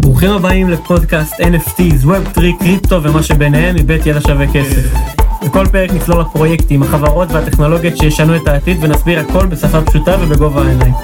ברוכים 0.00 0.30
הבאים 0.30 0.70
לפודקאסט 0.70 1.34
NFTs, 1.40 2.04
Web3, 2.04 2.40
קריפטו 2.58 3.02
ומה 3.02 3.22
שביניהם 3.22 3.76
מבית 3.76 4.06
ידע 4.06 4.20
שווה 4.20 4.52
כסף. 4.52 4.94
בכל 5.46 5.66
פרק 5.66 5.90
נצלול 5.90 6.20
לפרויקטים, 6.20 6.82
החברות 6.82 7.28
והטכנולוגיות 7.32 7.96
שישנו 7.96 8.36
את 8.36 8.48
העתיד 8.48 8.76
ונסביר 8.80 9.20
הכל 9.20 9.46
בשפה 9.46 9.84
פשוטה 9.84 10.16
ובגובה 10.20 10.62
העיניים. 10.62 10.94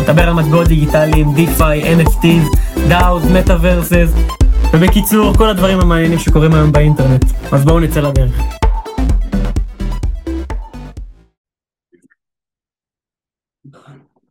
נדבר 0.00 0.28
על 0.28 0.34
מטבעות 0.34 0.68
דיגיטליים, 0.68 1.26
DeFi, 1.26 1.84
NFTs, 1.84 2.58
DAOs, 2.90 3.48
Metaverses, 3.48 4.34
ובקיצור, 4.72 5.34
כל 5.36 5.48
הדברים 5.48 5.80
המעניינים 5.80 6.18
שקורים 6.18 6.54
היום 6.54 6.72
באינטרנט. 6.72 7.24
אז 7.52 7.64
בואו 7.64 7.80
נצא 7.80 8.00
לדרך. 8.00 8.42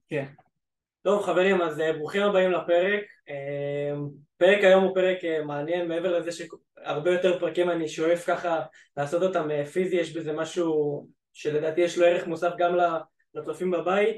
כן. 0.09 0.38
טוב 1.09 1.23
חברים, 1.23 1.61
אז 1.61 1.79
אה, 1.79 1.93
ברוכים 1.93 2.21
הבאים 2.21 2.51
לפרק. 2.51 3.03
אה, 3.29 3.93
פרק 4.37 4.63
היום 4.63 4.83
הוא 4.83 4.95
פרק 4.95 5.25
אה, 5.25 5.43
מעניין, 5.43 5.87
מעבר 5.87 6.19
לזה 6.19 6.31
שהרבה 6.31 7.11
יותר 7.11 7.39
פרקים 7.39 7.69
אני 7.69 7.87
שואף 7.87 8.25
ככה 8.27 8.61
לעשות 8.97 9.23
אותם 9.23 9.47
פיזי, 9.73 9.95
יש 9.95 10.17
בזה 10.17 10.33
משהו 10.33 11.07
שלדעתי 11.33 11.81
יש 11.81 11.97
לו 11.97 12.05
ערך 12.05 12.27
מוסף 12.27 12.51
גם 12.57 12.77
לצופים 13.33 13.71
בבית, 13.71 14.17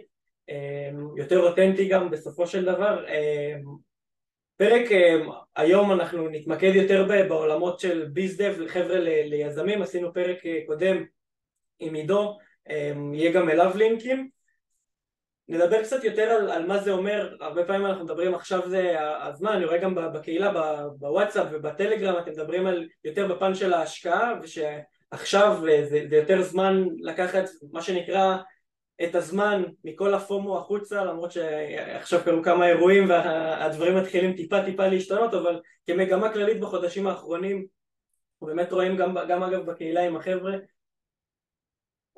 יותר 1.18 1.40
אותנטי 1.40 1.88
גם 1.88 2.12
בסופו 2.12 2.48
של 2.48 2.66
דבר. 2.66 3.06
פרק 4.58 4.86
היום 5.56 5.92
אנחנו 5.92 6.30
נתמקד 6.30 6.72
יותר 6.76 7.08
בעולמות 7.30 7.80
של 7.80 8.06
ביזדב, 8.14 8.68
חבר'ה 8.68 9.00
ליזמים, 9.00 9.82
עשינו 9.82 10.14
פרק 10.14 10.38
קודם 10.66 11.04
עם 11.80 11.94
עידו, 11.94 12.38
יהיה 13.14 13.32
גם 13.32 13.50
אליו 13.50 13.72
לינקים. 13.76 14.41
נדבר 15.52 15.84
קצת 15.84 16.04
יותר 16.04 16.24
על, 16.24 16.52
על 16.52 16.68
מה 16.68 16.78
זה 16.78 16.92
אומר, 16.92 17.36
הרבה 17.40 17.66
פעמים 17.66 17.86
אנחנו 17.86 18.04
מדברים 18.04 18.36
עכשיו 18.36 18.70
זה 18.70 18.96
הזמן, 19.00 19.52
אני 19.52 19.66
רואה 19.66 19.78
גם 19.78 19.96
בקהילה, 19.96 20.52
בוואטסאפ 21.00 21.48
ובטלגרם, 21.52 22.18
אתם 22.18 22.32
מדברים 22.32 22.68
על 22.68 22.88
יותר 23.04 23.36
בפן 23.36 23.56
של 23.56 23.74
ההשקעה, 23.74 24.34
ושעכשיו 24.42 25.58
זה, 25.90 26.06
זה 26.10 26.16
יותר 26.16 26.42
זמן 26.42 26.86
לקחת 27.00 27.44
מה 27.72 27.82
שנקרא 27.82 28.38
את 29.04 29.16
הזמן 29.16 29.64
מכל 29.84 30.14
הפומו 30.14 30.58
החוצה, 30.58 31.04
למרות 31.04 31.32
שעכשיו 31.32 32.20
קרו 32.26 32.44
כמה 32.44 32.68
אירועים 32.68 33.10
והדברים 33.10 33.98
מתחילים 33.98 34.36
טיפה 34.36 34.64
טיפה 34.66 34.88
להשתנות, 34.88 35.34
אבל 35.34 35.62
כמגמה 35.88 36.34
כללית 36.34 36.60
בחודשים 36.60 37.08
האחרונים, 37.08 37.66
באמת 38.42 38.72
רואים 38.72 38.98
גם, 38.98 39.18
גם 39.30 39.44
אגב 39.44 39.66
בקהילה 39.66 40.06
עם 40.06 40.16
החבר'ה, 40.16 40.54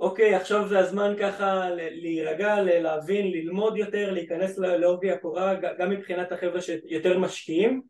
אוקיי, 0.03 0.35
עכשיו 0.35 0.67
זה 0.67 0.79
הזמן 0.79 1.13
ככה 1.19 1.69
להירגע, 1.75 2.61
להבין, 2.61 3.31
ללמוד 3.31 3.77
יותר, 3.77 4.11
להיכנס 4.11 4.57
לעובי 4.57 5.11
הקורה, 5.11 5.53
גם 5.79 5.89
מבחינת 5.89 6.31
החבר'ה 6.31 6.61
שיותר 6.61 7.19
משקיעים 7.19 7.81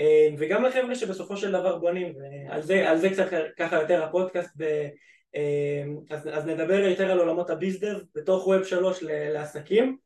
אה, 0.00 0.28
וגם 0.38 0.64
לחבר'ה 0.64 0.94
שבסופו 0.94 1.36
של 1.36 1.52
דבר 1.52 1.78
בונים, 1.78 2.14
ועל 2.48 2.62
זה, 2.62 2.86
זה 2.96 3.10
קצת 3.10 3.26
ככה 3.58 3.76
יותר 3.76 4.04
הפודקאסט, 4.04 4.50
ב, 4.56 4.88
אה, 5.36 5.84
אז, 6.10 6.28
אז 6.32 6.46
נדבר 6.46 6.80
יותר 6.80 7.10
על 7.10 7.18
עולמות 7.18 7.50
הביזדב 7.50 7.98
בתוך 8.14 8.46
ווב 8.46 8.64
שלוש 8.64 9.02
לעסקים. 9.02 9.96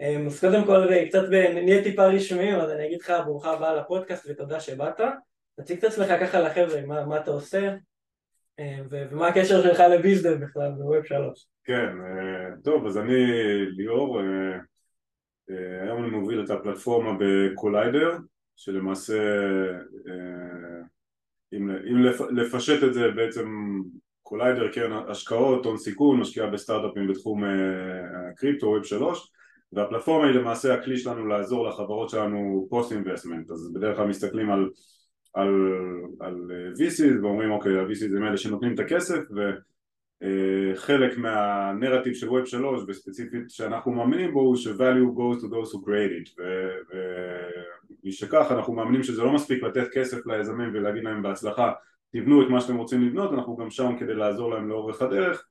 אה, 0.00 0.16
אז 0.26 0.40
קודם 0.40 0.64
כל 0.64 0.86
קצת 1.08 1.22
נהיה 1.54 1.82
טיפה 1.82 2.06
רשמיים, 2.06 2.54
אז 2.54 2.70
אני 2.70 2.86
אגיד 2.86 3.00
לך 3.00 3.12
ברוכה 3.24 3.52
הבאה 3.52 3.74
לפודקאסט 3.74 4.26
ותודה 4.28 4.60
שבאת. 4.60 5.00
תציג 5.60 5.78
את 5.78 5.84
עצמך 5.84 6.12
ככה 6.20 6.40
לחבר'ה, 6.40 6.80
מה, 6.86 7.06
מה 7.06 7.20
אתה 7.20 7.30
עושה, 7.30 7.74
ומה 8.90 9.28
הקשר 9.28 9.62
שלך 9.62 9.80
ל 9.80 9.89
bizdev 9.89 10.44
בכלל 10.44 10.70
ב 10.78 10.84
Web 10.84 11.04
שלוש? 11.04 11.46
כן, 11.64 11.88
אה, 12.00 12.56
טוב, 12.64 12.86
אז 12.86 12.98
אני 12.98 13.14
ליאור, 13.66 14.20
אה, 14.20 15.82
היום 15.82 16.04
אני 16.04 16.10
מוביל 16.10 16.44
את 16.44 16.50
הפלטפורמה 16.50 17.10
בקוליידר, 17.20 18.16
שלמעשה, 18.56 19.18
אם, 21.52 21.70
אם 21.70 22.02
לפשט 22.30 22.84
את 22.84 22.94
זה 22.94 23.10
בעצם 23.10 23.48
קוליידר, 24.22 24.72
קרן 24.72 25.10
השקעות, 25.10 25.64
הון 25.64 25.76
סיכון, 25.76 26.20
משקיעה 26.20 26.46
בסטארט-אפים 26.46 27.08
בתחום 27.08 27.44
הקריפטו, 28.32 28.66
Web 28.66 28.84
שלוש, 28.84 29.32
והפלטפורמה 29.72 30.26
היא 30.26 30.34
למעשה 30.34 30.74
הכלי 30.74 30.98
שלנו 30.98 31.26
לעזור 31.26 31.68
לחברות 31.68 32.10
שלנו 32.10 32.66
post 32.70 32.92
investment, 32.92 33.50
אז 33.50 33.72
בדרך 33.74 33.96
כלל 33.96 34.06
מסתכלים 34.06 34.50
על 34.50 34.70
על, 35.36 35.70
על 36.20 36.50
אה, 36.50 36.72
VCs 36.72 37.22
ואומרים 37.22 37.50
אוקיי 37.50 37.78
ה-VCs 37.78 38.16
הם 38.16 38.24
אלה 38.24 38.36
שנותנים 38.36 38.74
את 38.74 38.78
הכסף 38.78 39.20
וחלק 39.30 41.12
אה, 41.12 41.18
מהנרטיב 41.18 42.14
של 42.14 42.28
Web 42.28 42.46
3 42.46 42.82
וספציפית 42.88 43.50
שאנחנו 43.50 43.92
מאמינים 43.92 44.32
בו 44.32 44.40
הוא 44.40 44.56
ש-value 44.56 45.16
goes 45.16 45.40
to 45.40 45.44
those 45.44 45.72
who 45.72 45.78
create 45.86 46.28
it 46.28 46.42
ומשכך 48.04 48.46
אנחנו 48.50 48.72
מאמינים 48.72 49.02
שזה 49.02 49.22
לא 49.22 49.32
מספיק 49.32 49.62
לתת 49.62 49.88
כסף 49.92 50.26
ליזמים 50.26 50.70
ולהגיד 50.74 51.04
להם 51.04 51.22
בהצלחה 51.22 51.72
תבנו 52.12 52.42
את 52.42 52.48
מה 52.48 52.60
שאתם 52.60 52.76
רוצים 52.76 53.02
לבנות 53.02 53.32
אנחנו 53.32 53.56
גם 53.56 53.70
שם 53.70 53.96
כדי 53.98 54.14
לעזור 54.14 54.50
להם 54.54 54.68
לאורך 54.68 55.02
הדרך 55.02 55.46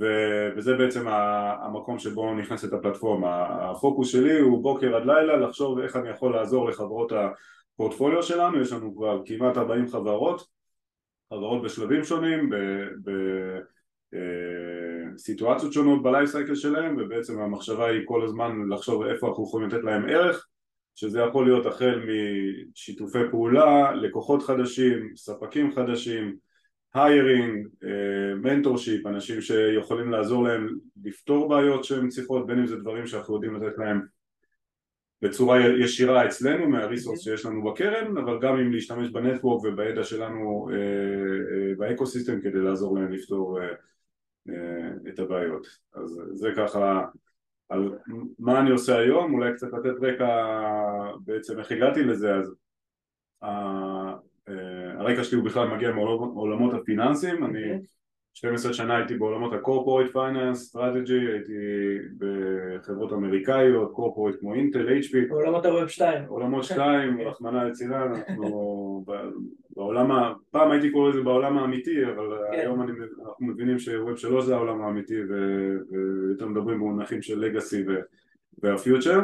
ו- 0.00 0.48
וזה 0.56 0.74
בעצם 0.74 1.08
המקום 1.08 1.98
שבו 1.98 2.34
נכנסת 2.34 2.72
הפלטפורמה. 2.72 3.46
הפוקוס 3.70 4.08
שלי 4.08 4.38
הוא 4.38 4.62
בוקר 4.62 4.96
עד 4.96 5.06
לילה 5.06 5.36
לחשוב 5.36 5.78
איך 5.78 5.96
אני 5.96 6.08
יכול 6.08 6.32
לעזור 6.32 6.68
לחברות 6.68 7.12
ה... 7.12 7.28
פורטפוליו 7.76 8.22
שלנו, 8.22 8.60
יש 8.60 8.72
לנו 8.72 8.96
כבר 8.96 9.22
כמעט 9.26 9.56
40 9.56 9.88
חברות, 9.88 10.46
חברות 11.30 11.62
בשלבים 11.62 12.04
שונים, 12.04 12.50
בסיטואציות 15.14 15.68
אה, 15.70 15.74
שונות 15.74 16.02
ב 16.02 16.08
life 16.08 16.30
cycle 16.30 16.54
שלהם, 16.54 16.96
ובעצם 16.98 17.40
המחשבה 17.40 17.86
היא 17.86 18.00
כל 18.04 18.24
הזמן 18.24 18.68
לחשוב 18.68 19.02
איפה 19.02 19.28
אנחנו 19.28 19.44
יכולים 19.44 19.68
לתת 19.68 19.84
להם 19.84 20.08
ערך, 20.08 20.46
שזה 20.94 21.20
יכול 21.20 21.46
להיות 21.46 21.66
החל 21.66 22.02
משיתופי 22.72 23.18
פעולה, 23.30 23.92
לקוחות 23.92 24.42
חדשים, 24.42 25.16
ספקים 25.16 25.72
חדשים, 25.74 26.36
hiring, 26.94 27.68
mentorship, 28.42 29.06
אנשים 29.06 29.40
שיכולים 29.40 30.10
לעזור 30.10 30.44
להם 30.44 30.68
לפתור 31.04 31.48
בעיות 31.48 31.84
שהן 31.84 32.08
צריכות, 32.08 32.46
בין 32.46 32.58
אם 32.58 32.66
זה 32.66 32.76
דברים 32.76 33.06
שאנחנו 33.06 33.34
יודעים 33.34 33.54
לתת 33.54 33.78
להם 33.78 34.00
בצורה 35.22 35.60
ישירה 35.60 36.26
אצלנו 36.26 36.68
מהריסורס 36.68 37.18
אוקיי. 37.18 37.36
שיש 37.36 37.46
לנו 37.46 37.64
בקרן 37.64 38.16
אבל 38.16 38.38
גם 38.40 38.58
אם 38.58 38.72
להשתמש 38.72 39.08
בנטוורק 39.08 39.64
ובידע 39.64 40.04
שלנו 40.04 40.68
אה, 40.72 40.76
אה, 40.76 41.74
באקוסיסטם 41.78 42.40
כדי 42.40 42.58
לעזור 42.58 42.98
להם 42.98 43.12
לפתור 43.12 43.60
אה, 43.60 44.90
את 45.08 45.18
הבעיות 45.18 45.66
אז 45.94 46.22
זה 46.32 46.50
ככה 46.56 47.04
על 47.68 47.98
מה 48.38 48.60
אני 48.60 48.70
עושה 48.70 48.98
היום, 48.98 49.34
אולי 49.34 49.52
קצת 49.54 49.72
לתת 49.72 50.02
רקע 50.02 50.28
בעצם 51.24 51.58
איך 51.58 51.72
הגעתי 51.72 52.04
לזה 52.04 52.34
אז 52.34 52.54
הרקע 54.98 55.24
שלי 55.24 55.38
הוא 55.38 55.44
בכלל 55.44 55.68
מגיע 55.68 55.92
מעולמות 55.92 56.74
הפיננסים, 56.74 57.44
אני 57.44 57.72
אוקיי. 57.72 57.80
12 58.34 58.72
שנה 58.72 58.96
הייתי 58.96 59.14
בעולמות 59.14 59.52
ה-corporate 59.52 60.12
finance, 60.12 60.76
strategy, 60.76 61.30
הייתי 61.32 61.52
בחברות 62.18 63.12
אמריקאיות, 63.12 63.92
corporate 63.92 64.40
כמו 64.40 64.54
אינטל, 64.54 64.88
HP. 64.88 65.28
בעולמות 65.28 65.64
ה-Web 65.66 65.88
2. 65.88 66.24
עולמות 66.28 66.64
2, 66.64 67.20
רחמנא 67.20 67.64
ליצירה, 67.64 68.06
אנחנו 68.06 69.04
בעולם, 69.76 70.10
ה... 70.10 70.32
פעם 70.50 70.70
הייתי 70.70 70.90
קורא 70.90 71.10
לזה 71.10 71.20
בעולם 71.22 71.58
האמיתי, 71.58 72.04
אבל 72.04 72.38
כן. 72.52 72.58
היום 72.58 72.82
אני, 72.82 72.92
אנחנו 73.26 73.46
מבינים 73.46 73.78
ש-Web 73.78 74.16
3 74.16 74.44
זה 74.44 74.54
העולם 74.54 74.82
האמיתי 74.82 75.14
ויותר 75.22 76.46
מדברים 76.46 76.78
במונחים 76.78 77.22
של 77.22 77.44
legacy 77.44 77.90
וה-future 78.62 79.22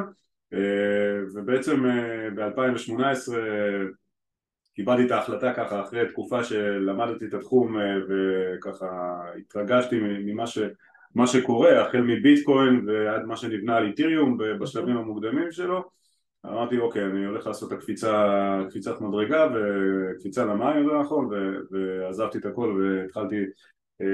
ובעצם 1.34 1.86
אה, 1.86 2.30
ב-2018 2.34 3.32
קיבלתי 4.78 5.06
את 5.06 5.10
ההחלטה 5.10 5.52
ככה 5.54 5.82
אחרי 5.82 6.08
תקופה 6.08 6.44
שלמדתי 6.44 7.24
את 7.24 7.34
התחום 7.34 7.78
אה, 7.78 7.96
וככה 8.08 9.20
התרגשתי 9.38 9.96
ממה 10.00 10.46
ש, 10.46 10.58
מה 11.14 11.26
שקורה 11.26 11.82
החל 11.82 12.00
מביטקוין 12.00 12.84
ועד 12.86 13.24
מה 13.24 13.36
שנבנה 13.36 13.76
על 13.76 13.86
איתיריום 13.86 14.38
בשלבים 14.60 14.96
המוקדמים 14.96 15.52
שלו. 15.52 15.84
אמרתי 16.46 16.78
אוקיי 16.78 17.04
אני 17.04 17.24
הולך 17.24 17.46
לעשות 17.46 17.72
את 17.72 17.78
הקפיצה, 17.78 18.60
קפיצת 18.70 19.00
מדרגה 19.00 19.48
וקפיצה 19.54 20.44
למים 20.44 20.88
זה 20.88 20.94
נכון 21.00 21.30
ועזבתי 21.70 22.38
את 22.38 22.46
הכל 22.46 22.80
והתחלתי 22.80 23.36
אה, 24.00 24.06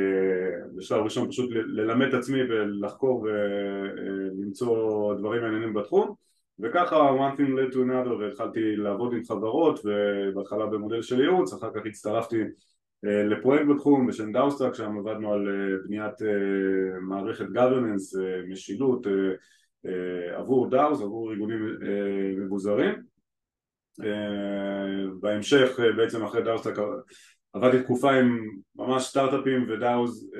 בשלב 0.77 1.05
ראשון 1.05 1.29
פשוט 1.29 1.51
ללמד 1.51 2.07
את 2.07 2.15
עצמי 2.15 2.43
ולחקור 2.43 3.27
ולמצוא 3.27 5.13
אה, 5.13 5.19
דברים 5.19 5.43
מעניינים 5.43 5.75
בתחום 5.75 6.15
וככה 6.61 7.11
one 7.11 7.37
thing 7.37 7.51
led 7.59 7.75
to 7.75 7.77
another 7.77 8.13
והתחלתי 8.21 8.77
לעבוד 8.77 9.13
עם 9.13 9.25
חברות 9.25 9.81
ובהתחלה 9.85 10.67
במודל 10.67 11.03
של 11.03 11.21
ייעוץ, 11.21 11.53
אחר 11.53 11.71
כך 11.75 11.87
הצטרפתי 11.87 12.43
אה, 13.07 13.23
לפרויקט 13.23 13.65
בתחום 13.75 14.07
בשם 14.07 14.33
דאוסטאק 14.33 14.75
שם 14.75 14.99
עבדנו 14.99 15.33
על 15.33 15.49
אה, 15.49 15.77
בניית 15.87 16.23
אה, 16.23 17.01
מערכת 17.01 17.45
governance, 17.45 18.19
משילות 18.49 19.07
עבור 20.37 20.71
DAOs, 20.71 21.01
עבור 21.01 21.31
ארגונים 21.31 21.79
מבוזרים 22.39 22.95
בהמשך 25.21 25.81
בעצם 25.97 26.25
אחרי 26.25 26.43
דאוסטאק 26.43 26.79
עבדתי 27.55 27.83
תקופה 27.83 28.13
עם 28.13 28.49
ממש 28.77 29.03
סטארט-אפים 29.03 29.67
ו 29.69 29.81
DAOs 29.81 30.31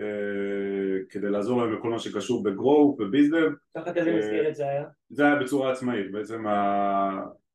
כדי 1.11 1.31
לעזור 1.31 1.63
להם 1.63 1.77
בכל 1.77 1.91
מה 1.91 1.99
שקשור 1.99 2.43
ב 2.43 2.51
growth 2.51 2.97
ו 3.01 3.07
bizdev. 3.07 3.51
תחת 3.75 3.97
איזה 3.97 4.17
מסגרת 4.17 4.55
זה 4.55 4.69
היה? 4.69 4.85
זה 5.11 5.27
היה 5.27 5.37
בצורה 5.37 5.73
עצמאית, 5.73 6.13
בעצם 6.13 6.45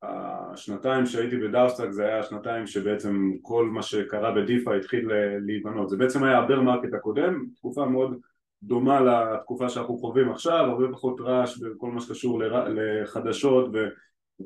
השנתיים 0.02 1.06
שהייתי 1.06 1.36
בדאוסטאק 1.36 1.90
זה 1.90 2.06
היה 2.06 2.18
השנתיים 2.18 2.66
שבעצם 2.66 3.30
כל 3.42 3.66
מה 3.66 3.82
שקרה 3.82 4.32
ב 4.32 4.41
DeFi 4.41 4.76
התחיל 4.76 5.08
להיבנות, 5.46 5.88
זה 5.88 5.96
בעצם 5.96 6.24
היה 6.24 6.38
ה 6.38 6.42
bear 6.42 6.60
market 6.60 6.94
הקודם, 6.94 7.44
תקופה 7.56 7.86
מאוד 7.86 8.20
דומה 8.62 9.00
לתקופה 9.00 9.68
שאנחנו 9.68 9.96
חווים 9.96 10.30
עכשיו, 10.30 10.64
הרבה 10.64 10.92
פחות 10.92 11.20
רעש 11.20 11.58
בכל 11.58 11.90
מה 11.90 12.00
שקשור 12.00 12.42
לחדשות 12.68 13.70
ו... 13.74 13.88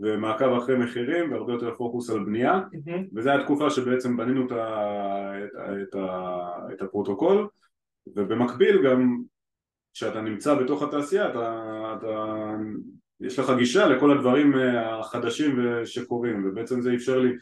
ומעקב 0.00 0.52
אחרי 0.52 0.76
מחירים 0.79 1.32
והרבה 1.32 1.52
יותר 1.52 1.75
פוקוס 1.79 2.11
על 2.11 2.25
בנייה. 2.25 2.61
mm-hmm. 2.73 3.00
וזו 3.14 3.31
התקופה 3.31 3.70
שבעצם 3.70 4.17
בנינו 4.17 4.46
את, 4.46 4.52
ה, 4.52 5.35
את, 5.44 5.50
את, 5.82 5.94
ה, 5.94 6.38
את 6.73 6.82
הפרוטוקול. 6.82 7.49
ובמקביל 8.17 8.82
גם 8.85 9.20
כשאתה 9.94 10.20
נמצא 10.20 10.55
בתוך 10.55 10.82
התעשייה 10.82 11.31
אתה, 11.31 11.94
אתה, 11.99 12.35
יש 13.20 13.38
לך 13.38 13.52
גישה 13.58 13.88
לכל 13.88 14.19
הדברים 14.19 14.58
אה, 14.58 14.99
החדשים 14.99 15.58
שקורים. 15.85 16.44
ובעצם 16.46 16.81
זה 16.81 16.94
אפשר 16.94 17.19
לי 17.19 17.32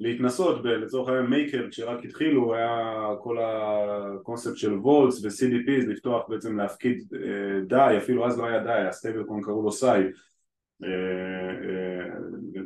להתנסות, 0.00 0.62
ב, 0.62 0.66
לצורך 0.66 1.08
העניין 1.08 1.26
מייקר 1.26 1.68
כשרק 1.70 2.04
התחילו 2.04 2.54
היה 2.54 3.06
כל 3.22 3.38
הקונספט 3.40 4.56
של 4.56 4.74
vaults 4.74 5.24
ו-CDPs 5.24 5.86
לפתוח 5.86 6.22
בעצם 6.28 6.56
להפקיד 6.56 7.14
אה, 7.14 7.60
DAI, 7.66 7.96
אפילו 7.98 8.26
אז 8.26 8.38
לא 8.38 8.46
היה 8.46 8.64
DAI, 8.64 8.88
ה 8.88 8.93
stablecoin 8.93 9.42
קראו 9.42 9.62
לו 9.62 9.72
SAI 9.72 10.02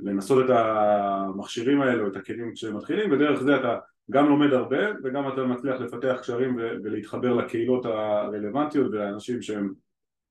לנסות 0.03 0.45
את 0.45 0.51
המכשירים 0.51 1.81
האלו, 1.81 2.09
את 2.09 2.17
הכלים 2.17 2.53
כשהם 2.55 2.77
מתחילים, 2.77 3.13
ודרך 3.13 3.43
זה 3.43 3.57
אתה 3.57 3.79
גם 4.11 4.29
לומד 4.29 4.53
הרבה 4.53 4.79
וגם 5.05 5.29
אתה 5.33 5.45
מצליח 5.45 5.81
לפתח 5.81 6.17
קשרים 6.21 6.57
ולהתחבר 6.57 7.35
לקהילות 7.35 7.87
הרלוונטיות 7.87 8.87
ולאנשים 8.93 9.43
שהם 9.43 9.73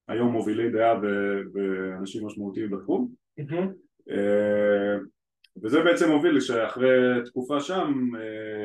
היום 0.07 0.31
מובילי 0.31 0.69
דעה 0.69 1.00
ואנשים 1.54 2.25
משמעותיים 2.25 2.72
בתחום. 2.72 3.10
אה, 4.10 4.98
וזה 5.63 5.81
בעצם 5.81 6.12
הוביל 6.12 6.39
שאחרי 6.39 7.22
תקופה 7.25 7.60
שם 7.60 8.12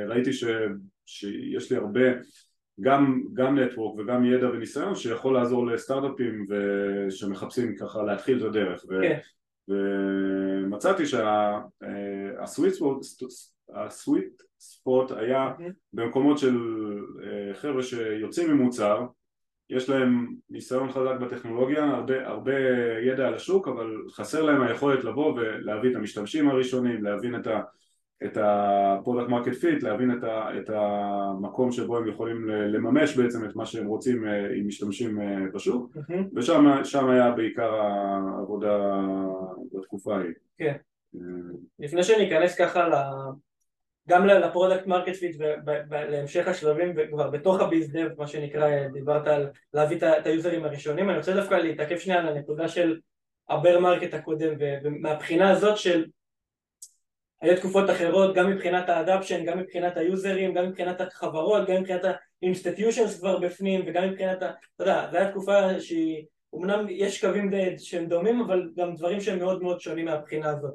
ראיתי 0.09 0.33
ש, 0.33 0.45
שיש 1.07 1.73
לי 1.73 1.79
הרבה 1.79 2.01
גם, 2.81 3.23
גם 3.32 3.59
נטוורק 3.59 3.99
וגם 3.99 4.25
ידע 4.25 4.50
וניסיון 4.50 4.94
שיכול 4.94 5.35
לעזור 5.35 5.67
לסטארט-אפים 5.67 6.47
שמחפשים 7.11 7.77
ככה 7.77 8.03
להתחיל 8.03 8.38
את 8.38 8.43
הדרך 8.43 8.85
ו, 8.88 9.00
כן. 9.03 9.19
ומצאתי 9.69 11.03
שהסוויט 11.06 12.75
הסוויט 13.75 14.43
ספוט 14.61 15.12
היה 15.12 15.53
mm-hmm. 15.59 15.73
במקומות 15.93 16.38
של 16.38 16.56
אה, 17.23 17.55
חבר'ה 17.55 17.82
שיוצאים 17.82 18.50
ממוצר 18.50 19.06
יש 19.71 19.88
להם 19.88 20.35
ניסיון 20.50 20.93
חזק 20.93 21.21
בטכנולוגיה, 21.21 21.85
הרבה, 21.85 22.29
הרבה 22.29 22.55
ידע 23.03 23.26
על 23.26 23.35
השוק 23.35 23.69
אבל 23.69 23.97
חסר 24.11 24.43
להם 24.43 24.62
היכולת 24.62 25.05
לבוא 25.05 25.35
ולהביא 25.35 25.91
את 25.91 25.97
המשתמשים 25.97 26.50
הראשונים, 26.50 27.05
להבין 27.05 27.37
את 27.37 27.47
ה... 27.47 27.61
את 28.25 28.38
ה 28.41 28.51
product 28.51 29.29
market 29.29 29.55
fit, 29.55 29.82
להבין 29.82 30.19
את, 30.19 30.25
ה, 30.25 30.58
את 30.58 30.70
המקום 30.70 31.72
שבו 31.72 31.96
הם 31.96 32.08
יכולים 32.08 32.49
לממש 32.49 33.17
בעצם 33.17 33.44
את 33.44 33.56
מה 33.56 33.67
שהם 33.67 33.87
רוצים 33.87 34.26
אה, 34.26 34.46
עם 34.55 34.67
משתמשים 34.67 35.20
אה, 35.20 35.37
בשוק 35.55 35.96
mm-hmm. 35.96 36.25
ושם 36.37 37.11
היה 37.11 37.31
בעיקר 37.31 37.75
העבודה 37.75 38.78
בתקופה 39.72 40.17
ההיא. 40.17 40.32
כן. 40.58 40.75
אה, 41.14 41.20
לפני 41.78 42.02
שניכנס 42.02 42.55
ככה 42.55 42.88
ל... 42.88 42.94
גם 44.08 44.26
ל 44.26 44.34
product 44.34 44.87
market 44.87 45.14
fit 45.14 45.37
ולהמשך 45.90 46.49
השלבים 46.49 46.94
וכבר 46.96 47.31
בתוך 47.31 47.61
ה 47.61 47.67
bizdev 47.67 48.08
מה 48.19 48.26
שנקרא 48.26 48.88
דיברת 48.93 49.26
על 49.26 49.49
להביא 49.75 49.96
את 49.96 50.26
היוזרים 50.26 50.64
הראשונים 50.64 51.11
אני 51.11 51.19
רוצה 51.19 51.34
דווקא 51.34 51.55
להתעכב 51.55 51.99
שנייה 51.99 52.20
על 52.20 52.28
הנקודה 52.28 52.69
של 52.69 52.99
ה 53.49 53.55
bear 53.55 53.81
market 53.81 54.14
הקודם 54.14 54.55
ומהבחינה 54.84 55.50
הזאת 55.50 55.76
של 55.76 56.06
היו 57.40 57.56
תקופות 57.56 57.90
אחרות 57.90 58.34
גם 58.34 58.50
מבחינת 58.50 58.88
ה 58.88 58.94
adoption, 58.94 59.44
גם 59.44 59.58
מבחינת 59.58 59.96
ה 59.97 60.05
users, 60.05 60.55
גם 60.54 60.69
מבחינת 60.69 61.00
החברות, 61.00 61.69
גם 61.69 61.81
מבחינת 61.81 62.02
ה 62.43 62.48
institutions 62.48 63.19
כבר 63.19 63.38
בפנים 63.38 63.84
וגם 63.87 64.10
מבחינת, 64.10 64.42
ה... 64.42 64.50
אתה 64.76 64.82
יודע, 64.82 65.08
זו 65.10 65.16
הייתה 65.16 65.31
תקופה 65.31 65.81
שהיא, 65.81 66.25
אמנם 66.54 66.87
יש 66.88 67.25
קווים 67.25 67.50
די, 67.50 67.78
שהם 67.78 68.06
דומים 68.06 68.40
אבל 68.40 68.70
גם 68.76 68.94
דברים 68.94 69.20
שהם 69.20 69.38
מאוד 69.38 69.62
מאוד 69.62 69.81
שונים 69.81 70.04
מהבחינה 70.04 70.50
הזאת. 70.50 70.75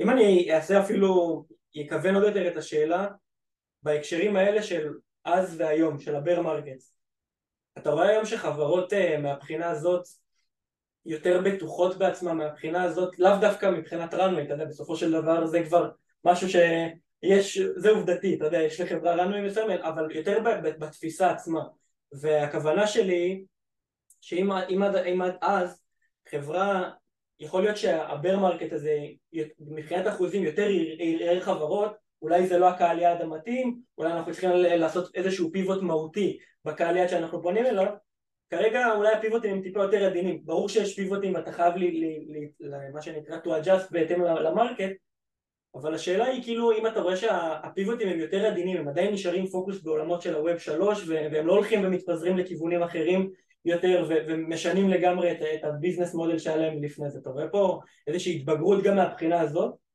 אם 0.00 0.10
אני 0.10 0.54
אעשה 0.54 0.80
אפילו, 0.80 1.44
יכוון 1.74 2.14
עוד 2.14 2.24
יותר 2.24 2.48
את 2.48 2.56
השאלה 2.56 3.06
בהקשרים 3.82 4.36
האלה 4.36 4.62
של 4.62 4.92
אז 5.24 5.56
והיום, 5.60 5.98
של 5.98 6.16
ה 6.16 6.21
bear 6.21 6.42
markets, 6.42 6.96
אתה 7.78 7.90
רואה 7.90 8.08
היום 8.08 8.24
שחברות 8.24 8.92
uh, 8.92 9.18
מהבחינה 9.18 9.70
הזאת 9.70 10.04
יותר 11.06 11.40
בטוחות 11.44 11.98
בעצמן 11.98 12.36
מהבחינה 12.36 12.82
הזאת, 12.82 13.18
לאו 13.18 13.36
דווקא 13.40 13.70
מבחינת 13.70 14.14
runway, 14.14 14.42
אתה 14.42 14.54
יודע, 14.54 14.64
בסופו 14.64 14.96
של 14.96 15.12
דבר 15.12 15.46
זה 15.46 15.62
כבר 15.64 15.90
משהו 16.26 16.48
שיש, 16.48 17.58
זה 17.76 17.90
עובדתי, 17.90 18.34
אתה 18.34 18.44
יודע, 18.44 18.62
יש 18.62 18.80
לחברה 18.80 19.14
runway 19.14 19.40
מסוימת, 19.40 19.80
אבל 19.80 20.16
יותר 20.16 20.38
בתפיסה 20.78 21.30
עצמה. 21.30 21.60
והכוונה 22.12 22.86
שלי, 22.86 23.44
שאם 24.20 24.52
אם 24.52 24.82
עד, 24.82 24.96
עד 24.96 25.36
אז 25.40 25.82
חברה, 26.28 26.90
יכול 27.40 27.62
להיות 27.62 27.76
שה 27.76 28.03
bear 28.03 28.38
market 28.38 28.72
הזה 28.72 28.98
מבחינת 29.60 30.06
אחוזים 30.08 30.44
יותר 30.44 30.70
יראה 30.70 31.40
חברות, 31.40 31.92
אולי 32.22 32.46
זה 32.46 32.58
לא 32.58 32.68
הקהל 32.68 32.98
יעד 32.98 33.20
המתאים, 33.20 33.80
אולי 33.98 34.12
אנחנו 34.12 34.32
צריכים 34.32 34.50
לעשות 34.52 35.14
איזשהו 35.14 35.52
פיבוט 35.52 35.82
מהותי 35.82 36.38
בקהל 36.64 36.96
יעד 36.96 37.08
שאנחנו 37.08 37.42
פונים 37.42 37.66
אליו, 37.66 37.86
כרגע 38.50 38.92
אולי 38.94 39.12
הפיבוטים 39.12 39.54
הם 39.54 39.62
טיפה 39.62 39.82
יותר 39.82 40.06
עדינים, 40.06 40.40
ברור 40.44 40.68
שיש 40.68 40.96
פיבוטים 40.96 41.34
ואתה 41.34 41.52
חייב 41.52 41.76
לי, 41.76 41.90
לי, 41.90 42.26
לי, 42.28 42.48
מה 42.94 43.02
שנקרא 43.02 43.38
to 43.44 43.46
adjust 43.46 43.90
בהתאם 43.90 44.22
למרקט, 44.22 44.92
אבל 45.76 45.94
השאלה 45.94 46.24
היא 46.24 46.42
כאילו 46.42 46.72
אם 46.72 46.86
אתה 46.86 47.00
רואה 47.00 47.16
שהפיבוטים 47.16 48.08
הם 48.08 48.18
יותר 48.18 48.46
עדינים, 48.46 48.76
הם 48.76 48.88
עדיין 48.88 49.12
נשארים 49.12 49.46
פוקוס 49.46 49.82
בעולמות 49.82 50.22
של 50.22 50.34
הווב 50.34 50.58
שלוש 50.58 51.08
והם 51.08 51.46
לא 51.46 51.52
הולכים 51.52 51.84
ומתפזרים 51.84 52.38
לכיוונים 52.38 52.82
אחרים 52.82 53.30
יותר 53.64 54.08
ומשנים 54.08 54.90
לגמרי 54.90 55.32
את, 55.32 55.36
את 55.54 55.64
הביזנס 55.64 56.14
מודל 56.14 56.38
שהיה 56.38 56.56
להם 56.56 56.82
לפני 56.82 57.10
זה. 57.10 57.18
אתה 57.18 57.30
רואה 57.30 57.48
פה 57.48 57.80
איזושהי 58.06 58.36
התבגרות 58.36 58.82
גם 58.82 58.96
מהבחינה 58.96 59.40
הזאת? 59.40 59.85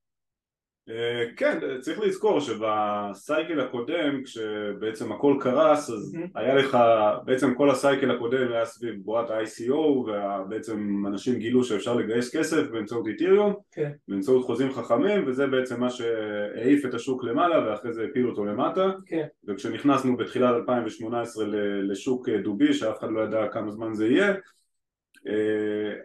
אה, 0.89 1.25
כן, 1.37 1.59
צריך 1.79 1.99
לזכור 1.99 2.39
שבסייקל 2.39 3.59
הקודם 3.59 4.23
כשבעצם 4.23 5.11
הכל 5.11 5.37
קרס 5.39 5.89
אז. 5.89 6.15
היה 6.35 6.55
לך, 6.55 6.77
בעצם 7.25 7.55
כל 7.55 7.69
הסייקל 7.69 8.11
הקודם 8.11 8.51
היה 8.51 8.65
סביב 8.65 8.95
בועת 9.03 9.29
ה-ICO 9.29 9.73
ובעצם 9.73 11.03
אנשים 11.07 11.39
גילו 11.39 11.63
שאפשר 11.63 11.95
לגייס 11.95 12.35
כסף 12.35 12.67
באמצעות 12.71 13.07
איתיריום. 13.07 13.53
כן. 13.71 13.91
באמצעות 14.07 14.45
חוזים 14.45 14.71
חכמים 14.71 15.23
וזה 15.27 15.47
בעצם 15.47 15.79
מה 15.79 15.89
שהעיף 15.89 16.85
את 16.85 16.93
השוק 16.93 17.23
למעלה 17.23 17.69
ואחרי 17.69 17.93
זה 17.93 18.05
הפיל 18.09 18.27
אותו 18.27 18.45
למטה. 18.45 18.91
כן. 19.05 19.25
וכשנכנסנו 19.47 20.17
בתחילת 20.17 20.55
2018 20.55 21.45
לשוק 21.81 22.29
דובי 22.29 22.73
שאף 22.73 22.99
אחד 22.99 23.11
לא 23.11 23.21
ידע 23.21 23.47
כמה 23.47 23.71
זמן 23.71 23.93
זה 23.93 24.07
יהיה 24.07 24.33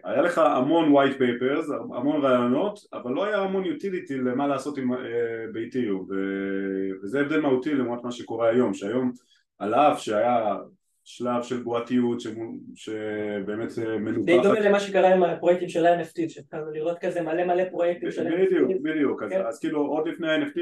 היה 0.03 0.21
לך 0.21 0.37
המון 0.37 0.95
white 0.95 1.17
papers, 1.17 1.73
המון 1.95 2.21
רעיונות, 2.21 2.79
אבל 2.93 3.11
לא 3.11 3.25
היה 3.25 3.37
המון 3.37 3.63
utility 3.63 4.13
למה 4.13 4.47
לעשות 4.47 4.77
עם, 4.77 4.93
uh, 4.93 4.97
באיטיות 5.53 6.07
וזה 7.03 7.21
הבדל 7.21 7.39
מהותי 7.39 7.73
לעומת 7.73 8.03
מה 8.03 8.11
שקורה 8.11 8.49
היום, 8.49 8.73
שהיום 8.73 9.11
על 9.59 9.73
אף 9.73 10.01
שהיה 10.01 10.57
שלב 11.09 11.43
של 11.43 11.63
בועתיות 11.63 12.19
שבאמת 12.75 13.71
אה, 13.77 13.97
מנופחת. 13.97 14.25
די 14.25 14.39
דומה 14.43 14.59
למה 14.59 14.79
שקרה 14.79 15.13
עם 15.13 15.23
הפרויקטים 15.23 15.69
של 15.69 15.85
ה-NFT, 15.85 16.29
שהתחלנו 16.29 16.71
לראות 16.71 16.97
כזה 16.99 17.21
מלא 17.21 17.43
מלא 17.43 17.63
פרויקטים 17.69 18.11
של 18.11 18.27
ה-NFT. 18.27 18.45
בדיוק, 18.45 18.71
בדיוק, 18.81 19.23
כן. 19.23 19.41
אז 19.45 19.59
כאילו 19.59 19.81
עוד 19.81 20.07
לפני 20.07 20.31
ה-NFT 20.31 20.59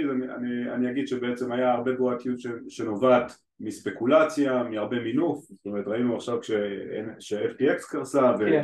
אני, 0.76 0.92
אגיד 0.92 1.08
שבעצם 1.08 1.52
היה 1.52 1.72
הרבה 1.72 1.92
בועתיות 1.92 2.38
שנובעת 2.70 3.32
מספקולציה, 3.60 4.64
מהרבה 4.64 5.00
מינוף, 5.00 5.46
זאת 5.50 5.66
אומרת 5.66 5.88
ראינו 5.88 6.16
עכשיו 6.16 6.44
ש-FTX 7.20 7.92
קרסה 7.92 8.34
כן. 8.40 8.62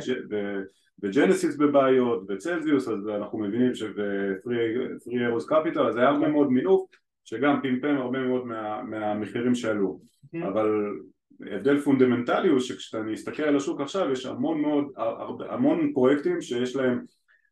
וג'נסיס 1.02 1.56
בבעיות 1.56 2.24
וצלזיוס 2.28 2.88
אז 2.88 3.08
אנחנו 3.08 3.38
מבינים 3.38 3.74
ש-Three 3.74 5.08
Arrows 5.08 5.50
Capital 5.50 5.80
אז 5.88 5.96
היה 5.96 6.08
הרבה 6.08 6.28
מאוד 6.28 6.52
מינוף 6.52 6.90
שגם 7.24 7.60
פמפם 7.62 7.96
הרבה 7.96 8.18
מאוד 8.18 8.46
מה, 8.46 8.82
מהמחירים 8.82 9.54
שעלו. 9.54 10.00
אבל 10.42 10.68
הבדל 11.50 11.80
פונדמנטלי 11.80 12.48
הוא 12.48 12.60
שכשאתה 12.60 13.02
מסתכל 13.02 13.42
על 13.42 13.56
השוק 13.56 13.80
עכשיו 13.80 14.12
יש 14.12 14.26
המון 14.26 14.60
מאוד, 14.60 14.84
המון 15.48 15.92
פרויקטים 15.92 16.40
שיש 16.40 16.76
להם 16.76 17.04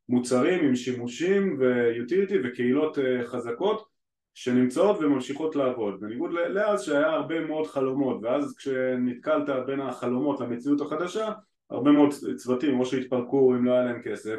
מוצרים 0.09 0.65
עם 0.65 0.77
שימושים 0.77 1.57
ו 1.59 1.69
utility 1.69 2.39
וקהילות 2.45 2.99
אה, 2.99 3.27
חזקות 3.27 3.91
שנמצאות 4.35 4.99
וממשיכות 5.01 5.57
לעבוד. 5.57 6.01
בניגוד 6.01 6.33
לאז 6.33 6.83
שהיה 6.83 7.11
הרבה 7.11 7.41
מאוד 7.41 7.67
חלומות 7.67 8.21
ואז 8.23 8.55
כשנתקלת 8.57 9.67
בין 9.67 9.81
החלומות 9.81 10.41
למציאות 10.41 10.81
החדשה 10.81 11.33
הרבה 11.71 11.91
מאוד 11.93 12.11
צוותים 12.37 12.81
או 12.81 12.87
שהתפרקו 12.87 13.55
אם 13.55 13.65
לא 13.65 13.73
היה 13.73 13.85
להם 13.85 14.03
כסף 14.03 14.37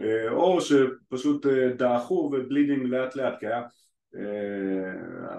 אה, 0.00 0.30
או 0.30 0.60
שפשוט 0.60 1.46
אה, 1.46 1.68
דעכו 1.76 2.14
ו 2.14 2.22
bleeding 2.22 2.86
לאט 2.86 3.16
לאט 3.16 3.40
כי 3.40 3.46
היה 3.46 3.62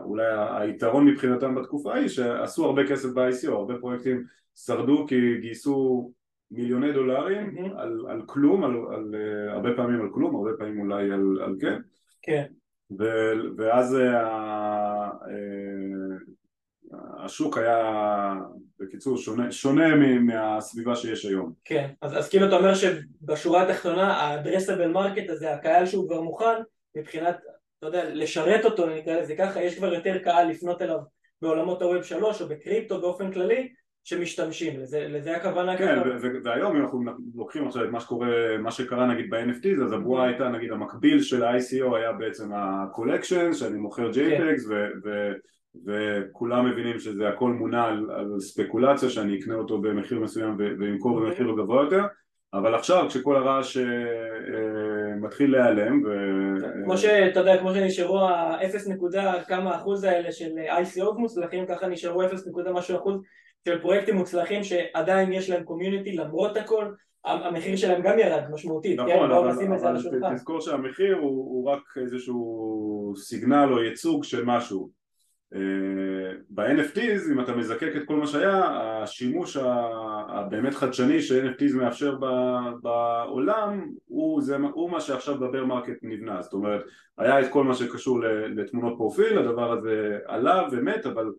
אולי 0.04 0.26
היתרון 0.60 1.06
מבחינתם 1.08 1.56
בתקופה 1.56 1.96
היא 1.96 2.08
שעשו 2.08 2.66
הרבה 2.66 2.88
כסף 2.88 3.10
ב-ICO, 3.10 3.52
הרבה 3.52 3.74
פרויקטים 3.80 4.24
שרדו 4.56 5.06
כי 5.08 5.38
גייסו 5.42 6.12
מיליוני 6.52 6.94
דולרים 6.94 7.58
mm-hmm. 7.58 7.80
על, 7.80 8.06
על 8.10 8.22
כלום, 8.26 8.64
על, 8.64 8.72
על, 8.72 9.16
uh, 9.16 9.52
הרבה 9.52 9.70
פעמים 9.76 10.02
על 10.02 10.10
כלום, 10.14 10.36
הרבה 10.36 10.52
פעמים 10.58 10.80
אולי 10.80 11.12
על, 11.12 11.42
על 11.44 11.56
כן. 11.62 11.80
כן. 12.22 12.44
ו, 13.00 13.04
ואז 13.58 13.96
uh, 13.96 14.00
uh, 15.26 16.32
השוק 17.18 17.58
היה 17.58 18.34
בקיצור 18.80 19.18
שונה, 19.18 19.52
שונה 19.52 19.96
מהסביבה 20.20 20.96
שיש 20.96 21.26
היום. 21.26 21.54
כן, 21.66 21.90
אז, 22.02 22.18
אז 22.18 22.30
כאילו 22.30 22.48
אתה 22.48 22.56
אומר 22.56 22.74
שבשורה 22.76 23.64
התחתונה 23.64 24.14
ה-addressable 24.14 24.96
market 24.96 25.32
הזה, 25.32 25.54
הקהל 25.54 25.86
שהוא 25.86 26.08
כבר 26.08 26.22
מוכן 26.22 26.62
מבחינת, 26.96 27.38
אתה 27.82 27.90
יודע, 27.90 28.14
לשרת 28.14 28.66
אותו 28.66 28.90
נקרא 28.90 29.20
לזה 29.20 29.36
ככה, 29.36 29.64
יש 29.64 29.78
כבר 29.78 29.94
יותר 29.94 30.18
קהל 30.18 30.50
לפנות 30.50 30.82
אליו 30.82 30.98
בעולמות 31.42 31.82
הווב 31.82 32.04
שלוש 32.04 32.42
או 32.42 32.48
בקריפטו 32.48 33.02
באופן 33.02 33.32
כללי 33.32 33.70
שמשתמשים, 34.04 34.80
לזה, 34.80 35.08
לזה 35.10 35.36
הכוונה 35.38 35.78
כן, 35.78 35.96
ככה. 35.96 36.20
כן, 36.22 36.40
והיום 36.44 36.76
אם 36.76 36.82
אנחנו 36.82 37.04
לוקחים 37.36 37.68
עכשיו 37.68 37.84
את 37.84 37.90
מה 37.90 38.00
שקורה, 38.00 38.58
מה 38.60 38.72
שקרה 38.72 39.08
נגיד 39.08 39.30
ב-NFTs, 39.30 39.84
אז 39.84 39.94
הבועה 39.94 40.28
הייתה 40.28 40.50
נגיד 40.50 40.72
המקביל 40.72 41.22
של 41.22 41.44
ה-ICO 41.44 41.96
היה 41.96 42.12
בעצם 42.12 42.54
ה-collection, 42.54 43.54
שאני 43.54 43.78
מוכר 43.78 44.12
JPEGs, 44.12 44.70
כן. 44.70 45.32
וכולם 45.86 46.70
מבינים 46.70 47.00
שזה 47.00 47.30
הכל 47.30 47.52
מונע 47.52 47.84
על, 47.84 48.12
על 48.12 48.40
ספקולציה, 48.40 49.10
שאני 49.10 49.40
אקנה 49.40 49.56
אותו 49.56 49.82
במחיר 49.82 50.20
מסוים 50.20 50.56
ואמכור 50.58 51.20
במחיר 51.20 51.48
גבוה 51.58 51.84
יותר, 51.84 52.04
אבל 52.54 52.76
עכשיו 52.76 53.06
כשכל 53.10 53.36
הרעש 53.36 53.78
אה, 53.78 53.84
אה, 53.84 55.16
מתחיל 55.22 55.52
להיעלם 55.52 56.04
ו... 56.06 56.10
כמו 56.84 56.98
שאתה 56.98 57.40
יודע, 57.40 57.58
כמו 57.58 57.74
שנשארו 57.74 58.20
ה-0 58.20 58.90
נקודה 58.90 59.44
כמה 59.48 59.76
אחוז 59.76 60.04
האלה 60.04 60.32
של 60.32 60.52
ICO 60.68 61.14
מוצלחים, 61.18 61.66
ככה 61.66 61.88
נשארו 61.88 62.26
0 62.26 62.48
נקודה 62.48 62.72
משהו 62.72 62.98
אחוז 62.98 63.22
של 63.66 63.82
פרויקטים 63.82 64.16
מוצלחים 64.16 64.64
שעדיין 64.64 65.34
יש 65.34 65.50
להם 65.50 65.64
קומיוניטי 65.64 66.12
למרות 66.12 66.58
הכל 66.58 66.86
המחיר 67.26 67.76
שלהם 67.76 68.02
גם 68.02 68.20
ירד 68.20 68.44
משמעותית, 68.52 69.00
נכון, 69.00 69.12
כן? 69.12 69.20
אבל, 69.20 69.50
אבל, 70.22 70.36
תזכור 70.36 70.62
שהמחיר 70.62 71.16
הוא, 71.16 71.72
רק 71.72 71.82
איזשהו 71.98 73.14
סיגנל 73.18 73.68
או 73.72 73.84
ייצוג 73.84 74.24
של 74.24 74.46
משהו 74.46 74.90
אה, 74.90 75.01
ב-NFTs 76.50 77.32
אם 77.32 77.40
אתה 77.40 77.56
מזקק 77.56 77.92
את 77.96 78.06
כל 78.06 78.16
מה 78.16 78.28
שהיה 78.28 78.64
השימוש 79.04 79.58
הבאמת 80.28 80.74
חדשני 80.74 81.22
ש-NFTs 81.22 81.76
מאפשר 81.76 82.16
בעולם 82.82 83.90
הוא, 84.06 84.42
זה, 84.42 84.58
הוא 84.74 84.92
מה 84.92 85.02
שעכשיו 85.02 85.40
ב 85.40 85.45
bear 85.45 85.66
market 85.66 85.98
נבנה. 86.02 86.42
זאת 86.42 86.54
אומרת 86.54 86.86
היה 87.18 87.40
את 87.40 87.46
כל 87.50 87.64
מה 87.64 87.74
שקשור 87.74 88.20
לתמונות 88.56 88.98
פרופיל 88.98 89.38
הדבר 89.38 89.72
הזה 89.72 90.18
עלה 90.26 90.68
ומת 90.72 91.06
אבל 91.06 91.32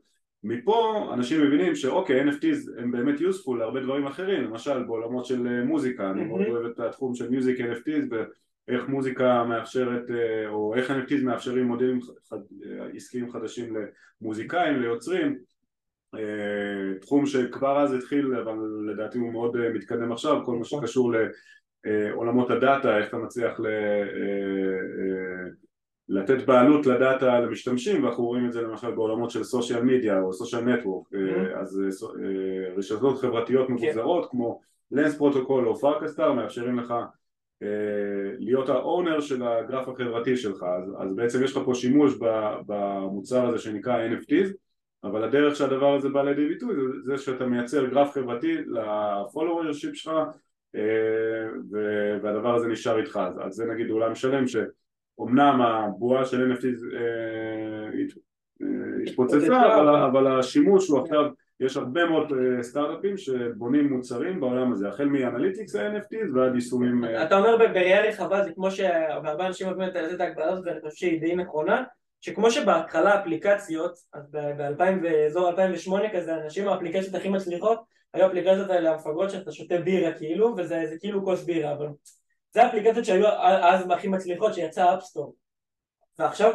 מפה 0.44 1.10
אנשים 1.14 1.46
מבינים 1.46 1.74
שאוקיי 1.74 2.24
NFTs 2.24 2.80
הם 2.80 2.90
באמת 2.90 3.18
useful 3.18 3.56
להרבה 3.58 3.80
דברים 3.80 4.06
אחרים. 4.06 4.44
למשל 4.44 4.82
בעולמות 4.82 5.26
של 5.26 5.46
אה, 5.46 5.64
מוזיקה. 5.64 6.10
אני 6.10 6.24
מאוד 6.24 6.40
אוהב 6.48 6.66
את 6.66 6.80
התחום 6.80 7.14
של 7.14 7.30
music 7.30 7.60
NFTs 7.60 8.14
ואיך 8.68 8.88
מוזיקה 8.88 9.44
מאפשרת 9.44 10.10
אה, 10.10 10.48
או 10.48 10.74
איך 10.74 10.90
NFTs 10.90 11.24
מאפשרים 11.24 11.64
מודלים 11.64 12.00
חד, 12.02 12.36
אה, 12.66 12.86
עסקיים 12.94 13.30
חדשים 13.30 13.76
למוזיקאים, 14.20 14.80
ליוצרים 14.80 15.38
תחום 17.00 17.26
שכבר 17.26 17.82
אז 17.82 17.92
התחיל 17.94 18.34
אבל 18.34 18.54
לדעתי 18.86 19.18
הוא 19.18 19.32
מאוד 19.32 19.56
מתקדם 19.68 20.12
עכשיו 20.12 20.44
כל 20.44 20.54
מה 20.54 20.60
נכון. 20.60 20.80
שקשור 20.80 21.12
לעולמות 21.84 22.50
הדאטה 22.50 22.98
איך 22.98 23.08
אתה 23.08 23.16
מצליח 23.16 23.60
ל... 23.60 23.66
לתת 26.08 26.46
בעלות 26.46 26.86
לדאטה 26.86 27.40
למשתמשים 27.40 28.04
ואנחנו 28.04 28.24
רואים 28.24 28.46
את 28.46 28.52
זה 28.52 28.62
למשל 28.62 28.90
בעולמות 28.90 29.30
של 29.30 29.44
סושיאל 29.44 29.82
מדיה 29.82 30.20
או 30.20 30.32
סושיאל 30.32 30.60
נטוורק 30.60 31.06
mm-hmm. 31.12 31.58
אז 31.60 31.80
אה, 31.80 32.08
אה, 32.24 32.74
רשתות 32.76 33.18
חברתיות 33.18 33.66
כן. 33.66 33.72
מבוזרות 33.72 34.30
כמו 34.30 34.60
Lens 34.90 35.16
Protocol 35.16 35.68
או 35.68 35.76
Farcaster 35.76 36.32
מאפשרים 36.32 36.78
לך 36.78 36.94
להיות 38.38 38.68
ה 38.68 38.77
owner 38.77 39.20
של 39.20 39.42
הגרף 39.42 39.88
החברתי 39.88 40.36
שלך. 40.36 40.62
אז, 40.62 40.94
אז 40.98 41.16
בעצם 41.16 41.44
יש 41.44 41.56
לך 41.56 41.62
פה 41.64 41.74
שימוש 41.74 42.14
במוצר 42.66 43.46
הזה 43.46 43.58
שנקרא 43.58 44.08
NFTs 44.08 44.52
אבל 45.04 45.24
הדרך 45.24 45.56
שהדבר 45.56 45.94
הזה 45.94 46.08
בא 46.08 46.22
לידי 46.22 46.48
ביטוי 46.48 46.74
זה, 46.74 46.82
זה 47.04 47.18
שאתה 47.18 47.46
מייצר 47.46 47.86
גרף 47.86 48.10
חברתי 48.10 48.56
ל 48.56 48.67
followership 48.67 49.94
שלך 49.94 50.12
והדבר 52.22 52.54
הזה 52.54 52.68
נשאר 52.68 52.98
איתך. 52.98 53.16
אז, 53.16 53.34
אז 53.46 53.52
זה 53.52 53.64
נגיד 53.64 53.90
עולם 53.90 54.14
שלם 54.14 54.46
ש... 54.46 54.56
אמנם 55.20 55.60
הבועה 55.60 56.24
של 56.24 56.52
NFT 56.52 56.64
אה, 56.64 57.00
אה, 58.62 59.02
התפוצצה, 59.06 59.74
אבל, 59.74 59.88
אבל 59.88 60.38
השימוש 60.38 60.88
הוא 60.88 61.00
עכשיו, 61.00 61.30
יש 61.66 61.76
הרבה 61.76 62.04
מאוד 62.04 62.32
אה, 62.32 62.62
סטארט-אפים 62.62 63.16
שבונים 63.16 63.92
מוצרים 63.92 64.40
בעולם 64.40 64.72
הזה, 64.72 64.88
החל 64.88 65.04
מ 65.04 65.11
analytics 65.11 65.74
ה-NFTs 65.74 66.36
ועד 66.36 66.54
יישומים... 66.54 67.04
אתה 67.26 67.38
אומר 67.38 67.56
בראייה 67.56 68.08
רחבה 68.08 68.44
זה 68.44 68.50
כמו 68.52 68.70
שהרבה 68.70 69.46
אנשים 69.46 69.66
אוהבים 69.66 69.88
את 69.88 70.16
זה 70.16 70.24
ההקבלה 70.24 70.52
הזאת 70.52 70.64
ואני 70.66 70.80
חושב 70.80 70.96
שהיא 70.96 71.20
די 71.20 71.36
נכונה 71.36 71.82
שכמו 72.20 72.50
שבהתחלה 72.50 73.20
אפליקציות, 73.20 73.98
אז 74.12 74.30
באזור 75.02 75.48
2008 75.48 76.08
כזה, 76.12 76.34
אנשים 76.34 76.68
האפליקציות 76.68 77.14
הכי 77.14 77.28
מצליחות 77.28 77.82
היו 78.14 78.26
אפליקציות 78.26 78.70
האלה 78.70 78.92
המפגרות 78.92 79.30
שאתה 79.30 79.52
שותה 79.52 79.78
בירה 79.78 80.12
כאילו, 80.12 80.54
וזה 80.56 80.84
כאילו 81.00 81.24
כוס 81.24 81.44
בירה, 81.44 81.72
אבל 81.72 81.86
זה 82.50 82.62
האפליקציות 82.62 83.04
שהיו 83.04 83.28
אז 83.62 83.90
הכי 83.90 84.08
מצליחות 84.08 84.54
שיצא 84.54 84.94
App 84.94 85.09
Store 85.09 85.34
ועכשיו 86.18 86.52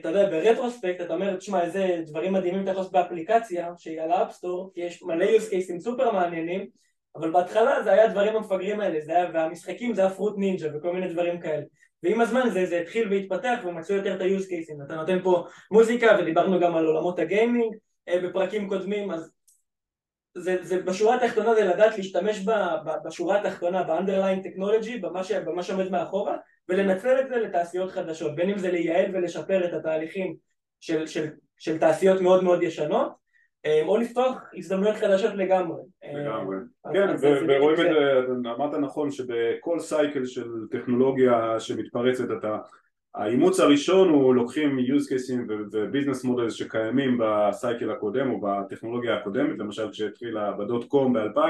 אתה 0.00 0.08
יודע 0.08 0.30
ב 0.30 0.36
retrospect 0.36 1.00
אתה 1.00 1.14
אומר 1.14 1.36
תשמע 1.36 1.62
איזה 1.62 2.02
דברים 2.06 2.32
מדהימים 2.32 2.62
אתה 2.62 2.70
יכול 2.70 2.80
לעשות 2.80 2.92
באפליקציה 2.92 3.72
שהיא 3.78 4.00
על 4.00 4.10
ה 4.10 4.17
App 4.17 4.37
Store 4.37 4.70
כי 4.74 4.80
יש 4.80 5.02
מלא 5.02 5.24
use 5.24 5.52
cases 5.52 5.80
סופר 5.80 6.12
מעניינים 6.12 6.66
אבל 7.16 7.30
בהתחלה 7.30 7.82
זה 7.82 7.92
היה 7.92 8.04
הדברים 8.04 8.36
המפגרים 8.36 8.80
האלה 8.80 9.00
זה 9.00 9.12
היה, 9.12 9.30
והמשחקים 9.34 9.94
זה 9.94 10.00
היה 10.00 10.10
Fruit 10.10 10.38
Ninja 10.38 10.68
וכל 10.74 10.92
מיני 10.92 11.08
דברים 11.08 11.40
כאלה. 11.40 11.62
ועם 12.02 12.20
הזמן 12.20 12.50
זה, 12.50 12.66
זה 12.66 12.80
התחיל 12.80 13.08
והתפתח 13.12 13.58
ומצאו 13.64 13.96
יותר 13.96 14.16
את 14.16 14.20
ה-use 14.20 14.44
cases. 14.44 14.84
אתה 14.86 14.94
נותן 14.94 15.22
פה 15.22 15.44
מוזיקה 15.70 16.16
ודיברנו 16.20 16.60
גם 16.60 16.76
על 16.76 16.86
עולמות 16.86 17.18
הגיימינג 17.18 17.74
אה, 18.08 18.20
בפרקים 18.20 18.68
קודמים 18.68 19.10
אז 19.10 19.30
זה, 20.34 20.56
זה 20.62 20.82
בשורה 20.82 21.16
התחתונה 21.16 21.54
זה 21.54 21.64
לדעת 21.64 21.96
להשתמש 21.96 22.38
ב, 22.38 22.50
ב, 22.84 22.90
בשורה 23.04 23.40
התחתונה, 23.40 23.82
ב-underlying 23.82 24.46
technology, 24.46 25.00
במה, 25.00 25.20
במה 25.44 25.62
שעומד 25.62 25.90
מאחורה, 25.90 26.36
ולנצל 26.68 27.20
את 27.20 27.28
זה 27.28 27.36
לתעשיות 27.36 27.90
חדשות, 27.90 28.34
בין 28.34 28.50
אם 28.50 28.58
זה 28.58 28.70
לייעל 28.70 29.16
ולשפר 29.16 29.64
את 29.64 29.72
התהליכים 29.72 30.36
של, 30.80 31.06
של, 31.06 31.26
של 31.58 31.78
תעשיות 31.78 32.20
מאוד 32.20 32.44
מאוד 32.44 32.62
ישנות, 32.62 33.12
אה, 33.66 33.82
או 33.86 33.96
לפתוח 33.96 34.38
הזדמנויות 34.54 34.96
חדשות 34.96 35.34
לגמרי. 35.34 35.82
לגמרי. 36.14 36.56
אה, 36.86 36.92
כן, 36.92 37.14
ורואים 37.48 37.80
את 37.80 37.92
זה, 37.92 38.50
אמרת 38.50 38.74
נכון 38.74 39.10
שבכל 39.10 39.78
cycle 39.78 40.24
של 40.24 40.50
טכנולוגיה 40.70 41.60
שמתפרצת 41.60 42.30
אתה 42.38 42.58
האימוץ 43.14 43.60
הראשון 43.60 44.08
הוא 44.08 44.34
לוקחים 44.34 44.78
use 44.78 45.12
cases 45.12 45.52
ו 45.72 45.78
business 45.78 46.24
models 46.24 46.52
שקיימים 46.52 47.20
ב 47.20 47.32
cycle 47.32 47.90
הקודם 47.90 48.30
או 48.30 48.40
בטכנולוגיה 48.40 49.16
הקודמת 49.16 49.58
למשל 49.58 49.90
כשהתחילה 49.90 50.52
ב 50.52 50.61
dot 50.61 50.88
com 50.88 51.12
ב-2000 51.12 51.40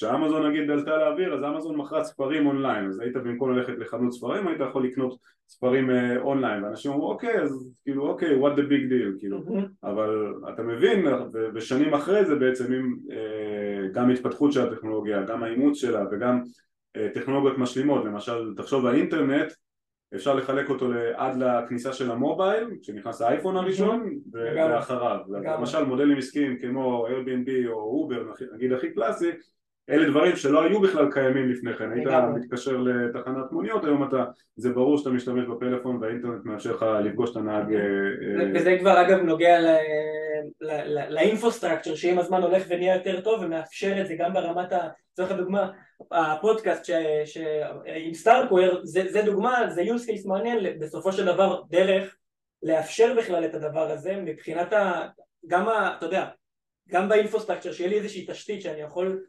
כשאמזון 0.00 0.46
נגיד 0.46 0.70
עלתה 0.70 0.96
לאוויר 0.96 1.34
אז 1.34 1.44
אמזון 1.44 1.76
מכרה 1.76 2.04
ספרים 2.04 2.46
אונליין 2.46 2.88
אז 2.88 3.00
היית 3.00 3.16
במקום 3.16 3.52
ללכת 3.52 3.72
לחנות 3.78 4.12
ספרים 4.12 4.48
היית 4.48 4.60
יכול 4.60 4.84
לקנות 4.84 5.18
ספרים 5.48 5.90
אה, 5.90 6.20
אונליין. 6.20 6.64
ואנשים 6.64 6.92
אמרו 6.92 7.10
אוקיי 7.10 7.42
אז 7.42 7.74
כאילו 7.82 8.06
אוקיי 8.06 8.40
what 8.40 8.56
the 8.56 8.60
big 8.60 8.90
deal 8.90 9.18
כאילו. 9.18 9.42
אבל 9.84 10.34
אתה 10.54 10.62
מבין 10.62 11.06
ושנים 11.54 11.94
אחרי 11.94 12.24
זה 12.24 12.34
בעצם 12.34 12.72
עם 12.72 12.96
אה, 13.10 13.88
גם 13.92 14.10
התפתחות 14.10 14.52
של 14.52 14.60
הטכנולוגיה 14.60 15.22
גם 15.22 15.42
האימוץ 15.42 15.78
שלה 15.78 16.04
וגם 16.12 16.42
אה, 16.96 17.08
טכנולוגיות 17.14 17.58
משלימות 17.58 18.04
למשל 18.04 18.54
תחשוב 18.56 18.86
האינטרנט 18.86 19.52
אפשר 20.14 20.34
לחלק 20.34 20.70
אותו 20.70 20.90
עד 21.14 21.36
לכניסה 21.36 21.92
של 21.92 22.10
ה 22.10 22.17
mobile, 22.17 22.68
כשנכנס 22.82 23.22
האייפון 23.22 23.56
הראשון, 23.56 24.10
ואחריו. 24.32 25.18
למשל 25.28 25.84
מודלים 25.84 26.18
עסקיים 26.18 26.58
כמו 26.58 27.06
Airbnb 27.06 27.68
או 27.68 27.72
אובר, 27.72 28.24
נגיד 28.54 28.72
הכי 28.72 28.92
קלאסי, 28.94 29.30
אלה 29.90 30.10
דברים 30.10 30.36
שלא 30.36 30.62
היו 30.62 30.80
בכלל 30.80 31.12
קיימים 31.12 31.50
לפני 31.50 31.74
כן, 31.74 31.92
היית 31.92 32.08
מתקשר 32.34 32.76
לתחנת 32.76 33.52
מוניות, 33.52 33.84
היום 33.84 34.08
אתה, 34.08 34.24
זה 34.56 34.70
ברור 34.70 34.98
שאתה 34.98 35.10
משתמש 35.10 35.44
בפלאפון 35.46 35.96
והאינטרנט 36.00 36.44
מאפשר 36.44 36.74
לך 36.74 36.86
לפגוש 37.04 37.30
את 37.30 37.36
הנהג. 37.36 37.74
אה, 37.74 37.80
אה, 37.80 38.50
וזה 38.54 38.76
כבר 38.80 39.00
אגב 39.00 39.18
נוגע 39.18 39.58
לאינפוסטרקצ'ר 41.08 41.94
שעם 41.94 42.18
הזמן 42.18 42.42
הולך 42.42 42.62
ונהיה 42.68 42.94
יותר 42.94 43.20
טוב 43.20 43.42
ומאפשר 43.42 44.00
את 44.00 44.06
זה 44.06 44.14
גם 44.14 44.32
ברמת, 44.32 44.72
לצורך 45.12 45.30
הדוגמה, 45.30 45.70
הפודקאסט 46.12 46.90
עם 48.06 48.14
סטארקוור 48.14 48.80
זה, 48.82 49.02
זה 49.08 49.22
דוגמה, 49.22 49.70
זה 49.70 49.82
use 49.82 50.08
case 50.08 50.28
מעניין 50.28 50.78
בסופו 50.80 51.12
של 51.12 51.26
דבר 51.26 51.62
דרך 51.70 52.16
לאפשר 52.62 53.14
בכלל 53.18 53.44
את 53.44 53.54
הדבר 53.54 53.90
הזה 53.90 54.16
מבחינת 54.16 54.72
ה... 54.72 55.08
גם 55.46 55.68
ה... 55.68 55.94
אתה 55.96 56.06
יודע, 56.06 56.26
גם 56.88 57.08
ב 57.08 57.12
infrastructure 57.12 57.72
שיהיה 57.72 57.90
לי 57.90 57.96
איזושהי 57.96 58.26
תשתית 58.28 58.62
שאני 58.62 58.80
יכול 58.80 59.24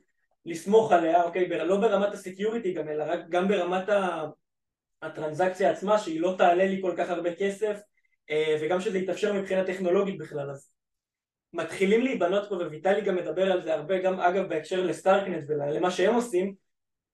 לסמוך 0.45 0.91
עליה, 0.91 1.23
אוקיי, 1.23 1.49
לא 1.49 1.77
ברמת 1.77 2.13
ה 2.13 2.20
security 2.20 2.73
גם, 2.73 2.89
אלא 2.89 3.03
רק 3.07 3.19
גם 3.29 3.47
ברמת 3.47 3.89
הטרנזקציה 5.01 5.71
עצמה 5.71 5.99
שהיא 5.99 6.21
לא 6.21 6.35
תעלה 6.37 6.65
לי 6.65 6.81
כל 6.81 6.93
כך 6.97 7.09
הרבה 7.09 7.35
כסף 7.35 7.81
אה, 8.29 8.57
וגם 8.61 8.81
שזה 8.81 8.97
יתאפשר 8.97 9.33
מבחינה 9.33 9.65
טכנולוגית 9.65 10.17
בכלל 10.17 10.49
אז 10.49 10.71
מתחילים 11.53 12.01
להיבנות 12.01 12.49
פה 12.49 12.55
וויטליק 12.55 13.01
גם 13.01 13.15
מדבר 13.15 13.51
על 13.51 13.61
זה 13.61 13.73
הרבה 13.73 14.01
גם 14.01 14.19
אגב 14.19 14.49
בהקשר 14.49 14.85
ל 14.85 14.92
Starknet 14.92 15.43
ולמה 15.47 15.91
שהם 15.91 16.15
עושים 16.15 16.55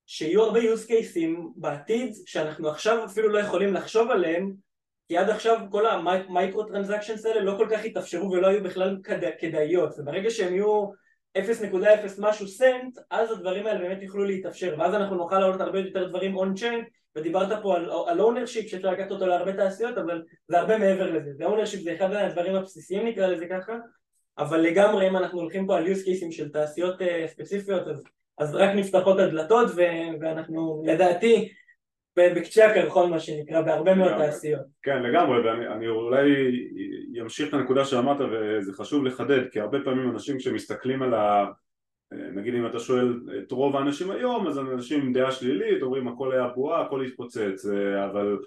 שיהיו 0.05 0.43
הרבה 0.43 0.59
use 0.59 0.87
cases 0.87 1.37
בעתיד 1.55 2.13
שאנחנו 2.25 2.69
עכשיו 2.69 3.05
אפילו 3.05 3.29
לא 3.29 3.39
יכולים 3.39 3.73
לחשוב 3.73 4.11
עליהם 4.11 4.53
כי 5.07 5.17
עד 5.17 5.29
עכשיו 5.29 5.59
כל 5.71 5.85
המייקרו 5.85 6.63
טרנזקשנס 6.63 7.25
האלה 7.25 7.41
לא 7.41 7.57
כל 7.57 7.67
כך 7.71 7.85
התאפשרו 7.85 8.31
ולא 8.31 8.47
היו 8.47 8.63
בכלל 8.63 8.97
כדאיות 9.39 9.99
וברגע 9.99 10.29
שהם 10.29 10.53
יהיו 10.53 10.87
0.0 11.37 12.13
משהו 12.19 12.47
סנט 12.47 12.97
אז 13.11 13.31
הדברים 13.31 13.67
האלה 13.67 13.79
באמת 13.79 14.01
יוכלו 14.01 14.25
להתאפשר. 14.25 14.75
ואז 14.77 14.93
אנחנו 14.93 15.15
נוכל 15.15 15.39
לעלות 15.39 15.61
הרבה 15.61 15.79
יותר 15.79 16.07
דברים 16.07 16.35
און 16.35 16.53
צ'יין 16.55 16.85
ודיברת 17.15 17.63
פה 17.63 17.75
על, 18.07 18.21
ownership 18.21 18.67
שאפשר 18.67 18.91
לקחת 18.91 19.11
אותו 19.11 19.27
להרבה 19.27 19.53
תעשיות 19.53 19.97
אבל 19.97 20.23
זה 20.47 20.59
הרבה 20.59 20.77
מעבר 20.77 21.11
לזה. 21.11 21.33
זה 21.33 21.45
ownership 21.45 21.83
זה 21.83 21.95
אחד 21.95 22.13
הדברים 22.13 22.55
הבסיסיים 22.55 23.07
נקרא 23.07 23.27
לזה 23.27 23.45
ככה. 23.49 23.73
אבל 24.37 24.59
לגמרי 24.59 25.07
אם 25.07 25.17
אנחנו 25.17 25.39
הולכים 25.39 25.67
פה 25.67 25.77
על 25.77 25.85
use 25.87 25.99
cases 25.99 26.31
של 26.31 26.49
תעשיות 26.49 27.01
uh, 27.01 27.05
ספציפיות 27.27 27.87
אז, 27.87 28.03
אז 28.37 28.55
רק 28.55 28.69
נפתחות 28.75 29.19
הדלתות 29.19 29.67
ו- 29.75 30.19
ואנחנו 30.21 30.83
לדעתי 30.85 31.49
בקצה 32.17 32.65
הקרחון 32.71 33.11
מה 33.11 33.19
שנקרא 33.19 33.61
בהרבה 33.61 33.95
מאוד 33.95 34.11
תעשיות. 34.17 34.61
כן 34.83 35.03
לגמרי 35.03 35.39
ואני 35.39 35.87
אולי 35.87 36.31
אמשיך 37.21 37.49
את 37.49 37.53
הנקודה 37.53 37.85
שאמרת 37.85 38.17
וזה 38.21 38.73
חשוב 38.73 39.05
לחדד 39.05 39.49
כי 39.51 39.59
הרבה 39.59 39.79
פעמים 39.83 40.09
אנשים 40.09 40.37
כשמסתכלים 40.37 41.01
על 41.01 41.13
ה... 41.13 41.45
נגיד 42.11 42.55
אם 42.55 42.65
אתה 42.65 42.79
שואל 42.79 43.19
את 43.37 43.51
רוב 43.51 43.75
האנשים 43.75 44.11
היום 44.11 44.47
אז 44.47 44.59
אנשים 44.59 45.01
עם 45.01 45.13
דעה 45.13 45.31
שלילית 45.31 45.81
אומרים 45.81 46.07
הכל 46.07 46.31
היה 46.31 46.47
בועה 46.47 46.81
הכל 46.81 47.05
התפוצץ 47.05 47.65
אבל 48.05 48.37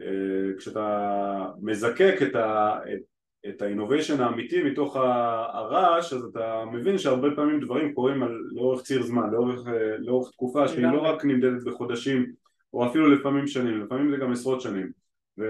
אה, 0.00 0.56
כשאתה 0.58 1.46
מזקק 1.62 2.14
את, 2.22 2.34
ה, 2.34 2.78
את, 2.92 3.00
את 3.48 3.62
האינוביישן 3.62 4.20
האמיתי 4.20 4.62
מתוך 4.62 4.96
הרעש 4.96 6.12
אז 6.12 6.24
אתה 6.24 6.64
מבין 6.72 6.98
שהרבה 6.98 7.28
פעמים 7.36 7.60
דברים 7.60 7.94
קורים 7.94 8.22
על, 8.22 8.38
לאורך 8.52 8.82
ציר 8.82 9.02
זמן, 9.02 9.30
לאורך, 9.30 9.68
אה, 9.68 9.96
לאורך 9.98 10.30
תקופה 10.30 10.68
שהיא 10.68 10.86
לא 10.86 11.00
רק 11.00 11.24
נמדדת 11.24 11.64
בחודשים 11.64 12.32
או 12.74 12.86
אפילו 12.86 13.10
לפעמים 13.10 13.46
שנים, 13.46 13.80
לפעמים 13.80 14.10
זה 14.10 14.16
גם 14.16 14.32
עשרות 14.32 14.60
שנים 14.60 14.90
ו... 15.38 15.44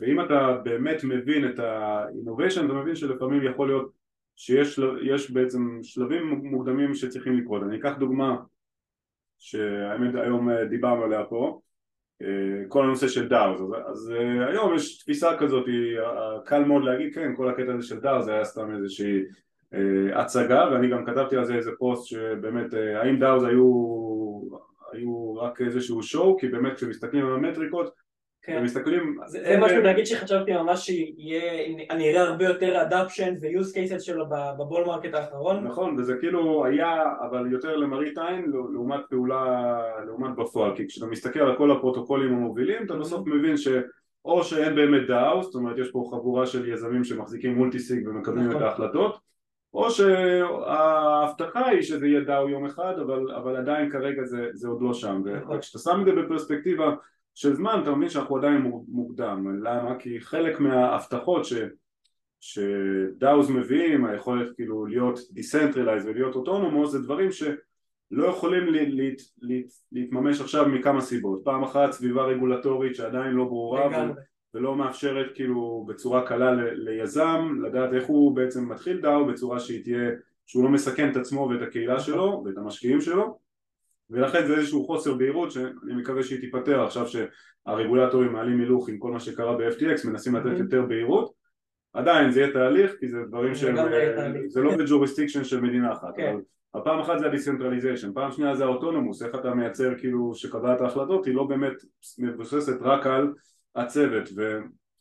ואם 0.00 0.20
אתה 0.20 0.56
באמת 0.64 1.04
מבין 1.04 1.48
את 1.48 1.58
ה-innovation 1.58 2.64
אתה 2.64 2.72
מבין 2.72 2.94
שלפעמים 2.94 3.44
יכול 3.44 3.68
להיות 3.68 3.92
שיש 4.36 5.30
בעצם 5.30 5.78
שלבים 5.82 6.28
מוקדמים 6.28 6.94
שצריכים 6.94 7.38
לקרות. 7.38 7.62
אני 7.62 7.76
אקח 7.76 7.92
דוגמה 7.98 8.36
שהאמת 9.38 10.14
היום 10.14 10.50
דיברנו 10.70 11.04
עליה 11.04 11.24
פה 11.24 11.60
אה, 12.22 12.68
כל 12.68 12.84
הנושא 12.84 13.08
של 13.08 13.28
DAOs, 13.28 13.60
אז, 13.62 13.68
אז 13.86 14.12
אה, 14.16 14.48
היום 14.48 14.74
יש 14.74 14.98
תפיסה 14.98 15.36
כזאת, 15.38 15.64
קל 16.44 16.64
מאוד 16.64 16.84
להגיד 16.84 17.14
כן, 17.14 17.36
כל 17.36 17.48
הקטע 17.48 17.72
הזה 17.72 17.86
של 17.86 18.00
DAOs 18.00 18.24
זה 18.24 18.32
היה 18.32 18.44
סתם 18.44 18.74
איזושהי 18.74 19.22
אה, 19.74 20.20
הצגה 20.20 20.68
ואני 20.72 20.90
גם 20.90 21.04
כתבתי 21.04 21.36
על 21.36 21.44
זה 21.44 21.54
איזה 21.54 21.70
פוסט 21.78 22.06
שבאמת 22.06 22.74
האם 22.74 23.18
DAOs 23.18 23.44
היו 23.44 23.64
היו 24.92 25.36
רק 25.36 25.60
איזשהו 25.60 26.02
show, 26.02 26.38
כי 26.38 26.48
באמת 26.48 26.74
כשמסתכלים 26.76 27.26
על 27.26 27.32
המטריקות, 27.32 27.90
כן. 28.42 28.58
ומסתכלים... 28.60 29.16
זה, 29.26 29.38
זה 29.44 29.58
משהו 29.60 29.82
להגיד 29.82 30.06
שחשבתי 30.06 30.52
ממש 30.52 30.86
שיהיה, 30.86 31.66
אני 31.90 32.10
אראה 32.10 32.22
הרבה 32.22 32.44
יותר 32.44 32.82
adoption 32.82 33.34
ו-use 33.40 33.74
cases 33.74 34.00
שלו 34.00 34.24
ב 34.58 34.63
bull 34.63 34.84
market 34.84 35.14
האחרון. 35.14 35.64
נכון, 35.64 35.96
וזה 35.98 36.14
כאילו 36.20 36.64
היה, 36.66 37.02
אבל 37.30 37.52
יותר 37.52 37.76
למראית 37.76 38.18
עין 38.18 38.52
לעומת 38.72 39.00
פעולה, 39.10 39.80
לעומת 40.06 40.36
בפועל, 40.36 40.76
כי 40.76 40.88
כשאתה 40.88 41.06
מסתכל 41.06 41.40
על 41.40 41.56
כל 41.56 41.70
הפרוטוקולים 41.70 42.34
המובילים, 42.34 42.86
אתה 42.86 42.94
בסוף 42.96 43.26
מבין 43.26 43.56
ש... 43.56 43.68
או 44.24 44.44
שאין 44.44 44.74
באמת 44.74 45.06
DAO, 45.06 45.42
זאת 45.42 45.54
אומרת 45.54 45.78
יש 45.78 45.90
פה 45.90 46.08
חבורה 46.10 46.46
של 46.46 46.68
יזמים 46.68 47.04
שמחזיקים 47.04 47.54
multisig 47.54 48.08
ומקבלים 48.08 48.48
נכון. 48.48 48.56
את 48.56 48.62
ההחלטות 48.62 49.27
או 49.78 49.90
שההבטחה 49.90 51.66
היא 51.66 51.82
שזה 51.82 52.06
יהיה 52.06 52.20
DAO 52.20 52.48
יום 52.48 52.66
אחד 52.66 52.94
אבל, 52.98 53.34
אבל 53.34 53.56
עדיין 53.56 53.90
כרגע 53.90 54.24
זה, 54.24 54.48
זה 54.52 54.68
עוד 54.68 54.82
לא 54.82 54.94
שם 54.94 55.22
נכון. 55.42 55.56
וכשאתה 55.56 55.78
שם 55.78 56.00
את 56.00 56.04
זה 56.04 56.12
בפרספקטיבה 56.12 56.94
של 57.34 57.54
זמן 57.54 57.80
אתה 57.82 57.90
מבין 57.94 58.08
שאנחנו 58.08 58.36
עדיין 58.36 58.72
מוקדם 58.88 59.64
למה? 59.64 59.98
כי 59.98 60.20
חלק 60.20 60.60
מההבטחות 60.60 61.44
ש, 61.44 61.54
ש 62.40 62.77
DAOs 62.77 63.50
מביאים 63.50 64.04
היכולת 64.04 64.56
כאילו 64.56 64.86
להיות 64.86 65.18
decentralized 65.30 66.06
ולהיות 66.06 66.34
autonomous 66.34 66.90
זה 66.90 66.98
דברים 67.02 67.32
שלא 67.32 68.26
יכולים 68.26 68.66
לה, 68.66 68.82
לה, 68.88 69.10
לה, 69.40 69.56
להתממש 69.92 70.40
עכשיו 70.40 70.68
מכמה 70.68 71.00
סיבות 71.00 71.40
פעם 71.44 71.62
אחת 71.62 71.92
סביבה 71.92 72.24
רגולטורית 72.24 72.94
שעדיין 72.94 73.32
לא 73.32 73.44
ברורה 73.44 74.08
ולא 74.58 74.76
מאפשרת 74.76 75.26
כאילו 75.34 75.84
בצורה 75.88 76.26
קלה 76.26 76.52
ליזם 76.72 77.58
לדעת 77.62 77.92
איך 77.92 78.06
הוא 78.06 78.36
בעצם 78.36 78.68
מתחיל 78.68 79.00
DAO 79.00 79.26
בצורה 79.26 79.60
שהיא 79.60 79.84
תהיה, 79.84 80.10
שהוא 80.46 80.64
לא 80.64 80.70
מסכן 80.70 81.10
את 81.10 81.16
עצמו 81.16 81.48
ואת 81.50 81.68
הקהילה 81.68 82.00
שלו 82.00 82.42
ואת 82.44 82.58
המשקיעים 82.58 83.00
שלו. 83.00 83.38
ולכן 84.10 84.46
זה 84.46 84.56
איזשהו 84.56 84.86
חוסר 84.86 85.14
בהירות 85.14 85.50
שאני 85.50 85.94
מקווה 85.96 86.22
שהיא 86.22 86.40
תיפתר 86.40 86.82
עכשיו 86.82 87.06
שהרגולטורים 87.08 88.32
מעלים 88.32 88.60
הילוך 88.60 88.88
עם 88.88 88.98
כל 88.98 89.12
מה 89.12 89.20
שקרה 89.20 89.56
ב-FTX 89.56 90.08
מנסים 90.08 90.36
לתת 90.36 90.58
יותר 90.58 90.82
בהירות. 90.82 91.32
עדיין 91.92 92.30
זה 92.30 92.40
יהיה 92.40 92.52
תהליך 92.52 92.94
כי 93.00 93.08
זה 93.08 93.18
דברים 93.28 93.54
שהם, 93.54 93.76
זה 94.48 94.60
לא 94.60 94.76
ב 94.76 94.81
jurisdiction 94.81 95.44
של 95.44 95.60
מדינה 95.60 95.92
אחת 95.92 96.16
כן. 96.16 96.36
הפעם 96.74 97.00
אחת 97.00 97.18
זה 97.18 97.26
ה 97.26 97.31
decentralization, 97.31 98.12
פעם 98.12 98.32
שנייה 98.32 98.54
זה 98.54 98.64
ה 98.64 98.69
autonomous, 98.69 99.22
איך 99.22 99.34
אתה 99.34 99.54
מייצר 99.54 99.98
כאילו 99.98 100.34
שקבלת 100.34 100.80
ההחלטות 100.80 101.26
היא 101.26 101.34
לא 101.34 101.44
באמת 101.44 101.74
מבוססת 102.18 102.76
רק 102.80 103.06
על 103.06 103.32
הצוות 103.76 104.28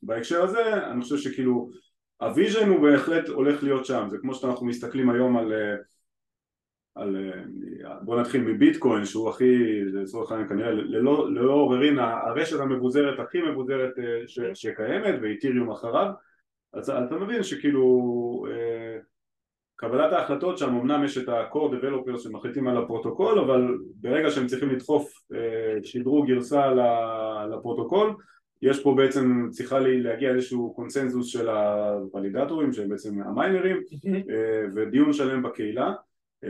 ובהקשר 0.03 0.43
הזה 0.43 0.73
אני 0.91 1.01
חושב 1.01 1.17
שכאילו 1.17 1.69
ה 2.21 2.28
vision 2.28 2.69
הוא 2.69 2.81
בהחלט 2.81 3.29
הולך 3.29 3.63
להיות 3.63 3.85
שם. 3.85 4.07
זה 4.09 4.17
כמו 4.17 4.33
שאנחנו 4.33 4.65
מסתכלים 4.65 5.09
היום 5.09 5.37
על, 5.37 5.53
על 6.95 7.15
בוא 8.01 8.21
נתחיל 8.21 8.41
מביטקוין 8.41 9.05
שהוא 9.05 9.29
הכי 9.29 9.81
לצורך 9.85 10.31
העניין 10.31 10.49
כנראה 10.49 10.71
ללא, 10.71 11.31
ללא 11.31 11.53
עוררין 11.53 11.99
הרשת 11.99 12.59
המבוזרת 12.59 13.19
הכי 13.19 13.41
מבוזרת 13.41 13.99
אה, 13.99 14.27
ש, 14.27 14.39
שקיימת 14.53 15.15
ואיתיריום 15.21 15.71
אחריו. 15.71 16.11
אז 16.73 16.89
אתה 16.89 17.15
מבין 17.15 17.43
שכאילו 17.43 18.45
אה, 18.49 18.97
קבלת 19.75 20.13
ההחלטות 20.13 20.57
שם 20.57 20.75
אמנם 20.75 21.03
יש 21.03 21.17
את 21.17 21.29
ה-core 21.29 21.71
developers 21.73 22.19
שמחליטים 22.19 22.67
על 22.67 22.77
הפרוטוקול 22.77 23.39
אבל 23.39 23.77
ברגע 23.95 24.31
שהם 24.31 24.47
צריכים 24.47 24.69
לדחוף 24.69 25.11
אה, 25.33 25.77
שדרוג 25.83 26.27
גרסה 26.27 26.73
לפרוטוקול 27.51 28.15
יש 28.61 28.83
פה 28.83 28.93
בעצם 28.97 29.47
צריכה 29.51 29.79
להגיע 29.79 30.29
איזשהו 30.29 30.73
קונסנזוס 30.75 31.27
של 31.27 31.49
הוולידטורים 31.49 32.73
שהם 32.73 32.89
בעצם 32.89 33.21
המיינרים 33.21 33.77
אה, 34.07 34.65
ודיון 34.75 35.13
שלם 35.13 35.43
בקהילה 35.43 35.93
אה, 36.43 36.49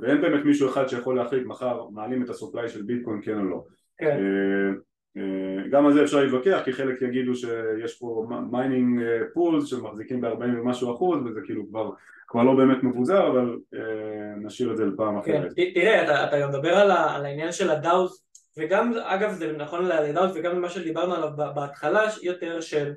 ואין 0.00 0.20
באמת 0.20 0.44
מישהו 0.44 0.68
אחד 0.68 0.88
שיכול 0.88 1.16
להחליט 1.16 1.46
מחר 1.46 1.88
מעלים 1.88 2.22
את 2.22 2.30
ה 2.30 2.35
supply 2.35 2.68
של 2.68 2.82
ביטקוין 2.82 3.20
כן 3.22 3.38
או 3.38 3.44
לא 3.44 3.64
כן. 3.98 4.18
אה, 5.16 5.68
גם 5.70 5.86
על 5.86 5.92
זה 5.92 6.04
אפשר 6.04 6.24
להתווכח 6.24 6.60
כי 6.64 6.72
חלק 6.72 7.02
יגידו 7.02 7.34
שיש 7.34 7.98
פה 7.98 8.26
mining 8.50 9.02
pools 9.34 9.66
שמחזיקים 9.66 10.20
ב-40 10.20 10.42
ומשהו 10.42 10.94
אחוז 10.94 11.22
וזה 11.26 11.40
כאילו 11.44 11.68
כבר, 11.68 11.90
כבר 12.28 12.42
לא 12.42 12.54
באמת 12.54 12.82
מבוזר 12.82 13.28
אבל 13.28 13.56
נשאיר 14.36 14.72
את 14.72 14.76
זה 14.76 14.84
לפעם 14.84 15.22
כן. 15.22 15.32
אחרת. 15.32 15.52
תראה 15.74 16.24
אתה, 16.28 16.40
גם 16.40 16.48
מדבר 16.48 16.74
על, 16.74 16.90
על 16.90 17.24
העניין 17.24 17.52
של 17.52 17.70
ה 17.70 17.81
DAOs 17.81 18.26
וגם, 18.56 18.92
אגב 19.02 19.32
זה 19.32 19.52
נכון 19.52 19.84
ללידאוט 19.84 20.30
וגם 20.34 20.60
מה 20.60 20.70
שדיברנו 20.70 21.14
עליו 21.14 21.30
בהתחלה 21.54 22.06
יותר 22.22 22.60
של 22.60 22.92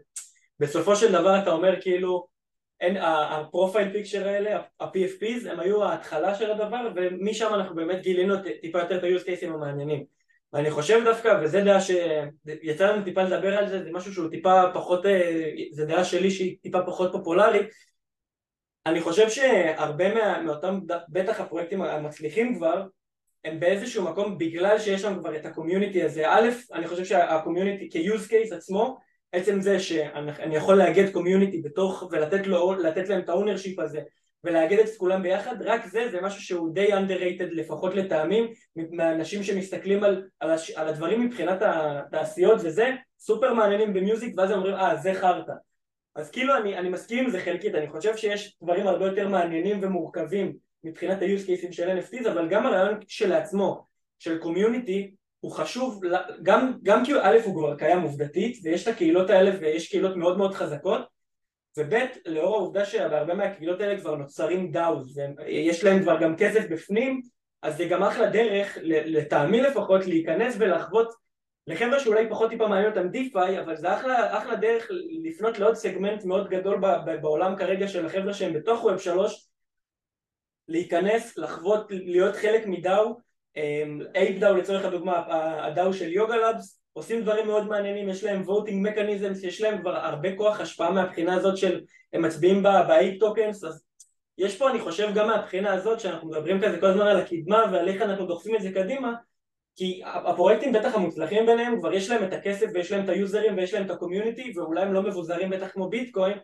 בסופו 0.60 0.96
של 0.96 1.12
דבר 1.12 1.40
אתה 1.44 1.52
אומר 1.52 1.82
כאילו 1.82 2.28
ה 2.82 2.96
profile 2.96 3.92
picture 3.92 4.28
האלה, 4.28 4.62
ה-PFPs 4.80 5.50
הם 5.50 5.60
היו 5.60 5.84
ההתחלה 5.84 6.36
של 6.36 6.52
הדבר 6.52 6.90
ומשם 6.96 7.54
אנחנו 7.54 7.76
באמת 7.76 8.02
גילינו 8.02 8.36
טיפה 8.62 8.80
יותר 8.80 8.98
את 8.98 9.04
ה-use 9.04 9.26
cases 9.26 9.48
המעניינים. 9.48 10.04
ואני 10.54 10.72
חושב 10.72 11.02
דווקא, 11.04 11.40
וזה 11.42 11.62
דעה 11.62 11.82
שיצא 11.82 12.92
לנו 12.92 13.04
טיפה 13.04 13.24
לדבר 13.24 13.58
על 13.58 13.70
זה, 13.70 13.84
זה 13.84 13.90
משהו 13.92 14.14
שהוא 14.14 14.30
טיפה 14.30 14.64
פחות, 14.74 15.06
אה, 15.06 15.52
זה 15.72 15.86
דעה 15.86 16.04
שלי 16.04 16.32
שהיא 16.32 16.58
טיפה 16.62 16.80
פחות 16.86 17.12
פופולרית. 17.12 17.68
אני 18.86 19.02
חושב 19.02 19.30
שהרבה 19.30 20.40
מאותם, 20.42 20.80
בטח 21.10 21.40
הפרויקטים 21.40 21.82
המצליחים 21.82 22.56
כבר 22.56 22.86
הם 23.46 23.60
באיזשהו 23.60 24.04
מקום 24.04 24.38
בגלל 24.38 24.80
שיש 24.80 25.02
שם 25.02 25.20
כבר 25.20 25.36
את 25.36 25.46
ה 25.46 25.52
community 25.52 26.04
הזה 26.04 26.30
א', 26.30 26.50
אני 26.74 26.88
חושב 26.88 27.06
שה 27.06 27.27
community 27.27 27.90
כ-use 27.92 28.32
case 28.32 28.56
עצמו 28.56 28.98
עצם 29.32 29.62
זה 29.62 29.80
שאני 29.80 30.56
יכול 30.56 30.78
לאגד 30.78 31.14
community 31.14 31.62
בתוך 31.62 32.04
ולתת 32.12 32.48
לו, 32.48 32.74
להם 33.10 33.20
את 33.20 33.30
ה 33.30 33.35
ownership 33.35 33.80
הזה 33.80 34.00
ולאגד 34.44 34.80
את 34.80 34.90
כולם 34.98 35.24
ביחד, 35.24 35.62
רק 35.62 35.86
זה, 35.86 36.08
זה 36.12 36.22
משהו 36.22 36.42
שהוא 36.42 36.74
די 36.74 36.94
underrated 36.94 37.52
לפחות 37.52 37.96
לטעמי 37.96 38.54
מהאנשים 38.76 39.44
שמסתכלים 39.44 40.04
על, 40.04 40.28
על, 40.40 40.52
הש, 40.52 40.72
על 40.72 40.88
הדברים 40.88 41.26
מבחינת 41.26 41.58
התעשיות 41.62 42.62
וזה 42.64 42.92
סופר 43.20 43.54
מעניינים 43.54 43.94
במיוזיק 43.94 44.34
ואז 44.38 44.52
הם 44.52 44.58
אומרים 44.58 44.76
אה 44.76 44.96
זה 44.96 45.14
חרטא. 45.14 45.54
אז 46.16 46.32
כאילו 46.32 46.58
אני, 46.58 46.78
אני 46.78 46.90
מסכים 46.90 47.24
עם 47.24 47.30
זה 47.30 47.40
חלקית, 47.40 47.76
אני 47.76 47.90
חושב 47.90 48.18
שיש 48.18 48.58
דברים 48.64 48.88
הרבה 48.88 49.06
יותר 49.06 49.28
מעניינים 49.28 49.80
ומורכבים 49.82 50.69
מבחינת 50.84 51.22
ה-use 51.22 51.48
cases 51.48 51.72
של 51.72 52.00
NFTs 52.00 52.30
אבל 52.32 52.50
גם 52.50 52.66
הרעיון 52.66 53.00
שלעצמו 53.08 53.86
של 54.20 54.38
community 54.38 55.12
הוא 55.40 55.52
חשוב, 55.52 56.02
גם, 56.44 56.74
גם 56.84 57.06
כי 57.06 57.14
א' 57.22 57.38
הוא 57.46 57.56
כבר 57.56 57.76
קיים 57.76 58.02
עובדתית 58.02 58.60
ויש 58.64 58.88
את 58.88 58.94
הקהילות 58.94 59.30
האלה 59.30 59.52
ויש 59.60 59.90
קהילות 59.90 60.16
מאוד 60.16 60.38
מאוד 60.38 60.54
חזקות 60.54 61.02
וב' 61.78 61.94
לאור 62.26 62.56
העובדה 62.56 62.86
שבהרבה 62.86 63.34
מהקהילות 63.34 63.82
האלה 63.82 64.00
כבר 64.00 64.16
נוצרים 64.16 64.72
DAOs 64.72 65.18
ויש 65.38 65.84
להם 65.84 66.02
כבר 66.02 66.20
גם 66.22 66.36
כסף 66.38 66.70
בפנים 66.70 67.22
אז 67.62 67.78
זה 67.78 67.86
גם 67.86 68.04
אחלה 68.04 68.30
דרך, 68.30 68.78
לטעמי 68.84 69.62
לפחות, 69.62 70.06
להיכנס 70.06 70.56
ולחוות 70.60 71.14
לחבר'ה 71.68 72.00
שאולי 72.00 72.30
פחות 72.30 72.50
טיפה 72.50 72.68
מעניין 72.68 72.90
אותם 72.90 73.10
DeFi, 73.10 73.62
אבל 73.62 73.76
זה 73.76 73.96
אחלה, 73.96 74.38
אחלה 74.38 74.56
דרך 74.56 74.88
לפנות 75.24 75.60
לעוד 75.60 75.76
סגמנט 75.76 76.26
מאוד 76.26 76.50
גדול 76.50 76.82
בעולם 77.22 77.56
כרגע 77.56 77.88
של 77.88 78.06
החבר'ה 78.06 78.34
שהם 78.34 78.54
בתוך 78.54 78.84
Web 78.84 78.98
שלוש 78.98 79.49
להיכנס, 80.70 81.38
לחוות, 81.38 81.88
להיות 81.90 82.36
חלק 82.36 82.66
מ 82.66 82.76
DAO, 82.76 83.18
Ape 84.16 84.40
DAO 84.40 84.58
לצורך 84.58 84.86
הדוגמה, 84.86 85.24
ה 85.66 85.73
DAO 85.73 85.94
של 85.94 86.12
Yuga 86.14 86.38
Labs, 86.38 86.82
עושים 86.94 87.22
דברים 87.22 87.48
מאוד 87.48 87.68
מעניינים, 87.68 88.10
יש 88.10 88.24
להם 88.24 88.44
voting 88.44 88.88
mechanisms, 88.88 89.48
יש 89.48 89.62
להם 89.62 89.82
כבר 89.82 89.96
הרבה 89.96 90.36
כוח 90.36 90.60
השפעה 90.60 90.92
מהבחינה 90.92 91.34
הזאת 91.34 91.58
של 91.58 91.82
הם 92.14 92.22
מצביעים 92.22 92.64
ב 92.64 92.78
Ape 92.78 93.20
tokens, 93.20 93.64
אז 93.64 93.86
יש 94.38 94.58
פה 94.58 94.70
אני 94.70 94.80
חושב 94.80 95.10
גם 95.16 95.28
מהבחינה 95.28 95.74
הזאת 95.74 96.00
שאנחנו 96.00 96.30
מדברים 96.30 96.62
כזה 96.62 96.80
כל 96.80 96.86
הזמן 96.86 97.08
על 97.08 97.18
הקדמה 97.18 97.66
ועל 97.72 97.90
איך 97.90 98.02
אנחנו 98.02 98.26
דוחפים 98.26 98.56
את 98.56 98.62
זה 98.62 98.72
קדימה 98.72 99.14
כי 99.76 100.02
הפרויקטים 100.06 100.74
בטח 100.74 100.96
המוצלחים 100.96 101.46
ביניהם 101.46 101.80
כבר 101.80 101.94
יש 101.94 102.10
להם 102.10 102.24
את 102.24 102.34
הכסף 102.34 102.66
ויש 102.74 102.92
להם 102.92 103.04
את 103.04 103.10
היוזרים 103.10 103.58
ויש 103.58 103.74
להם 103.74 103.86
את 103.86 103.92
ה 103.92 103.98
community 103.98 104.54
ואולי 104.56 104.82
הם 104.82 104.94
לא 104.94 105.02
מבוזרים 105.02 105.50
בטח 105.50 105.68
כמו 105.68 105.90
ביטקוין 105.90 106.38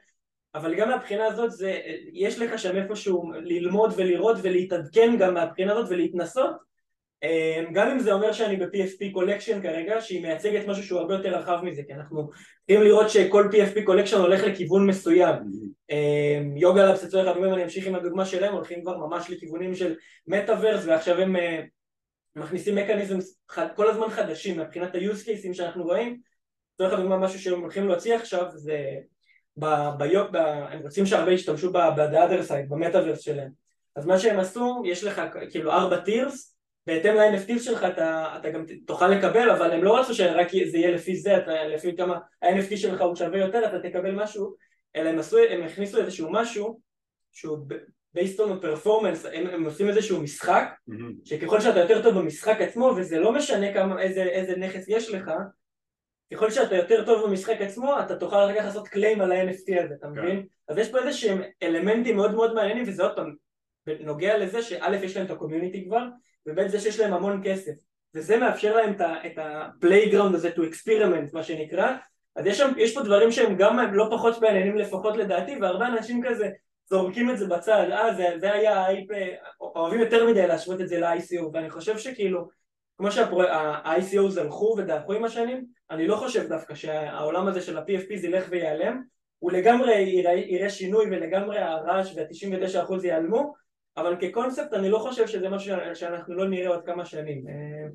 אבל 0.56 0.76
גם 0.76 0.90
מהבחינה 0.90 1.26
הזאת 1.26 1.52
זה, 1.52 1.80
יש 2.14 2.40
לך 2.40 2.60
שם 2.60 2.76
איפשהו 2.76 3.32
ללמוד 3.34 3.94
ולראות 3.96 4.38
ולהתעדכן 4.42 5.16
גם 5.20 5.34
מהבחינה 5.34 5.74
הזאת 5.74 5.86
ולהתנסות. 5.90 6.66
אמ, 7.24 7.74
גם 7.74 7.92
אם 7.92 8.00
זה 8.00 8.14
אומר 8.14 8.32
שאני 8.32 8.56
ב-PFP 8.58 9.14
collection 9.14 9.62
כרגע 9.62 10.02
שהיא 10.02 10.22
מייצגת 10.22 10.68
משהו 10.68 10.84
שהוא 10.84 11.00
הרבה 11.00 11.14
יותר 11.14 11.36
רחב 11.36 11.60
מזה 11.64 11.82
כי 11.88 11.94
אנחנו 11.94 12.30
צריכים 12.68 12.84
לראות 12.84 13.10
שכל 13.10 13.50
PFP 13.52 13.84
collection 13.84 14.18
הולך 14.18 14.44
לכיוון 14.44 14.88
מסוים. 14.88 15.36
אמ, 15.90 16.58
Yuga 16.58 16.86
Labs 16.86 17.04
לצורך 17.04 17.28
הדוגמה 17.28 17.54
אני 17.54 17.64
אמשיך 17.64 17.88
עם 17.88 17.96
הדוגמה 17.96 18.26
שלהם 18.26 18.54
הולכים 18.54 18.82
כבר 18.82 18.98
ממש 18.98 19.30
לכיוונים 19.30 19.76
של 19.76 19.96
מטאוורס 20.28 20.86
ועכשיו 20.86 21.20
הם 21.20 21.36
אה, 21.36 21.62
מכניסים 22.36 22.76
מקניזם 22.76 23.18
כל 23.76 23.90
הזמן 23.90 24.10
חדשים 24.10 24.60
מבחינת 24.60 24.96
ה-use 24.96 25.26
cases 25.26 25.54
שאנחנו 25.54 25.84
רואים. 25.84 26.20
לצורך 26.74 26.94
הדוגמה 26.94 27.18
משהו 27.18 27.40
שהם 27.40 27.62
הולכים 27.62 27.88
להוציא 27.88 28.16
עכשיו 28.16 28.46
זה 28.54 28.80
ב, 29.58 29.66
ביוק, 29.98 30.30
ב, 30.32 30.36
הם 30.36 30.80
רוצים 30.80 31.06
שהרבה 31.06 31.32
ישתמשו 31.32 31.72
ב-the 31.72 32.50
side, 32.50 32.70
במטאוורס 32.70 33.20
שלהם 33.20 33.66
אז 33.96 34.06
מה 34.06 34.20
שהם 34.20 34.40
עשו, 34.40 34.82
יש 34.86 35.04
לך 35.04 35.22
כאילו 35.50 35.72
ארבע 35.72 35.98
טירס 35.98 36.56
בהתאם 36.88 37.16
ל-NFT 37.16 37.60
שלך 37.60 37.84
אתה, 37.84 38.36
אתה 38.40 38.50
גם 38.50 38.66
תוכל 38.88 39.08
לקבל, 39.08 39.50
אבל 39.50 39.72
הם 39.72 39.84
לא 39.84 40.00
רצו 40.00 40.14
שרק 40.14 40.48
זה 40.52 40.78
יהיה 40.78 40.92
לפי 40.92 41.16
זה, 41.16 41.38
אתה, 41.38 41.64
לפי 41.64 41.96
כמה 41.98 42.20
ה-NFT 42.44 42.78
שלך 42.78 43.02
הוא 43.02 43.16
שווה 43.16 43.40
יותר, 43.40 43.66
אתה 43.66 43.90
תקבל 43.90 44.12
משהו, 44.12 44.56
אלא 44.96 45.10
הם, 45.10 45.20
עשו, 45.20 45.38
הם 45.50 45.64
הכניסו 45.64 45.98
איזשהו 45.98 46.32
משהו 46.32 46.80
שהוא 47.32 47.58
based 48.18 48.40
on 48.40 48.64
performance, 48.64 49.28
הם, 49.34 49.48
הם 49.48 49.66
עושים 49.66 49.88
איזשהו 49.88 50.22
משחק, 50.22 50.68
mm-hmm. 50.90 50.94
שככל 51.26 51.60
שאתה 51.60 51.80
יותר 51.80 52.04
טוב 52.04 52.20
במשחק 52.20 52.62
עצמו, 52.62 52.94
וזה 52.98 53.20
לא 53.20 53.34
משנה 53.34 53.74
כמה, 53.74 54.02
איזה, 54.02 54.24
איזה 54.24 54.56
נכס 54.56 54.86
יש 54.88 55.10
לך, 55.10 55.32
ככל 56.34 56.52
שאתה 56.52 56.76
יותר 56.76 57.06
טוב 57.06 57.28
במשחק 57.28 57.56
עצמו, 57.60 58.00
אתה 58.00 58.16
תוכל 58.16 58.36
אחר 58.36 58.56
כך 58.60 58.66
לעשות 58.66 58.88
קליים 58.88 59.22
על 59.22 59.32
ה-NFT 59.32 59.84
הזה, 59.84 59.94
אתה 60.00 60.08
כן. 60.08 60.12
מבין? 60.12 60.46
אז 60.68 60.78
יש 60.78 60.92
פה 60.92 61.00
איזה 61.00 61.14
שהם 61.14 61.42
אלמנטים 61.64 62.16
מאוד 62.16 62.36
מאוד 62.36 62.54
מעניינים, 62.54 62.84
וזה 62.88 63.04
עוד 63.04 63.16
פעם, 63.16 63.36
נוגע 64.00 64.38
לזה 64.38 64.62
שא' 64.62 64.96
יש 65.04 65.18
להם 65.18 65.26
את 65.26 65.32
הקומיוניטי 65.32 65.86
כבר, 65.86 66.04
ובין 66.46 66.68
זה 66.68 66.80
שיש 66.80 67.00
להם 67.00 67.14
המון 67.14 67.42
כסף 67.44 67.72
וזה 68.16 68.38
מאפשר 68.38 68.76
להם 68.76 68.94
את 69.26 69.38
ה-playground 69.38 70.36
הזה 70.36 70.50
to 70.56 70.60
experiment 70.60 71.30
מה 71.34 71.44
שנקרא 71.44 71.96
אז 72.36 72.46
יש, 72.46 72.58
שם, 72.58 72.72
יש 72.78 72.94
פה 72.94 73.02
דברים 73.02 73.32
שהם 73.32 73.56
גם 73.58 73.94
לא 73.94 74.08
פחות 74.12 74.42
מעניינים 74.42 74.76
לפחות 74.76 75.18
לדעתי 75.18 75.58
והרבה 75.62 75.88
אנשים 75.88 76.22
כזה 76.26 76.50
זורקים 76.90 77.30
את 77.30 77.38
זה 77.38 77.48
בצד 77.48 77.88
אה 77.92 78.14
זה, 78.14 78.28
זה 78.38 78.54
היה 78.54 78.80
האייפ 78.80 79.08
אוהבים 79.62 80.00
יותר 80.00 80.28
מדי 80.28 80.48
להשוות 80.48 80.82
את 80.82 80.88
זה 80.88 81.00
ל-ICO 81.00 81.44
ואני 81.54 81.70
חושב 81.70 81.98
שכאילו 81.98 82.50
כמו 82.98 83.12
שה-ICOs 83.12 84.30
הלכו 84.30 84.76
ודעכו 84.78 85.14
עם 85.14 85.26
השנים 85.26 85.66
אני 85.92 86.08
לא 86.08 86.16
חושב 86.16 86.48
דווקא 86.48 86.76
שהעולם 86.76 87.48
הזה 87.48 87.62
של 87.62 87.78
ה-PFP 87.78 88.18
זה 88.18 88.28
ילך 88.28 88.46
וייעלם. 88.50 89.02
הוא 89.40 89.52
לגמרי 89.52 90.00
יראה, 90.00 90.34
יראה 90.34 90.70
שינוי 90.70 91.06
ולגמרי 91.06 91.60
הרעש 91.60 92.16
וה-99% 92.16 92.94
ייעלמו 93.04 93.54
אבל 93.98 94.16
כקונספט 94.20 94.74
אני 94.74 94.90
לא 94.90 94.98
חושב 94.98 95.28
שזה 95.28 95.50
משהו 95.50 95.76
שאנחנו 95.94 96.36
לא 96.36 96.48
נראה 96.48 96.68
עוד 96.68 96.86
כמה 96.86 97.06
שנים. 97.06 97.48
אה, 97.48 97.88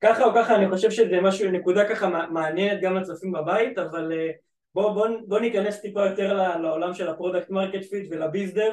ככה 0.00 0.24
או 0.24 0.34
ככה 0.34 0.56
אני 0.56 0.70
חושב 0.70 0.90
שזה 0.90 1.20
משהו, 1.20 1.50
נקודה 1.50 1.88
ככה 1.88 2.26
מעניינת 2.30 2.80
גם 2.80 2.96
לצופים 2.96 3.32
בבית 3.32 3.78
אבל 3.78 4.12
אה, 4.12 4.30
בואו 4.74 4.94
בוא, 4.94 5.08
בוא 5.26 5.38
ניכנס 5.38 5.80
טיפה 5.80 6.06
יותר 6.06 6.56
לעולם 6.58 6.94
של 6.94 7.08
ה 7.08 7.13
product 7.13 7.50
market 7.50 7.84
fit 7.84 8.08
ול 8.10 8.25
biz 8.25 8.49
dev 8.49 8.72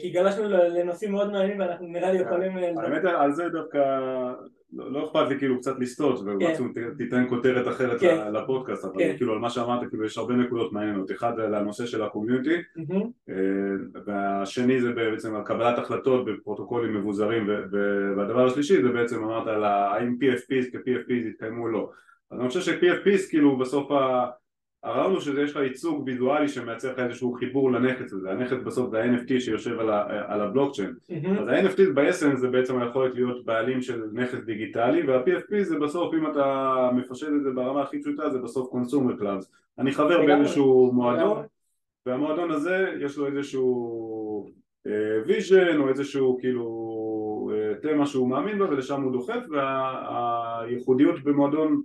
כי 0.00 0.10
גלשנו 0.10 0.48
לנושאים 0.48 1.12
מאוד 1.12 1.30
מעניינים 1.30 1.60
ואנחנו 1.60 1.86
נראה 1.86 2.12
לי 2.12 2.18
יכולים... 2.18 2.56
האמת 2.56 3.04
על 3.04 3.32
זה 3.32 3.48
דווקא 3.48 3.78
לא, 4.72 4.92
לא 4.92 5.06
אכפת 5.06 5.28
לי 5.28 5.38
כאילו 5.38 5.58
קצת 5.58 5.78
לסטות 5.78 6.20
ומקסימום 6.24 6.72
כן. 6.72 6.94
תיתן 6.96 7.28
כותרת 7.28 7.68
אחרת 7.68 8.00
כן. 8.00 8.32
לפודקאסט 8.32 8.84
אבל 8.84 8.94
כן. 8.98 9.16
כאילו 9.16 9.32
על 9.32 9.38
מה 9.38 9.50
שאמרת 9.50 9.88
כאילו 9.88 10.04
יש 10.04 10.18
הרבה 10.18 10.34
נקודות 10.34 10.72
מעניינות 10.72 11.10
אחד 11.10 11.40
על 11.40 11.54
הנושא 11.54 11.86
של 11.86 12.02
ה 12.02 12.07
community 12.07 12.56
mm-hmm. 12.78 13.28
והשני 14.06 14.80
זה 14.80 14.92
בעצם 14.92 15.34
על 15.34 15.42
קבלת 15.42 15.78
החלטות 15.78 16.24
בפרוטוקולים 16.24 16.94
מבוזרים 16.94 17.48
והדבר 18.16 18.46
השלישי 18.46 18.82
זה 18.82 18.88
בעצם 18.88 19.24
אמרת 19.24 19.46
על 19.46 19.64
האם 19.64 20.16
PFPs 20.20 20.72
כ-PFPs 20.72 21.28
יתקיימו 21.28 21.62
או 21.62 21.68
לא 21.68 21.90
אז 22.30 22.40
אני 22.40 22.48
חושב 22.48 22.60
ש-PFPs 22.60 23.30
כאילו 23.30 23.56
בסוף 23.56 23.90
הרעיון 24.82 25.12
הוא 25.12 25.20
שיש 25.20 25.50
לך 25.50 25.56
ייצוג 25.56 26.02
ויזואלי 26.06 26.48
שמייצר 26.48 26.92
לך 26.92 26.98
איזשהו 26.98 27.32
חיבור 27.32 27.72
לנכס 27.72 28.12
הזה, 28.12 28.30
הנכס 28.30 28.56
בסוף 28.64 28.90
זה 28.90 29.02
ה-NFT 29.02 29.40
שיושב 29.40 29.80
על, 29.80 29.90
ה- 29.90 30.24
על 30.26 30.40
הבלוקצ'יין, 30.40 30.94
mm-hmm. 31.10 31.40
אז 31.40 31.48
ה-NFT 31.48 31.92
ב 31.94 32.00
essence 32.00 32.38
זה 32.38 32.48
בעצם 32.48 32.78
היכולת 32.78 33.14
להיות 33.14 33.44
בעלים 33.44 33.82
של 33.82 34.02
נכס 34.12 34.38
דיגיטלי 34.44 35.02
וה-PFP 35.02 35.62
זה 35.62 35.78
בסוף 35.78 36.14
אם 36.14 36.30
אתה 36.30 36.90
מפשט 36.94 37.28
את 37.36 37.42
זה 37.42 37.50
ברמה 37.50 37.82
הכי 37.82 38.02
פשוטה 38.02 38.30
זה 38.30 38.38
בסוף 38.38 38.68
consumer 38.68 39.16
clubs, 39.16 39.50
אני 39.78 39.92
חבר 39.92 40.26
באיזשהו 40.26 40.92
מועדון 40.92 41.42
והמועדון 42.06 42.50
הזה 42.50 42.94
יש 43.00 43.16
לו 43.16 43.26
איזשהו 43.26 44.50
vision 45.26 45.56
אה, 45.56 45.76
או 45.76 45.88
איזשהו 45.88 46.38
כאילו 46.40 47.50
אה, 47.54 47.74
תמה 47.74 48.06
שהוא 48.06 48.28
מאמין 48.28 48.58
בה 48.58 48.68
ולשם 48.68 49.02
הוא 49.02 49.12
דוחף 49.12 49.40
והייחודיות 49.50 51.24
במועדון 51.24 51.82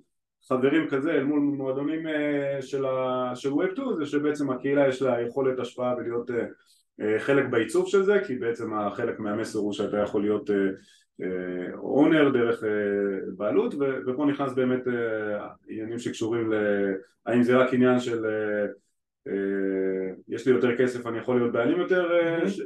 חברים 0.47 0.87
כזה 0.89 1.11
אל 1.11 1.23
מול 1.23 1.39
מועדונים 1.39 2.07
אה, 2.07 2.61
של, 2.61 2.85
ה... 2.85 3.31
של 3.35 3.49
Web 3.49 3.71
2 3.73 3.87
זה 3.97 4.05
שבעצם 4.05 4.49
הקהילה 4.49 4.87
יש 4.87 5.01
לה 5.01 5.21
יכולת 5.21 5.59
השפעה 5.59 5.95
ולהיות 5.97 6.31
אה, 6.31 6.45
אה, 7.01 7.19
חלק 7.19 7.45
בעיצוב 7.49 7.87
של 7.87 8.03
זה 8.03 8.19
כי 8.27 8.35
בעצם 8.35 8.73
החלק 8.73 9.19
מהמסר 9.19 9.59
הוא 9.59 9.73
שאתה 9.73 9.97
יכול 9.97 10.21
להיות 10.21 10.49
owner 11.77 12.29
דרך 12.29 12.63
בעלות 13.37 13.75
ופה 14.07 14.25
נכנס 14.25 14.53
באמת 14.53 14.81
עניינים 15.69 15.99
שקשורים 15.99 16.51
להאם 17.25 17.43
זה 17.43 17.57
רק 17.57 17.73
עניין 17.73 17.99
של 17.99 18.25
יש 20.27 20.47
לי 20.47 20.53
יותר 20.53 20.77
כסף 20.77 21.07
אני 21.07 21.17
יכול 21.17 21.39
להיות 21.39 21.51
בעלים 21.51 21.79
יותר 21.79 22.09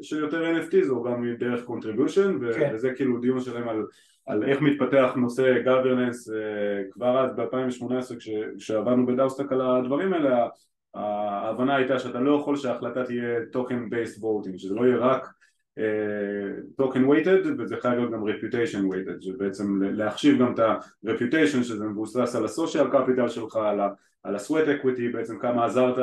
של 0.01 0.19
יותר 0.19 0.43
NFTs 0.57 0.89
או 0.89 1.03
גם 1.03 1.35
דרך 1.39 1.67
contribution 1.69 2.55
כן. 2.55 2.71
וזה 2.73 2.91
כאילו 2.95 3.19
דיון 3.19 3.41
שלם 3.41 3.69
על 3.69 3.85
על 4.27 4.43
איך 4.43 4.61
מתפתח 4.61 5.13
נושא 5.15 5.63
governance 5.65 6.33
אה, 6.33 6.83
כבר 6.91 7.19
אז 7.19 7.35
ב-2018 7.35 8.15
כשעבדנו 8.57 9.05
בדאוסטק 9.05 9.51
על 9.51 9.61
הדברים 9.61 10.13
האלה 10.13 10.47
ההבנה 10.93 11.75
הייתה 11.75 11.99
שאתה 11.99 12.19
לא 12.19 12.39
יכול 12.41 12.55
שההחלטה 12.55 13.03
תהיה 13.03 13.39
token 13.55 13.91
based 13.91 14.21
voting 14.21 14.57
שזה 14.57 14.75
לא 14.75 14.85
יהיה 14.85 14.97
רק 14.97 15.27
token 16.81 17.09
weighted 17.09 17.47
וזה 17.57 17.75
חייב 17.81 17.93
להיות 17.93 18.11
גם 18.11 18.23
reputation 18.23 18.93
weighted 18.93 19.21
שבעצם 19.21 19.81
להחשיב 19.81 20.39
גם 20.39 20.53
את 20.53 20.59
ה-reputation 20.59 21.63
שזה 21.63 21.85
מבוסס 21.85 22.35
על 22.35 22.45
ה-social 22.45 22.93
capital 22.93 23.29
שלך 23.29 23.55
על 23.55 23.79
ה-sweat 24.35 24.81
equity 24.81 25.13
בעצם 25.13 25.39
כמה 25.39 25.65
עזרת 25.65 25.95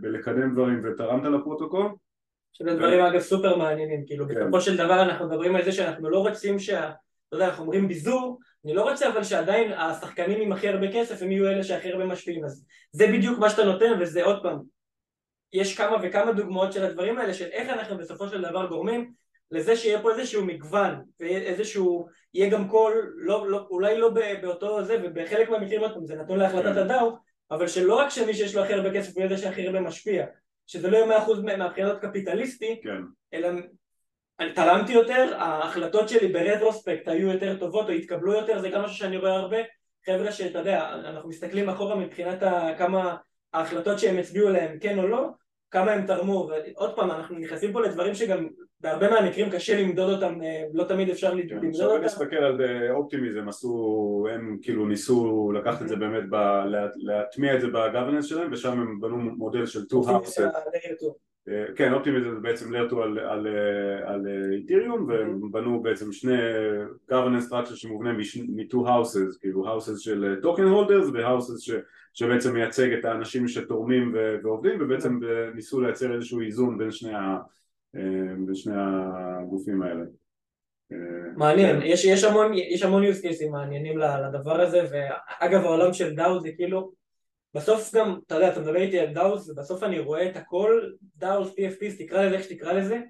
בלקדם 0.00 0.54
דברים 0.54 0.80
ותרמת 0.84 1.24
לפרוטוקול 1.24 1.94
שזה 2.52 2.74
דברים 2.74 3.00
אגב 3.00 3.20
סופר 3.20 3.56
מעניינים 3.56 4.04
כאילו 4.06 4.28
כן. 4.28 4.34
בסופו 4.34 4.60
של 4.60 4.76
דבר 4.76 5.02
אנחנו 5.02 5.28
מדברים 5.28 5.56
על 5.56 5.64
זה 5.64 5.72
שאנחנו 5.72 6.10
לא 6.10 6.18
רוצים 6.18 6.58
שה 6.58 6.90
אתה 7.30 7.36
יודע, 7.36 7.48
אנחנו 7.48 7.62
אומרים 7.64 7.88
ביזור, 7.88 8.38
אני 8.64 8.74
לא 8.74 8.90
רוצה 8.90 9.08
אבל 9.08 9.24
שעדיין 9.24 9.72
השחקנים 9.72 10.40
עם 10.40 10.52
הכי 10.52 10.68
הרבה 10.68 10.92
כסף 10.92 11.22
הם 11.22 11.32
יהיו 11.32 11.46
אלה 11.46 11.64
שהכי 11.64 11.92
הרבה 11.92 12.04
משפיעים, 12.04 12.44
אז 12.44 12.64
זה 12.92 13.06
בדיוק 13.06 13.38
מה 13.38 13.50
שאתה 13.50 13.64
נותן 13.64 13.92
וזה 14.00 14.24
עוד 14.24 14.42
פעם, 14.42 14.58
יש 15.52 15.76
כמה 15.76 15.96
וכמה 16.02 16.32
דוגמאות 16.32 16.72
של 16.72 16.84
הדברים 16.84 17.18
האלה 17.18 17.34
של 17.34 17.44
איך 17.44 17.68
אנחנו 17.68 17.98
בסופו 17.98 18.28
של 18.28 18.42
דבר 18.42 18.66
גורמים 18.66 19.12
לזה 19.50 19.76
שיהיה 19.76 20.02
פה 20.02 20.10
איזשהו 20.12 20.44
מגוון 20.44 20.94
ואיזשהו, 21.20 22.06
יהיה 22.34 22.50
גם 22.50 22.68
קול, 22.68 23.12
לא, 23.16 23.50
לא, 23.50 23.66
אולי 23.70 23.98
לא 23.98 24.10
באותו 24.42 24.84
זה 24.84 24.96
ובחלק 25.02 25.50
מהמקרים 25.50 25.80
עוד 25.80 25.94
פעם 25.94 26.06
זה 26.06 26.16
נתון 26.16 26.38
להחלטת 26.38 26.74
כן. 26.74 26.78
הדאו, 26.78 27.16
אבל 27.50 27.68
שלא 27.68 27.94
רק 27.94 28.08
שמי 28.08 28.34
שיש 28.34 28.54
לו 28.54 28.64
הכי 28.64 28.74
הרבה 28.74 28.94
כסף 28.94 29.16
הוא 29.16 29.28
זה 29.28 29.38
שהכי 29.38 29.66
הרבה 29.66 29.80
משפיע, 29.80 30.26
שזה 30.66 30.90
לא 30.90 30.96
יהיה 30.96 31.06
מאה 31.06 31.18
אחוז 31.18 31.40
מהבחינות 31.40 31.98
קפיטליסטי, 32.00 32.80
כן. 32.82 33.02
אלא 33.34 33.48
אני 34.40 34.52
תרמתי 34.52 34.92
יותר, 34.92 35.34
ההחלטות 35.38 36.08
שלי 36.08 36.28
ברטרוספקט 36.28 37.08
היו 37.08 37.28
יותר 37.28 37.58
טובות 37.58 37.88
או 37.88 37.92
התקבלו 37.92 38.32
יותר, 38.32 38.58
זה 38.58 38.68
גם 38.68 38.82
משהו 38.82 38.96
שאני 38.96 39.16
רואה 39.16 39.36
הרבה, 39.36 39.56
חבר'ה 40.06 40.32
שאתה 40.32 40.58
יודע, 40.58 40.88
אנחנו 40.94 41.28
מסתכלים 41.28 41.68
אחורה 41.68 41.96
מבחינת 41.96 42.42
כמה 42.78 43.16
ההחלטות 43.52 43.98
שהם 43.98 44.18
הצביעו 44.18 44.48
עליהן 44.48 44.78
כן 44.80 44.98
או 44.98 45.08
לא, 45.08 45.28
כמה 45.70 45.92
הם 45.92 46.06
תרמו, 46.06 46.50
ועוד 46.50 46.96
פעם 46.96 47.10
אנחנו 47.10 47.38
נכנסים 47.38 47.72
פה 47.72 47.80
לדברים 47.80 48.14
שגם 48.14 48.46
בהרבה 48.80 49.10
מהמקרים 49.10 49.50
קשה 49.50 49.82
למדוד 49.82 50.12
אותם, 50.14 50.42
אה, 50.42 50.64
לא 50.72 50.84
תמיד 50.84 51.10
אפשר 51.10 51.30
כן, 51.30 51.36
למדוד 51.36 51.64
אותם. 51.64 51.68
עכשיו 51.68 51.98
נסתכל 52.02 52.36
על 52.36 52.60
אופטימיזם, 52.90 53.48
עשו, 53.48 54.26
הם 54.32 54.58
כאילו 54.62 54.86
ניסו 54.86 55.52
לקחת 55.54 55.82
את 55.82 55.88
זה 55.88 55.96
באמת, 55.96 56.24
להטמיע 56.96 57.54
את 57.54 57.60
זה 57.60 57.66
בגווננס 57.66 58.24
שלהם 58.24 58.52
ושם 58.52 58.80
הם 58.80 59.00
בנו 59.00 59.16
מודל 59.16 59.66
של 59.66 59.80
2 59.84 60.02
houses. 60.02 60.42
אה, 61.48 61.64
כן, 61.76 61.92
אופטימיזם 61.92 62.34
זה 62.34 62.40
בעצם 62.40 62.72
לרטו 62.72 63.02
על 64.04 64.26
איתיריום 64.52 65.06
והם 65.08 65.52
בנו 65.52 65.82
בעצם 65.82 66.12
שני 66.12 66.38
governance 67.10 67.50
structure 67.50 67.76
שמובנה 67.76 68.12
מ-2 68.12 68.74
houses, 68.74 69.40
כאילו 69.40 69.76
houses 69.76 69.98
של 69.98 70.40
token 70.42 70.46
holders 70.74 71.10
ו-houses 71.12 71.60
שבעצם 72.14 72.54
מייצג 72.54 72.92
את 72.92 73.04
האנשים 73.04 73.48
שתורמים 73.48 74.14
ועובדים 74.42 74.78
ובעצם 74.80 75.20
ניסו 75.54 75.80
לייצר 75.80 76.14
איזשהו 76.14 76.40
איזון 76.40 76.78
בין 76.78 76.90
שני, 76.90 77.14
ה, 77.14 77.36
אה, 77.96 78.34
בין 78.46 78.54
שני 78.54 78.74
הגופים 78.76 79.82
האלה. 79.82 80.04
מעניין, 81.36 81.80
כן. 81.80 81.86
יש, 81.86 82.04
יש 82.04 82.24
המון, 82.24 82.52
יש 82.54 82.82
המון 82.82 83.02
use 83.04 83.24
cases 83.24 83.50
מעניינים 83.50 83.98
לדבר 83.98 84.60
הזה 84.60 84.82
ואגב 84.90 85.64
העולם 85.64 85.92
של 85.92 86.14
DAO 86.14 86.40
זה 86.40 86.52
כאילו 86.52 86.92
בסוף 87.54 87.94
גם, 87.94 88.18
אתה 88.26 88.34
יודע, 88.34 88.52
אתה 88.52 88.60
מדבר 88.60 88.76
איתי 88.76 88.98
על 88.98 89.14
DAOs 89.14 89.48
ובסוף 89.48 89.82
אני 89.82 89.98
רואה 89.98 90.30
את 90.30 90.36
הכל, 90.36 90.80
DAOs, 91.16 91.48
PFPs, 91.48 91.98
תקרא 91.98 92.24
לזה 92.24 92.34
איך 92.34 92.44
שתקרא 92.44 92.72
לזה 92.72 93.00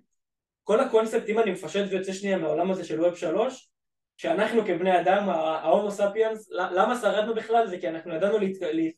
כל 0.65 0.81
הקונספט, 0.81 1.29
אם 1.29 1.39
אני 1.39 1.51
מפשט 1.53 1.85
ויוצא 1.91 2.13
שנייה 2.13 2.39
מהעולם 2.39 2.71
הזה 2.71 2.85
של 2.85 3.01
Web 3.01 3.15
שלוש 3.15 3.71
שאנחנו 4.21 4.65
כבני 4.65 5.01
אדם, 5.01 5.29
ההומו 5.29 5.91
ספיאנס, 5.91 6.51
למה 6.51 6.97
שרדנו 6.97 7.35
בכלל? 7.35 7.67
זה 7.67 7.79
כי 7.79 7.89
אנחנו 7.89 8.15
ידענו 8.15 8.39
להת, 8.39 8.57
להת, 8.61 8.93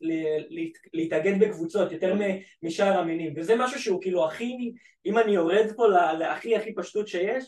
להת, 0.50 0.72
להתאגד 0.92 1.38
בקבוצות 1.40 1.92
יותר 1.92 2.14
משאר 2.62 2.98
המינים 2.98 3.34
וזה 3.36 3.56
משהו 3.56 3.80
שהוא 3.80 4.02
כאילו 4.02 4.26
הכי, 4.26 4.72
אם 5.06 5.18
אני 5.18 5.32
יורד 5.32 5.66
פה 5.76 5.86
להכי 6.18 6.56
הכי 6.56 6.74
פשטות 6.74 7.08
שיש 7.08 7.44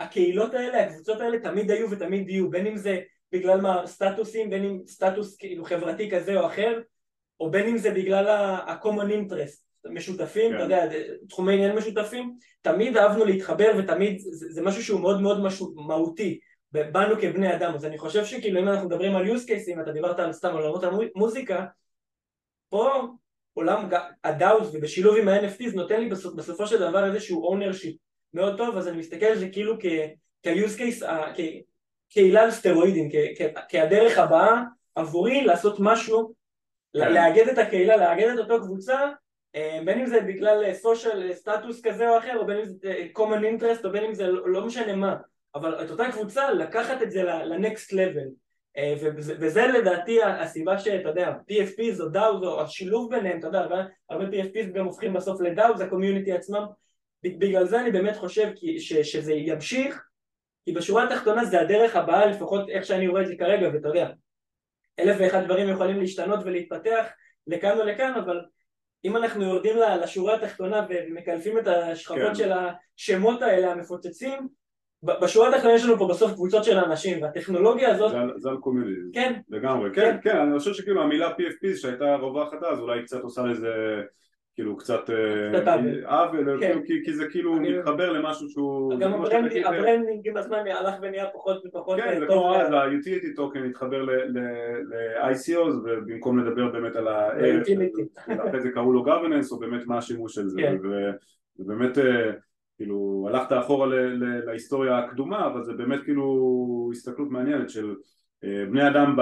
הקהילות 0.00 0.54
האלה, 0.54 0.80
הקבוצות 0.80 1.20
האלה 1.20 1.38
תמיד 1.38 1.70
היו 1.70 1.90
ותמיד 1.90 2.28
יהיו 2.28 2.50
בין 2.50 2.66
אם 2.66 2.76
זה 2.76 3.00
בגלל 3.32 3.60
מה 3.60 3.86
סטטוסים, 3.86 4.50
בין 4.50 4.64
אם 4.64 4.78
סטטוס 4.86 5.36
כאילו 5.36 5.64
חברתי 5.64 6.10
כזה 6.10 6.40
או 6.40 6.46
אחר 6.46 6.80
או 7.40 7.50
בין 7.50 7.68
אם 7.68 7.78
זה 7.78 7.90
בגלל 7.90 8.28
ה-common 8.28 9.10
interest 9.10 9.62
משותפים, 9.90 10.50
כן. 10.50 10.56
אתה 10.56 10.64
יודע, 10.64 10.88
תחומי 11.28 11.54
עניין 11.54 11.76
משותפים, 11.76 12.36
תמיד 12.62 12.96
אהבנו 12.96 13.24
להתחבר 13.24 13.72
ותמיד 13.78 14.18
זה, 14.18 14.46
זה 14.50 14.62
משהו 14.62 14.84
שהוא 14.84 15.00
מאוד 15.00 15.20
מאוד 15.20 15.42
משהו, 15.42 15.74
מהותי 15.76 16.38
בנו 16.72 17.14
כבני 17.20 17.54
אדם, 17.54 17.74
אז 17.74 17.84
אני 17.84 17.98
חושב 17.98 18.24
שכאילו 18.24 18.60
אם 18.60 18.68
אנחנו 18.68 18.86
מדברים 18.86 19.16
על 19.16 19.26
use 19.26 19.48
cases, 19.48 19.82
אתה 19.82 19.92
דיברת 19.92 20.18
על 20.18 20.32
סתם 20.32 20.52
עולמות 20.52 20.84
המוזיקה, 20.84 21.64
פה 22.68 23.06
עולם 23.54 23.88
הדאוס 24.24 24.68
ובשילוב 24.72 25.16
עם 25.16 25.28
ה-NFTs 25.28 25.74
נותן 25.74 26.00
לי 26.00 26.08
בסופ, 26.08 26.34
בסופו 26.34 26.66
של 26.66 26.78
דבר 26.78 27.06
איזשהו 27.06 27.54
ownership 27.54 27.96
מאוד 28.34 28.56
טוב, 28.56 28.76
אז 28.76 28.88
אני 28.88 28.96
מסתכל 28.96 29.26
על 29.26 29.38
זה 29.38 29.48
כאילו 29.48 29.78
כ-use 29.80 30.78
case, 30.78 31.04
קהילה 32.08 32.42
על 32.42 32.50
סטרואידים, 32.50 33.08
כהדרך 33.68 34.18
הבאה 34.18 34.62
עבורי 34.94 35.44
לעשות 35.44 35.76
משהו, 35.80 36.34
כן. 36.92 37.12
לאגד 37.12 37.48
את 37.48 37.58
הקהילה, 37.58 37.96
לאגד 37.96 38.28
את 38.28 38.38
אותו 38.38 38.60
קבוצה, 38.60 39.08
אה, 39.54 39.80
בין 39.84 40.00
אם 40.00 40.06
זה 40.06 40.20
בגלל 40.20 40.74
סושיאל 40.74 41.32
סטטוס 41.32 41.80
כזה 41.82 42.08
או 42.08 42.18
אחר, 42.18 42.38
או 42.38 42.46
בין 42.46 42.58
אם 42.58 42.64
זה 42.64 42.88
אה, 42.88 43.06
common 43.18 43.42
interest, 43.42 43.84
או 43.84 43.92
בין 43.92 44.04
אם 44.04 44.14
זה 44.14 44.26
לא, 44.26 44.48
לא 44.48 44.66
משנה 44.66 44.96
מה. 44.96 45.16
אבל 45.54 45.84
את 45.84 45.90
אותה 45.90 46.12
קבוצה 46.12 46.52
לקחת 46.52 47.02
את 47.02 47.10
זה 47.10 47.22
לנקסט 47.22 47.92
לבל 47.92 48.28
אה, 48.76 48.94
וזה 49.16 49.66
לדעתי 49.66 50.22
הסיבה 50.22 50.78
שאתה 50.78 51.08
יודע 51.08 51.32
PFPs 51.50 52.00
או 52.00 52.06
DAOs 52.14 52.46
או 52.46 52.60
השילוב 52.60 53.14
ביניהם 53.14 53.38
אתה 53.38 53.46
יודע 53.46 53.58
הרבה, 53.60 53.84
הרבה 54.10 54.24
PFPs 54.24 54.72
גם 54.74 54.84
הופכים 54.84 55.12
בסוף 55.12 55.40
לדאוז 55.40 55.80
הקומיוניטי 55.80 56.32
עצמם 56.32 56.64
בגלל 57.24 57.66
זה 57.66 57.80
אני 57.80 57.90
באמת 57.90 58.16
חושב 58.16 58.48
ש, 58.78 58.92
שזה 58.92 59.32
ימשיך 59.32 60.04
כי 60.64 60.72
בשורה 60.72 61.04
התחתונה 61.04 61.44
זה 61.44 61.60
הדרך 61.60 61.96
הבאה 61.96 62.26
לפחות 62.26 62.68
איך 62.68 62.84
שאני 62.84 63.08
רואה 63.08 63.22
את 63.22 63.26
זה 63.26 63.36
כרגע 63.36 63.68
ואתה 63.72 63.88
יודע 63.88 64.10
אלף 64.98 65.16
ואחד 65.20 65.44
דברים 65.44 65.68
יכולים 65.68 66.00
להשתנות 66.00 66.40
ולהתפתח 66.44 67.06
לכאן 67.46 67.78
או 67.78 67.84
לכאן 67.84 68.14
אבל 68.24 68.40
אם 69.04 69.16
אנחנו 69.16 69.44
יורדים 69.44 69.76
לשורה 70.02 70.34
התחתונה 70.34 70.86
ומקלפים 70.88 71.58
את 71.58 71.66
השכבות 71.66 72.28
כן. 72.28 72.34
של 72.34 72.52
השמות 72.52 73.42
האלה 73.42 73.72
המפוצצים 73.72 74.48
בשורה 75.02 75.48
התחתונה 75.48 75.74
יש 75.74 75.84
לנו 75.84 75.98
פה 75.98 76.08
בסוף 76.08 76.32
קבוצות 76.32 76.64
של 76.64 76.78
אנשים 76.78 77.22
והטכנולוגיה 77.22 77.90
הזאת 77.90 78.12
זה 78.36 78.48
על 78.48 78.56
community, 78.56 79.00
כן, 79.12 79.40
לגמרי, 79.48 79.90
כן, 79.94 80.16
כן, 80.22 80.36
אני 80.36 80.58
חושב 80.58 80.72
שכאילו 80.72 81.02
המילה 81.02 81.28
PFP 81.28 81.76
שהייתה 81.76 82.16
רווחת 82.16 82.62
אז 82.62 82.80
אולי 82.80 83.02
קצת 83.02 83.20
עושה 83.20 83.42
לזה 83.42 84.02
כאילו 84.54 84.76
קצת 84.76 85.10
אה, 85.10 85.94
עוול, 86.06 86.60
כן. 86.60 86.78
כי 87.04 87.12
זה 87.12 87.24
כאילו 87.30 87.54
מתחבר 87.54 88.12
למשהו 88.12 88.48
שהוא... 88.48 88.98
גם 89.00 89.12
ה 89.64 89.71
branding 89.71 90.28
עם 90.28 90.36
הזמן 90.36 90.58
הלך 90.66 90.94
ונהיה 91.02 91.26
פחות 91.34 91.66
ופחות 91.66 92.00
כן, 92.00 92.18
זה 92.18 92.26
כמו 92.26 92.54
אז 92.54 92.72
ה-utility 92.72 93.38
token 93.38 93.66
התחבר 93.70 94.02
ל-ICOs 94.04 95.74
ובמקום 95.84 96.38
לדבר 96.38 96.68
באמת 96.68 96.96
על 96.96 97.08
ה... 97.08 97.28
אחרי 98.48 98.60
זה 98.60 98.70
קראו 98.70 98.92
לו 98.92 99.04
governance 99.06 99.52
או 99.52 99.58
באמת 99.58 99.86
מה 99.86 99.98
השימוש 99.98 100.34
של 100.34 100.48
זה 100.48 100.60
ובאמת 101.58 101.98
אה, 101.98 102.30
כאילו 102.82 103.28
הלכת 103.28 103.52
אחורה 103.52 103.86
להיסטוריה 104.46 104.98
הקדומה 104.98 105.46
אבל 105.46 105.64
זה 105.64 105.72
באמת 105.72 106.00
כאילו 106.04 106.90
הסתכלות 106.92 107.30
מעניינת 107.30 107.70
של 107.70 107.94
אה, 108.44 108.64
בני 108.70 108.88
אדם 108.88 109.16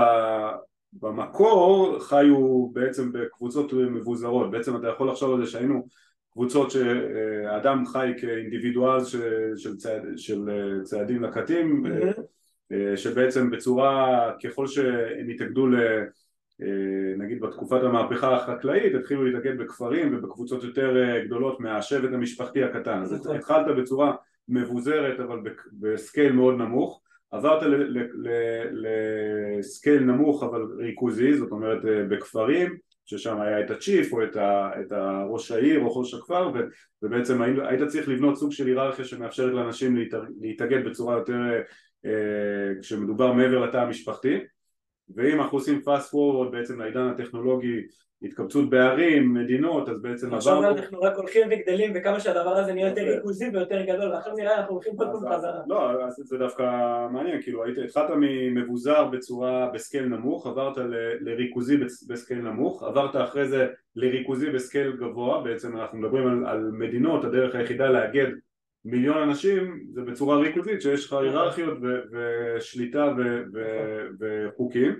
במקור 0.92 1.98
חיו 2.00 2.68
בעצם 2.72 3.12
בקבוצות 3.12 3.72
מבוזרות 3.72 4.50
בעצם 4.50 4.76
אתה 4.76 4.88
יכול 4.88 5.08
לחשוב 5.08 5.34
על 5.34 5.44
זה 5.44 5.50
שהיינו 5.50 5.86
קבוצות 6.32 6.70
שאדם 6.70 7.86
חי 7.86 8.12
כאינדיבידואל 8.20 9.04
של, 9.04 9.52
של, 9.56 9.76
צעד, 9.76 10.02
של 10.16 10.50
אה, 10.50 10.84
צעדים 10.84 11.22
לקטים 11.22 11.86
mm-hmm. 11.86 12.96
שבעצם 12.96 13.50
בצורה 13.50 14.32
ככל 14.44 14.66
שהם 14.66 15.28
התאגדו 15.28 15.66
ל... 15.66 15.76
אה, 16.62 17.16
נגיד 17.16 17.40
בתקופת 17.40 17.82
המהפכה 17.82 18.36
החקלאית 18.36 18.94
התחילו 18.94 19.24
להתאגד 19.24 19.58
בכפרים 19.58 20.18
ובקבוצות 20.18 20.64
יותר 20.64 21.02
אה, 21.02 21.24
גדולות 21.24 21.60
מהשבט 21.60 22.12
המשפחתי 22.12 22.64
הקטן. 22.64 23.02
אז 23.02 23.12
נכון. 23.12 23.36
התחלת 23.36 23.76
בצורה 23.76 24.14
מבוזרת 24.48 25.20
אבל 25.20 25.38
בסקייל 25.72 26.32
מאוד 26.32 26.54
נמוך. 26.54 27.02
עברת 27.30 27.62
לסקייל 29.58 30.02
נמוך 30.02 30.42
אבל 30.42 30.62
ריכוזי 30.78 31.36
זאת 31.36 31.52
אומרת 31.52 31.84
אה, 31.84 32.04
בכפרים 32.04 32.76
ששם 33.04 33.40
היה 33.40 33.60
את 33.60 33.70
הצ'יף 33.70 34.12
או 34.12 34.24
את, 34.24 34.36
ה, 34.36 34.70
את 34.80 34.92
ראש 35.28 35.50
העיר 35.50 35.80
או 35.80 35.98
ראש 35.98 36.14
הכפר 36.14 36.50
ובעצם 37.02 37.42
היית 37.42 37.82
צריך 37.88 38.08
לבנות 38.08 38.36
סוג 38.36 38.52
של 38.52 38.66
היררכיה 38.66 39.04
שמאפשרת 39.04 39.52
לאנשים 39.52 39.96
להתאגד 40.40 40.84
בצורה 40.84 41.16
יותר 41.18 41.38
כשמדובר 42.80 43.32
מעבר 43.32 43.58
לתא 43.58 43.76
המשפחתי 43.76 44.38
ואם 45.16 45.40
אנחנו 45.40 45.58
עושים 45.58 45.80
fast 45.86 46.14
forward 46.14 46.50
בעצם 46.52 46.80
לעידן 46.80 47.06
הטכנולוגי 47.08 47.86
התקבצות 48.22 48.70
בערים, 48.70 49.34
מדינות, 49.34 49.88
אז 49.88 50.02
בעצם 50.02 50.26
עברנו... 50.26 50.66
עכשיו 50.66 50.76
אנחנו 50.76 51.00
רק 51.00 51.16
הולכים 51.16 51.48
וגדלים 51.50 51.92
וכמה 51.94 52.20
שהדבר 52.20 52.50
הזה 52.50 52.72
נהיה 52.72 52.88
יותר 52.88 53.02
ריכוזי 53.02 53.48
ויותר 53.52 53.82
גדול 53.82 54.12
ועכשיו 54.12 54.32
נראה 54.34 54.56
אנחנו 54.58 54.74
הולכים 54.74 54.96
כל 54.96 55.04
פעם 55.12 55.32
חזרה. 55.32 55.60
לא, 55.66 56.08
זה 56.08 56.38
דווקא 56.38 56.62
מעניין, 57.12 57.42
כאילו 57.42 57.64
התחלת 57.84 58.10
ממבוזר 58.16 59.04
בצורה 59.04 59.70
בסקייל 59.74 60.04
נמוך, 60.04 60.46
עברת 60.46 60.76
לריכוזי 61.20 61.76
ב 62.08 62.13
scale 62.13 62.40
נמוך, 62.40 62.82
עברת 62.82 63.16
אחרי 63.16 63.48
זה 63.48 63.66
לריכוזי 63.96 64.50
ב 64.50 64.58
scale 64.58 64.96
גבוה, 64.96 65.42
בעצם 65.42 65.76
אנחנו 65.76 65.98
מדברים 65.98 66.46
על 66.46 66.70
מדינות, 66.72 67.24
הדרך 67.24 67.54
היחידה 67.54 67.90
לאגד 67.90 68.26
מיליון 68.84 69.18
אנשים 69.18 69.84
זה 69.92 70.02
בצורה 70.02 70.36
ריכוזית 70.36 70.82
שיש 70.82 71.06
לך 71.06 71.12
היררכיות 71.12 71.78
ושליטה 72.12 73.14
וחוקים. 74.20 74.94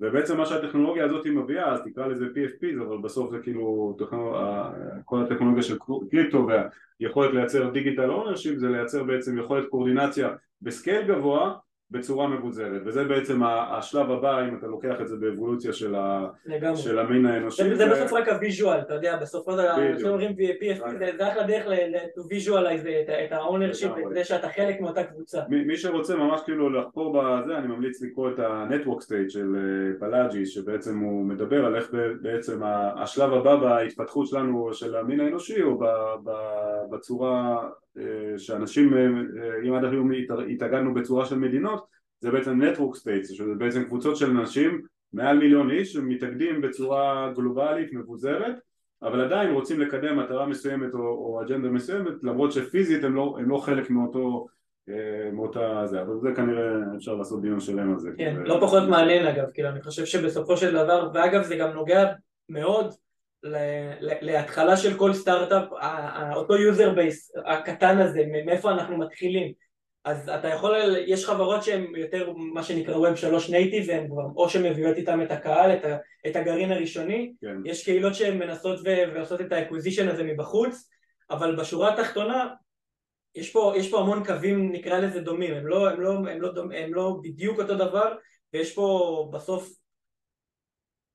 ובעצם 0.00 0.36
מה 0.36 0.46
שהטכנולוגיה 0.46 1.04
הזאת 1.04 1.26
מביאה 1.26 1.72
אז 1.72 1.80
תקרא 1.84 2.06
לזה 2.06 2.26
PFP 2.26 2.82
אבל 2.82 2.98
בסוף 2.98 3.30
זה 3.30 3.38
כאילו 3.38 3.96
כל 5.04 5.22
הטכנולוגיה 5.22 5.62
של 5.62 5.78
קריפטו 6.10 6.48
והיכולת 7.00 7.34
לייצר 7.34 7.70
digital 7.70 8.10
ownership 8.10 8.58
זה 8.58 8.68
לייצר 8.68 9.04
בעצם 9.04 9.38
יכולת 9.38 9.68
קואורדינציה 9.68 10.30
ב 10.62 10.69
scale 10.69 11.06
גבוה 11.06 11.54
בצורה 11.90 12.28
מבוזרת. 12.28 12.82
וזה 12.84 13.04
בעצם 13.04 13.42
השלב 13.42 14.10
הבא 14.10 14.48
אם 14.48 14.58
אתה 14.58 14.66
לוקח 14.66 15.00
את 15.00 15.08
זה 15.08 15.16
באבולוציה 15.16 15.72
של, 15.72 15.94
ה... 15.94 16.26
של 16.74 16.98
המין 16.98 17.26
האנושי 17.26 17.62
זה, 17.62 17.76
זה 17.76 17.86
בסוף 17.86 18.12
רק 18.12 18.28
ה 18.28 18.35
visual 18.35 18.80
אתה 18.80 18.94
יודע 18.94 19.16
בסופו 19.16 19.52
של 19.52 19.58
דבר 19.58 20.10
אומרים 20.10 20.30
PFP 20.30 20.88
זה 21.16 21.28
אחלה 21.28 21.46
דרך 21.46 21.66
ל-visualize 21.66 22.88
את 23.26 23.32
ה-ownership 23.32 23.98
את 23.98 24.14
זה 24.14 24.24
שאתה 24.24 24.48
חלק 24.48 24.80
מאותה 24.80 25.04
קבוצה. 25.04 25.42
מי 25.48 25.76
שרוצה 25.76 26.16
ממש 26.16 26.40
כאילו 26.44 26.70
לחפור 26.70 27.12
בזה 27.18 27.58
אני 27.58 27.66
ממליץ 27.66 28.02
לקרוא 28.02 28.30
את 28.30 28.38
ה-network 28.38 29.02
state 29.02 29.28
של 29.28 29.56
בלאג'י 30.00 30.40
אה, 30.40 30.46
שבעצם 30.46 30.98
הוא 30.98 31.24
מדבר 31.24 31.64
על 31.64 31.76
איך 31.76 31.90
בעצם 32.22 32.60
השלב 32.96 33.32
הבא 33.32 33.56
בהתפתחות 33.56 34.26
שלנו 34.26 34.74
של 34.74 34.96
המין 34.96 35.20
האנושי 35.20 35.62
או 35.62 35.78
בצורה 36.90 37.68
שאנשים, 38.38 38.94
אה, 38.94 39.00
אה, 39.00 39.68
אם 39.68 39.74
עד 39.74 39.84
היום 39.84 40.10
התאגדנו 40.50 40.94
בצורה 40.94 41.26
של 41.26 41.38
מדינות, 41.38 41.86
זה 42.20 42.30
בעצם 42.30 42.62
network 42.62 42.96
states, 42.96 43.34
שזה 43.34 43.54
בעצם 43.58 43.84
קבוצות 43.84 44.16
של 44.16 44.30
אנשים 44.30 44.82
מעל 45.12 45.38
מיליון 45.38 45.70
איש 45.70 45.92
שמתאגדים 45.92 46.60
בצורה 46.60 47.32
גלובלית 47.36 47.92
מבוזרת 47.92 48.56
אבל 49.02 49.20
עדיין 49.20 49.52
רוצים 49.52 49.80
לקדם 49.80 50.18
מטרה 50.18 50.46
מסוימת 50.46 50.94
או, 50.94 50.98
או 50.98 51.42
אג'נדה 51.42 51.68
מסוימת 51.68 52.12
למרות 52.22 52.52
שפיזית 52.52 53.04
הם 53.04 53.14
לא, 53.14 53.36
הם 53.38 53.48
לא 53.48 53.58
חלק 53.58 53.90
מאותו 53.90 54.46
אה, 54.88 55.30
מאותה 55.32 55.82
זה, 55.86 56.02
אבל 56.02 56.18
זה 56.20 56.28
כנראה 56.36 56.72
אפשר 56.96 57.14
לעשות 57.14 57.42
דיון 57.42 57.60
שלם 57.60 57.92
על 57.92 57.98
זה. 57.98 58.10
כן, 58.18 58.36
לא 58.44 58.58
פחות 58.60 58.82
מעניין 58.88 59.26
אגב, 59.26 59.44
כאילו 59.54 59.68
אני 59.68 59.82
חושב 59.82 60.04
שבסופו 60.04 60.56
של 60.56 60.72
דבר, 60.72 61.10
ואגב 61.14 61.42
זה 61.42 61.56
גם 61.56 61.70
נוגע 61.70 62.12
מאוד 62.48 62.94
להתחלה 64.20 64.76
של 64.76 64.98
כל 64.98 65.12
סטארט-אפ, 65.12 65.64
אותו 66.34 66.56
user 66.56 66.94
base 66.94 67.32
הקטן 67.46 67.98
הזה, 67.98 68.22
מאיפה 68.46 68.70
אנחנו 68.70 68.98
מתחילים. 68.98 69.52
אז 70.04 70.28
אתה 70.28 70.48
יכול, 70.48 70.96
יש 71.06 71.26
חברות 71.26 71.62
שהן 71.62 71.96
יותר 71.96 72.32
מה 72.36 72.62
שנקרא 72.62 72.94
Web 72.94 73.16
3 73.16 73.50
native 73.50 73.84
והן 73.88 74.08
כבר 74.08 74.22
או 74.36 74.48
שמביאות 74.48 74.96
איתן 74.96 75.22
את 75.22 75.30
הקהל, 75.30 75.72
את, 75.72 75.84
ה, 75.84 75.96
את 76.26 76.36
הגרעין 76.36 76.72
הראשוני, 76.72 77.32
כן. 77.40 77.56
יש 77.64 77.84
קהילות 77.84 78.14
שהן 78.14 78.38
מנסות 78.38 78.80
ו, 78.84 78.88
ועושות 79.14 79.40
את 79.40 79.52
ה 79.52 79.57
acquisition 79.57 80.08
הזה 80.08 80.22
מבחוץ, 80.22 80.88
אבל 81.30 81.56
בשורה 81.56 81.92
התחתונה 81.92 82.48
יש 83.34 83.50
פה, 83.50 83.72
יש 83.76 83.90
פה 83.90 84.00
המון 84.00 84.24
קווים 84.24 84.72
נקרא 84.72 84.98
לזה 84.98 85.20
דומים, 85.20 85.54
הם 85.54 85.66
לא, 85.66 85.90
הם, 85.90 86.00
לא, 86.00 86.12
הם, 86.12 86.40
לא 86.40 86.52
דומ, 86.52 86.72
הם 86.72 86.94
לא 86.94 87.18
בדיוק 87.22 87.60
אותו 87.60 87.74
דבר 87.74 88.14
ויש 88.52 88.74
פה 88.74 89.28
בסוף 89.32 89.72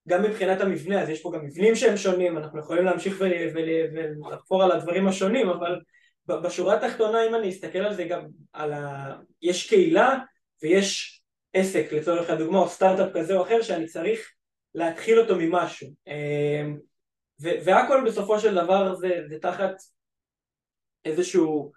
גם 0.08 0.24
מבחינת 0.24 0.62
המבנה, 0.62 1.02
אז 1.02 1.10
יש 1.10 1.22
פה 1.22 1.32
גם 1.34 1.46
מבנים 1.46 1.76
שהם 1.76 1.98
שונים, 1.98 2.38
אנחנו 2.38 2.60
יכולים 2.60 2.86
להמשיך 2.86 3.22
ולחפור 3.22 4.64
על 4.64 4.72
הדברים 4.72 5.08
השונים, 5.08 5.50
אבל 5.50 5.80
בשורה 6.28 6.76
התחתונה 6.76 7.28
אם 7.28 7.36
אני 7.36 7.50
אסתכל 7.50 7.80
על 7.80 7.94
זה 7.94 8.04
גם 8.04 8.28
על 8.54 8.74
ה... 8.74 9.16
יש 9.42 9.70
קהילה 9.70 10.18
ויש 10.64 11.22
עסק 11.54 11.92
לצורך 11.92 12.30
הדוגמה 12.30 12.60
או 12.60 12.70
סטארט-אפ 12.70 13.10
כזה 13.14 13.34
או 13.34 13.44
אחר 13.44 13.62
שאני 13.62 13.86
צריך 13.86 14.32
להתחיל 14.76 15.20
אותו 15.20 15.36
ממשהו. 15.36 15.90
אמ, 16.08 16.78
והכל 17.40 18.04
בסופו 18.06 18.40
של 18.40 18.56
דבר 18.56 18.96
זה, 18.96 19.22
זה 19.30 19.40
תחת 19.42 19.74
איזשהו 21.06 21.72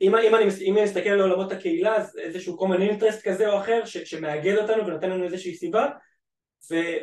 אם, 0.00 0.14
אם, 0.14 0.34
אני, 0.34 0.44
אם 0.60 0.76
אני 0.76 0.84
מסתכל 0.84 1.08
על 1.08 1.20
עולמות 1.20 1.52
הקהילה 1.52 1.96
אז 1.96 2.18
איזשהו 2.18 2.58
common 2.60 2.78
interest 2.78 3.22
כזה 3.24 3.48
או 3.48 3.58
אחר 3.60 3.84
ש, 3.84 3.96
שמאגד 3.96 4.56
אותנו 4.56 4.86
ונותן 4.86 5.10
לנו 5.10 5.24
איזושהי 5.24 5.54
סיבה 5.54 5.86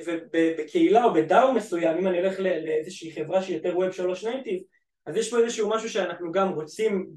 ובקהילה 0.05 1.03
או 1.03 1.13
ב 1.13 1.23
DAO 1.23 1.53
מסוים 1.53 1.97
אם 1.97 2.07
אני 2.07 2.19
אלך 2.19 2.39
לאיזושהי 2.39 3.11
חברה 3.11 3.41
שהיא 3.41 3.55
יותר 3.55 3.77
Web 3.77 3.91
3 3.91 4.25
native 4.25 4.61
אז 5.05 5.15
יש 5.15 5.29
פה 5.31 5.39
איזשהו 5.39 5.69
משהו 5.69 5.89
שאנחנו 5.89 6.31
גם 6.31 6.49
רוצים 6.49 7.09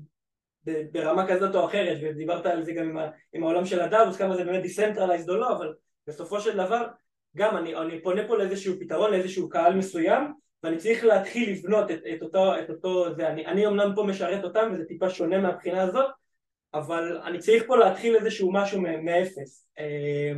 ברמה 0.64 1.29
כזאת 1.29 1.55
או 1.55 1.66
אחרת 1.66 1.98
ודיברת 2.03 2.46
על 2.46 2.64
זה 2.64 2.72
גם 2.72 2.85
עם, 2.85 2.98
עם 3.33 3.42
העולם 3.42 3.66
של 3.66 3.81
ה 3.81 3.88
DAOs 3.88 4.16
כמה 4.16 4.37
זה 4.37 4.44
באמת 4.44 4.62
decentralized 4.62 5.31
או 5.31 5.37
לא 5.37 5.57
אבל 5.57 5.74
בסופו 6.07 6.40
של 6.40 6.57
דבר 6.57 6.87
גם 7.37 7.57
אני, 7.57 7.74
אני 7.74 8.03
פונה 8.03 8.29
פה 8.29 8.37
לאיזשהו 8.37 8.74
פתרון 8.81 9.11
לאיזשהו 9.11 9.48
קהל 9.48 9.74
מסוים 9.74 10.33
ואני 10.62 10.77
צריך 10.77 11.05
להתחיל 11.05 11.51
לבנות 11.51 11.90
את, 11.90 12.01
את, 12.14 12.22
אותו, 12.22 12.59
את 12.59 12.70
אותו 12.70 13.14
זה 13.14 13.29
אני, 13.29 13.46
אני 13.46 13.66
אמנם 13.66 13.92
פה 13.94 14.03
משרת 14.03 14.44
אותם 14.44 14.70
וזה 14.72 14.85
טיפה 14.85 15.11
שונה 15.11 15.38
מהבחינה 15.38 15.83
הזאת 15.83 16.07
אבל 16.74 17.18
אני 17.24 17.38
צריך 17.38 17.64
פה 17.66 17.77
להתחיל 17.77 18.16
איזשהו 18.16 18.53
משהו 18.53 18.81
מאפס. 18.81 19.68
אה, 19.79 20.33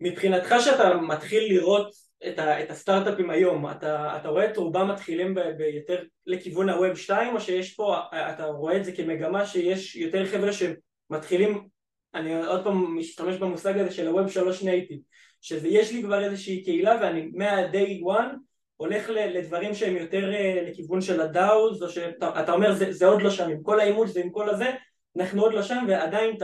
מבחינתך 0.00 0.54
שאתה 0.60 0.94
מתחיל 0.94 1.52
לראות 1.52 1.90
את, 2.28 2.38
ה, 2.38 2.62
את 2.62 2.70
הסטארט-אפים 2.70 3.30
היום, 3.30 3.70
אתה, 3.70 4.16
אתה 4.16 4.28
רואה 4.28 4.50
את 4.50 4.56
רובם 4.56 4.88
מתחילים 4.90 5.34
ב, 5.34 5.40
ביותר 5.40 6.02
לכיוון 6.26 6.68
הווב 6.68 6.96
2 6.96 7.34
או 7.34 7.40
שיש 7.40 7.74
פה, 7.74 7.96
אתה 8.12 8.44
רואה 8.46 8.76
את 8.76 8.84
זה 8.84 8.92
כמגמה 8.92 9.46
שיש 9.46 9.96
יותר 9.96 10.26
חבר'ה 10.26 10.50
שמתחילים, 10.52 11.68
אני 12.14 12.44
עוד 12.44 12.64
פעם 12.64 12.98
משתמש 12.98 13.36
במושג 13.36 13.78
הזה 13.78 13.90
של 13.90 14.06
הווב 14.06 14.30
3 14.30 14.62
נייטיב, 14.62 14.98
שזה 15.40 15.68
יש 15.68 15.92
לי 15.92 16.02
כבר 16.02 16.24
איזושהי 16.24 16.64
קהילה 16.64 16.98
ואני 17.02 17.30
מה-day 17.34 18.02
one 18.04 18.34
הולך 18.76 19.10
לדברים 19.10 19.74
שהם 19.74 19.96
יותר 19.96 20.32
אה, 20.34 20.62
לכיוון 20.68 21.00
של 21.00 21.20
הדאוז, 21.20 21.82
או 21.82 21.88
שאתה 21.88 22.52
אומר 22.52 22.72
זה, 22.72 22.92
זה 22.92 23.06
עוד 23.06 23.22
לא 23.22 23.30
שם, 23.30 23.48
עם 23.50 23.62
כל 23.62 23.80
האימוץ 23.80 24.16
ועם 24.16 24.30
כל 24.30 24.50
הזה, 24.50 24.70
אנחנו 25.16 25.42
עוד 25.42 25.54
לא 25.54 25.62
שם 25.62 25.84
ועדיין 25.88 26.36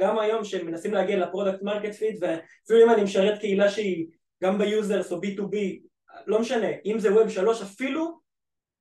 גם 0.00 0.18
היום 0.18 0.44
שמנסים 0.44 0.94
להגיע 0.94 1.18
ל 1.18 1.24
product 1.24 1.62
market 1.62 1.94
fit 1.94 2.18
ואפילו 2.20 2.84
אם 2.84 2.90
אני 2.90 3.02
משרת 3.02 3.38
קהילה 3.38 3.68
שהיא 3.68 4.06
גם 4.42 4.58
ב 4.58 4.67
users 4.67 5.12
או 5.12 5.16
B2B, 5.16 5.56
לא 6.26 6.40
משנה, 6.40 6.66
אם 6.86 6.98
זה 6.98 7.08
Web 7.08 7.28
3 7.28 7.62
אפילו, 7.62 8.18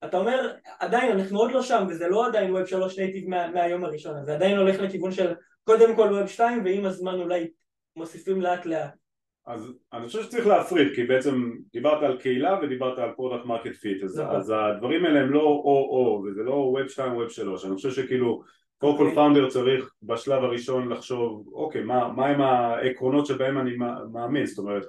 אתה 0.05 0.17
אומר 0.17 0.53
עדיין 0.79 1.11
אנחנו 1.11 1.39
עוד 1.39 1.51
לא 1.51 1.61
שם 1.61 1.85
וזה 1.89 2.07
לא 2.07 2.27
עדיין 2.27 2.55
Web 2.55 2.65
3 2.65 2.99
native 2.99 3.29
מה, 3.29 3.51
מהיום 3.51 3.85
הראשון, 3.85 4.25
זה 4.25 4.35
עדיין 4.35 4.57
הולך 4.57 4.79
לכיוון 4.79 5.11
של 5.11 5.33
קודם 5.63 5.95
כל 5.95 6.21
Web 6.23 6.27
2 6.27 6.65
ועם 6.65 6.85
הזמן 6.85 7.13
אולי 7.13 7.47
מוסיפים 7.95 8.41
לאט 8.41 8.65
לאט. 8.65 8.93
אז 9.45 9.73
אני 9.93 10.07
חושב 10.07 10.23
שצריך 10.23 10.47
להפריד 10.47 10.95
כי 10.95 11.03
בעצם 11.03 11.51
דיברת 11.73 12.03
על 12.03 12.17
קהילה 12.19 12.59
ודיברת 12.61 12.99
על 12.99 13.11
product 13.15 13.45
market 13.45 13.75
fit 13.75 14.03
אז, 14.03 14.19
נכון. 14.19 14.55
הדברים 14.55 15.05
האלה 15.05 15.19
הם 15.19 15.29
לא 15.29 15.41
או-או 15.41 16.23
וזה 16.25 16.43
לא 16.43 16.73
Web 16.79 16.89
2 16.89 17.11
Web 17.21 17.29
3 17.29 17.65
אני 17.65 17.75
חושב 17.75 17.91
שכאילו 17.91 18.43
קודם 18.77 18.97
כל 18.97 19.11
founder 19.15 19.45
אוקיי. 19.45 19.51
צריך 19.51 19.93
בשלב 20.03 20.43
הראשון 20.43 20.89
לחשוב 20.89 21.49
אוקיי 21.53 21.83
מה, 21.83 22.13
מה 22.15 22.27
הם 22.27 22.41
העקרונות 22.41 23.25
שבהם 23.25 23.57
אני 23.57 23.71
מאמין 24.11 24.45
זאת 24.45 24.57
אומרת 24.57 24.85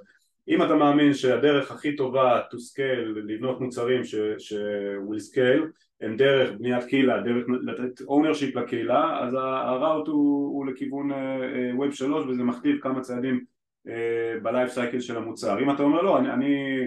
אם 0.49 0.63
אתה 0.63 0.75
מאמין 0.75 1.13
שהדרך 1.13 1.71
הכי 1.71 1.95
טובה 1.95 2.41
to 2.53 2.55
scale, 2.55 3.19
לבנות 3.25 3.61
מוצרים 3.61 4.03
ש, 4.03 4.15
ש 4.37 4.53
will 5.09 5.33
scale 5.33 5.65
הם 6.01 6.17
דרך 6.17 6.51
בניית 6.59 6.83
קהילה, 6.83 7.21
דרך 7.21 7.45
לתת 7.61 8.01
ownership 8.01 8.59
לקהילה, 8.59 9.19
אז 9.23 9.33
ה 9.39 9.50
route 9.50 10.07
הוא, 10.07 10.47
הוא 10.55 10.65
לכיוון 10.65 11.11
uh, 11.11 11.79
Web 11.79 11.91
3 11.91 12.25
וזה 12.25 12.43
מכתיב 12.43 12.79
כמה 12.81 13.01
צעדים 13.01 13.43
uh, 13.87 13.91
ב 14.43 14.48
life 14.48 14.67
cycle 14.67 14.99
של 14.99 15.17
המוצר. 15.17 15.59
אם 15.59 15.71
אתה 15.71 15.83
אומר 15.83 16.01
לא, 16.01 16.19
אני, 16.19 16.33
אני, 16.33 16.81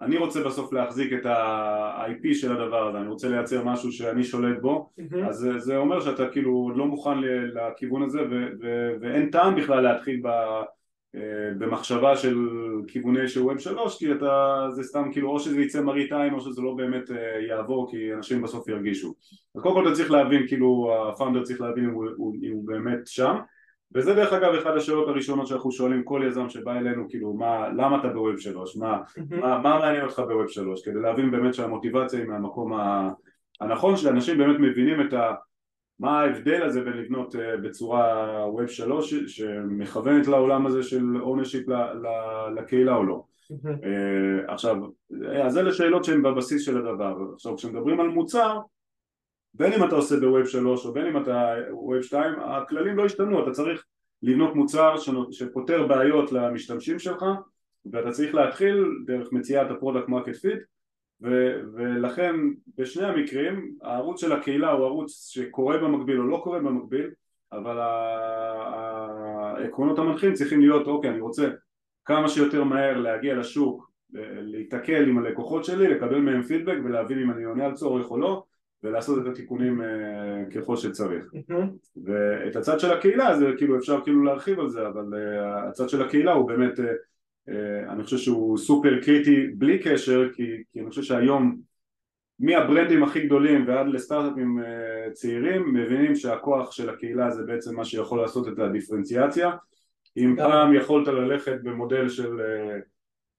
אני 0.00 0.16
רוצה 0.16 0.44
בסוף 0.44 0.72
להחזיק 0.72 1.12
את 1.12 1.26
ה-IP 1.26 2.34
של 2.34 2.52
הדבר 2.52 2.88
הזה, 2.88 2.98
אני 2.98 3.08
רוצה 3.08 3.28
לייצר 3.28 3.64
משהו 3.64 3.92
שאני 3.92 4.24
שולט 4.24 4.60
בו, 4.60 4.90
mm-hmm. 5.00 5.28
אז 5.28 5.48
זה 5.58 5.76
אומר 5.76 6.00
שאתה 6.00 6.28
כאילו 6.28 6.72
לא 6.76 6.86
מוכן 6.86 7.18
לכיוון 7.54 8.02
הזה 8.02 8.20
ו- 8.30 8.48
ו- 8.62 8.92
ואין 9.00 9.30
טעם 9.30 9.54
בכלל 9.54 9.80
להתחיל 9.80 10.20
ב- 10.22 10.62
אה, 11.16 11.54
במחשבה 11.58 12.16
של 12.16 12.38
כיווני 12.88 13.28
של 13.28 13.42
ווב 13.42 13.58
שלוש 13.58 13.98
כי 13.98 14.12
אתה, 14.12 14.66
זה 14.72 14.82
סתם 14.82 15.08
כאילו 15.12 15.30
או 15.30 15.40
שזה 15.40 15.60
יצא 15.60 15.82
מראית 15.82 16.12
עין 16.12 16.34
או 16.34 16.40
שזה 16.40 16.62
לא 16.62 16.74
באמת 16.74 17.10
אה, 17.10 17.40
יעבור 17.48 17.90
כי 17.90 18.14
אנשים 18.14 18.42
בסוף 18.42 18.68
ירגישו 18.68 19.14
אז 19.54 19.62
קודם 19.62 19.74
כל 19.74 19.88
אתה 19.88 19.96
צריך 19.96 20.10
להבין 20.10 20.46
כאילו 20.48 20.94
הפאונדר 21.08 21.42
צריך 21.42 21.60
להבין 21.60 21.84
אם 21.84 21.90
הוא, 21.90 22.06
הוא, 22.16 22.34
אם 22.42 22.52
הוא 22.52 22.66
באמת 22.66 23.06
שם 23.06 23.36
וזה 23.94 24.14
דרך 24.14 24.32
אגב 24.32 24.54
אחד 24.54 24.76
השאלות 24.76 25.08
הראשונות 25.08 25.46
שאנחנו 25.46 25.72
שואלים 25.72 26.02
כל 26.04 26.22
יזם 26.26 26.48
שבא 26.48 26.72
אלינו 26.72 27.08
כאילו 27.08 27.34
מה, 27.34 27.68
למה 27.68 28.00
אתה 28.00 28.08
בווב 28.08 28.38
שלוש, 28.38 28.76
מה, 28.76 29.00
מה, 29.30 29.58
מה 29.58 29.78
מעניין 29.78 30.04
אותך 30.04 30.18
בווב 30.18 30.48
שלוש? 30.48 30.84
כדי 30.84 31.00
להבין 31.00 31.30
באמת 31.30 31.54
שהמוטיבציה 31.54 32.18
היא 32.18 32.28
מהמקום 32.28 32.72
הנכון 33.60 33.96
שאנשים 33.96 34.38
באמת 34.38 34.56
מבינים 34.60 35.00
את 35.00 35.12
ה 35.12 35.34
מה 36.00 36.20
ההבדל 36.20 36.62
הזה 36.62 36.80
בין 36.80 36.92
לבנות 36.92 37.34
uh, 37.34 37.38
בצורה 37.62 38.44
Web 38.46 38.68
3 38.68 39.14
שמכוונת 39.14 40.26
לעולם 40.26 40.66
הזה 40.66 40.82
של 40.82 41.04
ownership 41.24 41.70
לקהילה 42.56 42.96
או 42.96 43.04
לא. 43.04 43.22
uh, 43.50 44.52
עכשיו, 44.52 44.76
אז 45.42 45.58
אלה 45.58 45.72
שאלות 45.72 46.04
שהן 46.04 46.22
בבסיס 46.22 46.62
של 46.62 46.78
הדבר. 46.78 47.16
עכשיו 47.34 47.56
כשמדברים 47.56 48.00
על 48.00 48.08
מוצר 48.08 48.58
בין 49.56 49.72
אם 49.72 49.84
אתה 49.84 49.94
עושה 49.94 50.16
ב-Web 50.16 50.46
3 50.46 50.86
או 50.86 50.92
בין 50.92 51.06
אם 51.06 51.22
אתה 51.22 51.54
Web 51.70 52.02
2 52.02 52.34
הכללים 52.40 52.96
לא 52.96 53.04
השתנו, 53.04 53.42
אתה 53.42 53.50
צריך 53.50 53.84
לבנות 54.22 54.54
מוצר 54.54 54.94
שפותר 55.30 55.86
בעיות 55.86 56.32
למשתמשים 56.32 56.98
שלך 56.98 57.24
ואתה 57.92 58.10
צריך 58.10 58.34
להתחיל 58.34 58.84
דרך 59.06 59.32
מציאת 59.32 59.70
ה 59.70 59.75
product 59.75 60.08
market 60.08 60.36
fit 60.36 60.58
ולכן 61.72 62.36
בשני 62.78 63.06
המקרים 63.06 63.74
הערוץ 63.82 64.20
של 64.20 64.32
הקהילה 64.32 64.70
הוא 64.70 64.84
ערוץ 64.84 65.30
שקורה 65.30 65.78
במקביל 65.78 66.18
או 66.18 66.26
לא 66.26 66.40
קורה 66.44 66.58
במקביל 66.58 67.10
אבל 67.52 67.78
העקרונות 69.56 69.98
המנחים 69.98 70.34
צריכים 70.34 70.60
להיות 70.60 70.86
אוקיי 70.86 71.10
אני 71.10 71.20
רוצה 71.20 71.48
כמה 72.04 72.28
שיותר 72.28 72.64
מהר 72.64 72.98
להגיע 72.98 73.34
לשוק 73.34 73.90
להיתקל 74.40 75.08
עם 75.08 75.18
הלקוחות 75.18 75.64
שלי 75.64 75.88
לקבל 75.88 76.20
מהם 76.20 76.42
פידבק 76.42 76.76
ולהבין 76.84 77.18
אם 77.18 77.30
אני 77.30 77.44
עונה 77.44 77.66
על 77.66 77.74
צורך 77.74 78.10
או 78.10 78.18
לא 78.18 78.44
ולעשות 78.82 79.26
את 79.26 79.32
התיקונים 79.32 79.80
uh, 79.80 80.54
ככל 80.54 80.76
שצריך. 80.76 81.24
ואת 82.04 82.56
הצד 82.56 82.80
של 82.80 82.92
הקהילה 82.92 83.38
זה 83.38 83.46
כאילו 83.58 83.78
אפשר 83.78 84.00
כאילו 84.04 84.24
להרחיב 84.24 84.60
על 84.60 84.68
זה 84.68 84.88
אבל 84.88 85.04
uh, 85.12 85.68
הצד 85.68 85.88
של 85.88 86.02
הקהילה 86.02 86.32
הוא 86.32 86.48
באמת 86.48 86.78
אה, 87.48 87.92
אני 87.92 88.04
חושב 88.04 88.18
שהוא 88.18 88.58
סופר 88.58 89.02
קריטי 89.02 89.46
בלי 89.46 89.78
קשר 89.78 90.28
כי, 90.32 90.42
כי 90.72 90.80
אני 90.80 90.88
חושב 90.88 91.02
שהיום 91.02 91.60
מהברנדים 92.38 93.02
הכי 93.02 93.26
גדולים 93.26 93.68
ועד 93.68 93.86
לסטארט-אפים 93.86 94.58
אה, 94.58 95.12
צעירים 95.12 95.74
מבינים 95.74 96.14
שהכוח 96.14 96.72
של 96.72 96.90
הקהילה 96.90 97.30
זה 97.30 97.42
בעצם 97.42 97.76
מה 97.76 97.84
שיכול 97.84 98.20
לעשות 98.20 98.48
את 98.48 98.58
הדיפרנציאציה. 98.58 99.50
אם 100.16 100.34
פעם 100.36 100.74
יכולת 100.74 101.08
ללכת 101.08 101.56
במודל 101.62 102.08
של 102.08 102.40
אה, 102.40 102.78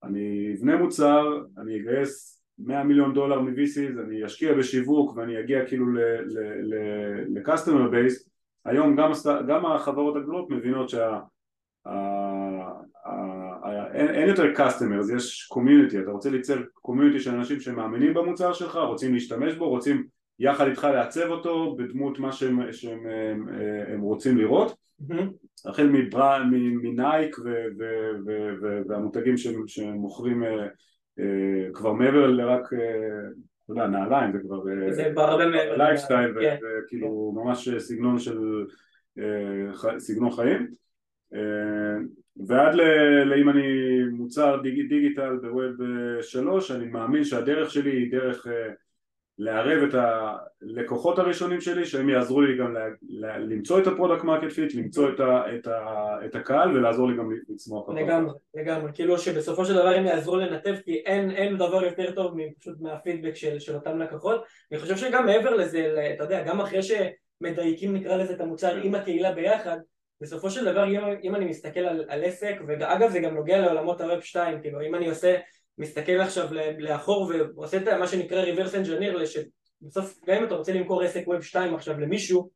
אני 0.04 0.56
אבנה 0.58 0.76
מוצר, 0.76 1.42
אני 1.58 1.80
אגייס 1.80 2.37
100 2.60 2.84
מיליון 2.84 3.14
דולר 3.14 3.39
מ-VCs, 3.39 3.99
אני 4.05 4.26
אשקיע 4.26 4.53
בשיווק 4.53 5.18
ואני 5.18 5.39
אגיע 5.39 5.66
כאילו 5.66 5.86
ל-customer 7.34 7.91
base. 7.93 8.30
היום 8.66 8.95
גם, 8.95 9.12
גם 9.47 9.66
החברות 9.66 10.16
הגדולות 10.16 10.49
מבינות 10.49 10.89
שה 10.89 11.20
אין, 13.93 14.10
אין 14.10 14.30
יותר 14.30 14.53
customers, 14.55 15.16
יש 15.16 15.49
community, 15.53 16.03
אתה 16.03 16.12
רוצה 16.12 16.30
ליצר 16.30 16.58
community 16.88 17.20
של 17.20 17.36
אנשים 17.36 17.60
שמאמינים 17.60 18.14
במוצר 18.14 18.53
שלך, 18.53 18.76
רוצים 18.76 19.14
להשתמש 19.14 19.53
בו, 19.53 19.70
רוצים 19.70 20.08
יחד 20.39 20.68
איתך 20.68 20.84
לעצב 20.84 21.30
אותו 21.30 21.76
בדמות 21.78 22.20
מה 22.20 22.32
שהם, 22.32 22.72
שהם 22.72 22.99
הם, 23.08 23.47
הם 23.93 24.01
רוצים 24.01 24.38
לראות. 24.38 24.76
Mm-hmm. 25.01 25.70
החל 25.70 25.89
מנייק 26.82 27.36
והמותגים 28.88 29.36
שמוכרים 29.68 30.43
uh, 30.43 30.47
כבר 31.74 31.93
מעבר 31.93 32.28
לרק, 32.28 32.74
uh, 32.74 32.76
אתה 33.63 33.72
יודע, 33.72 33.88
נעליים 33.88 34.32
זה 34.32 34.39
כבר 34.39 34.63
לייפסטייל 35.78 36.34
וכאילו 36.38 37.32
ממש 37.36 37.70
סגנון 37.78 38.20
של 38.20 38.39
סגנון 39.97 40.32
חיים. 40.32 40.68
ועד 42.47 42.76
לאם 43.26 43.49
אני 43.49 43.63
מוצר 44.11 44.59
דיג, 44.63 44.89
digital 44.89 45.38
ב-Web 45.41 45.76
שלוש 46.22 46.72
אני 46.72 46.88
מאמין 46.88 47.24
שהדרך 47.24 47.72
שלי 47.72 47.91
היא 47.91 48.11
דרך 48.11 48.47
לערב 49.38 49.84
את 49.84 49.96
הלקוחות 50.62 51.20
הראשונים 51.20 51.62
שלי 51.62 51.86
שהם 51.86 52.10
יעזרו 52.10 52.42
לי 52.42 52.58
גם 52.58 52.76
למצוא 53.40 53.80
את 53.80 53.88
ה-product 53.88 54.24
market 54.24 54.52
fit, 54.52 54.76
למצוא 54.76 55.10
את, 55.10 55.20
ה, 55.20 55.56
את, 55.56 55.68
ה, 55.68 56.06
את 56.26 56.36
הקהל 56.36 56.78
ולעזור 56.78 57.08
לי 57.08 57.18
גם 57.18 57.32
לצמוח. 57.50 57.90
לגמרי, 57.90 58.34
לגמרי, 58.56 58.92
כאילו 58.94 59.18
שבסופו 59.18 59.66
של 59.66 59.74
דבר 59.74 59.88
הם 59.88 60.06
יעזרו 60.06 60.38
לנתב 60.38 60.76
כי 60.86 60.94
אין, 61.06 61.32
אין 61.32 61.58
דבר 61.58 61.84
יותר 61.84 62.12
טוב 62.12 62.34
מפשוט 62.36 62.76
מהפידבק 62.82 63.36
של, 63.36 63.60
של 63.60 63.76
אותם 63.76 64.00
לקוחות 64.00 64.44
אני 64.72 64.80
חושב 64.80 64.98
שגם 64.98 65.26
מעבר 65.26 65.56
לזה, 65.56 66.12
אתה 66.16 66.24
יודע, 66.24 66.44
גם 66.44 66.62
אחרי 66.62 66.80
שמדייקים 66.84 67.94
נקרא 67.94 68.16
לזה 68.16 68.34
את 68.34 68.42
המוצר 68.42 68.76
עם 68.76 68.96
הקהילה 68.96 69.32
ביחד 69.32 69.78
בסופו 70.22 70.50
של 70.50 70.66
דבר 70.66 70.86
אם, 70.86 71.00
אם 71.24 71.36
אני 71.36 71.46
מסתכל 71.46 71.80
על, 71.80 72.06
על 72.08 72.24
עסק 72.24 72.56
ואגב 72.68 73.10
זה 73.10 73.20
גם 73.20 73.36
נוגע 73.36 73.60
לעולמות 73.60 74.02
ה-Web 74.02 74.22
2 74.22 74.62
כאילו 74.62 74.82
אם 74.82 74.96
אני 74.96 75.10
עושה 75.10 75.38
מסתכל 75.78 76.20
עכשיו 76.22 76.48
לאחור 76.78 77.32
ועושה 77.56 77.78
את 77.78 77.88
מה 77.88 78.08
שנקרא 78.08 78.46
reverse 78.46 78.74
engineer 78.74 79.26
שבסוף 79.26 80.20
גם 80.28 80.38
אם 80.38 80.44
אתה 80.44 80.56
רוצה 80.56 80.74
למכור 80.74 81.02
עסק 81.02 81.28
Web 81.28 81.41
2 81.42 81.76
עכשיו 81.76 82.00
למישהו 82.00 82.50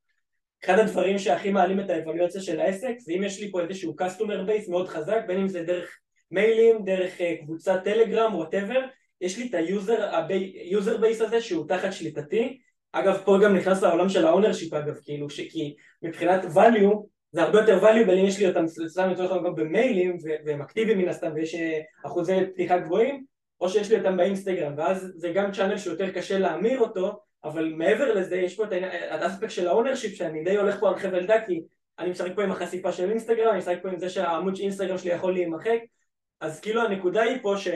אחד 0.66 0.80
הדברים 0.80 1.20
שהכי 1.20 1.52
מעלים 1.52 1.80
את 1.80 1.90
ה-valuation 1.90 2.42
של 2.42 2.60
העסק 2.60 2.94
זה 3.00 3.14
אם 3.14 3.24
יש 3.24 3.40
לי 3.40 3.52
פה 3.52 3.62
איזשהו 3.62 3.96
customer 4.02 4.50
base 4.50 4.70
מאוד 4.70 4.88
חזק 4.88 5.22
בין 5.28 5.40
אם 5.40 5.48
זה 5.48 5.64
דרך 5.64 5.98
מיילים, 6.32 6.86
דרך 6.86 7.22
אה, 7.22 7.36
קבוצת 7.44 7.82
טלגרם, 7.84 8.36
whatever 8.36 8.80
יש 9.22 9.38
לי 9.38 9.50
את 9.50 9.54
ה-user 9.54 10.98
base 10.98 11.22
הזה 11.22 11.42
שהוא 11.42 11.68
תחת 11.68 11.94
שליטתי. 11.94 12.60
אגב 12.92 13.22
פה 13.26 13.38
גם 13.44 13.56
נכנס 13.56 13.84
לעולם 13.84 14.10
של 14.10 14.26
ה-ownership 14.26 14.74
אגב 14.74 14.96
כאילו 15.04 15.28
כי 15.30 15.76
מבחינת 16.02 16.44
value 16.44 16.96
זה 17.32 17.42
הרבה 17.42 17.60
יותר 17.60 17.84
valuable 17.84 18.12
אם 18.12 18.26
יש 18.26 18.40
לי 18.40 18.48
אותם 18.48 18.68
סתם 18.68 19.10
לצורך 19.10 19.32
העניין 19.32 19.56
במיילים 19.56 20.18
והם 20.46 20.62
אקטיביים 20.62 20.98
מן 20.98 21.10
הסתם 21.10 21.32
ויש 21.36 21.56
אה, 21.56 21.80
אחוזי 22.06 22.34
פתיחה 22.54 22.78
גבוהים 22.78 23.26
או 23.62 23.70
שיש 23.70 23.92
לי 23.92 23.98
אותם 23.98 24.18
באינסטגרם 24.18 24.74
ואז 24.78 25.12
זה 25.16 25.32
גם 25.36 25.52
channel 25.52 25.78
שיותר 25.78 26.12
קשה 26.12 26.40
להמיר 26.40 26.80
אותו 26.80 27.20
אבל 27.44 27.74
מעבר 27.78 28.14
לזה 28.14 28.36
יש 28.36 28.56
פה 28.56 28.64
את 28.64 29.22
האספקט 29.22 29.52
של 29.52 29.68
ה-ownership 29.68 30.16
שאני 30.16 30.44
די 30.44 30.58
הולך 30.58 30.80
פה 30.80 30.90
על 30.90 31.00
חבל 31.00 31.26
דק 31.26 31.44
כי 31.48 31.62
אני 32.02 32.10
משחק 32.10 32.36
פה 32.36 32.44
עם 32.44 32.52
החשיפה 32.52 32.92
של 32.92 33.10
אינסטגרם, 33.10 33.50
אני 33.50 33.58
משחק 33.58 33.78
פה 33.82 33.90
עם 33.90 34.00
זה 34.00 34.10
שהעמוד 34.10 34.56
של 34.56 34.64
אינסטגרם 34.64 34.98
שלי 34.98 35.12
יכול 35.12 35.34
להימחק. 35.34 35.80
אז 36.40 36.60
כאילו 36.60 36.82
הנקודה 36.82 37.22
היא 37.22 37.38
פה 37.42 37.58
ש... 37.58 37.68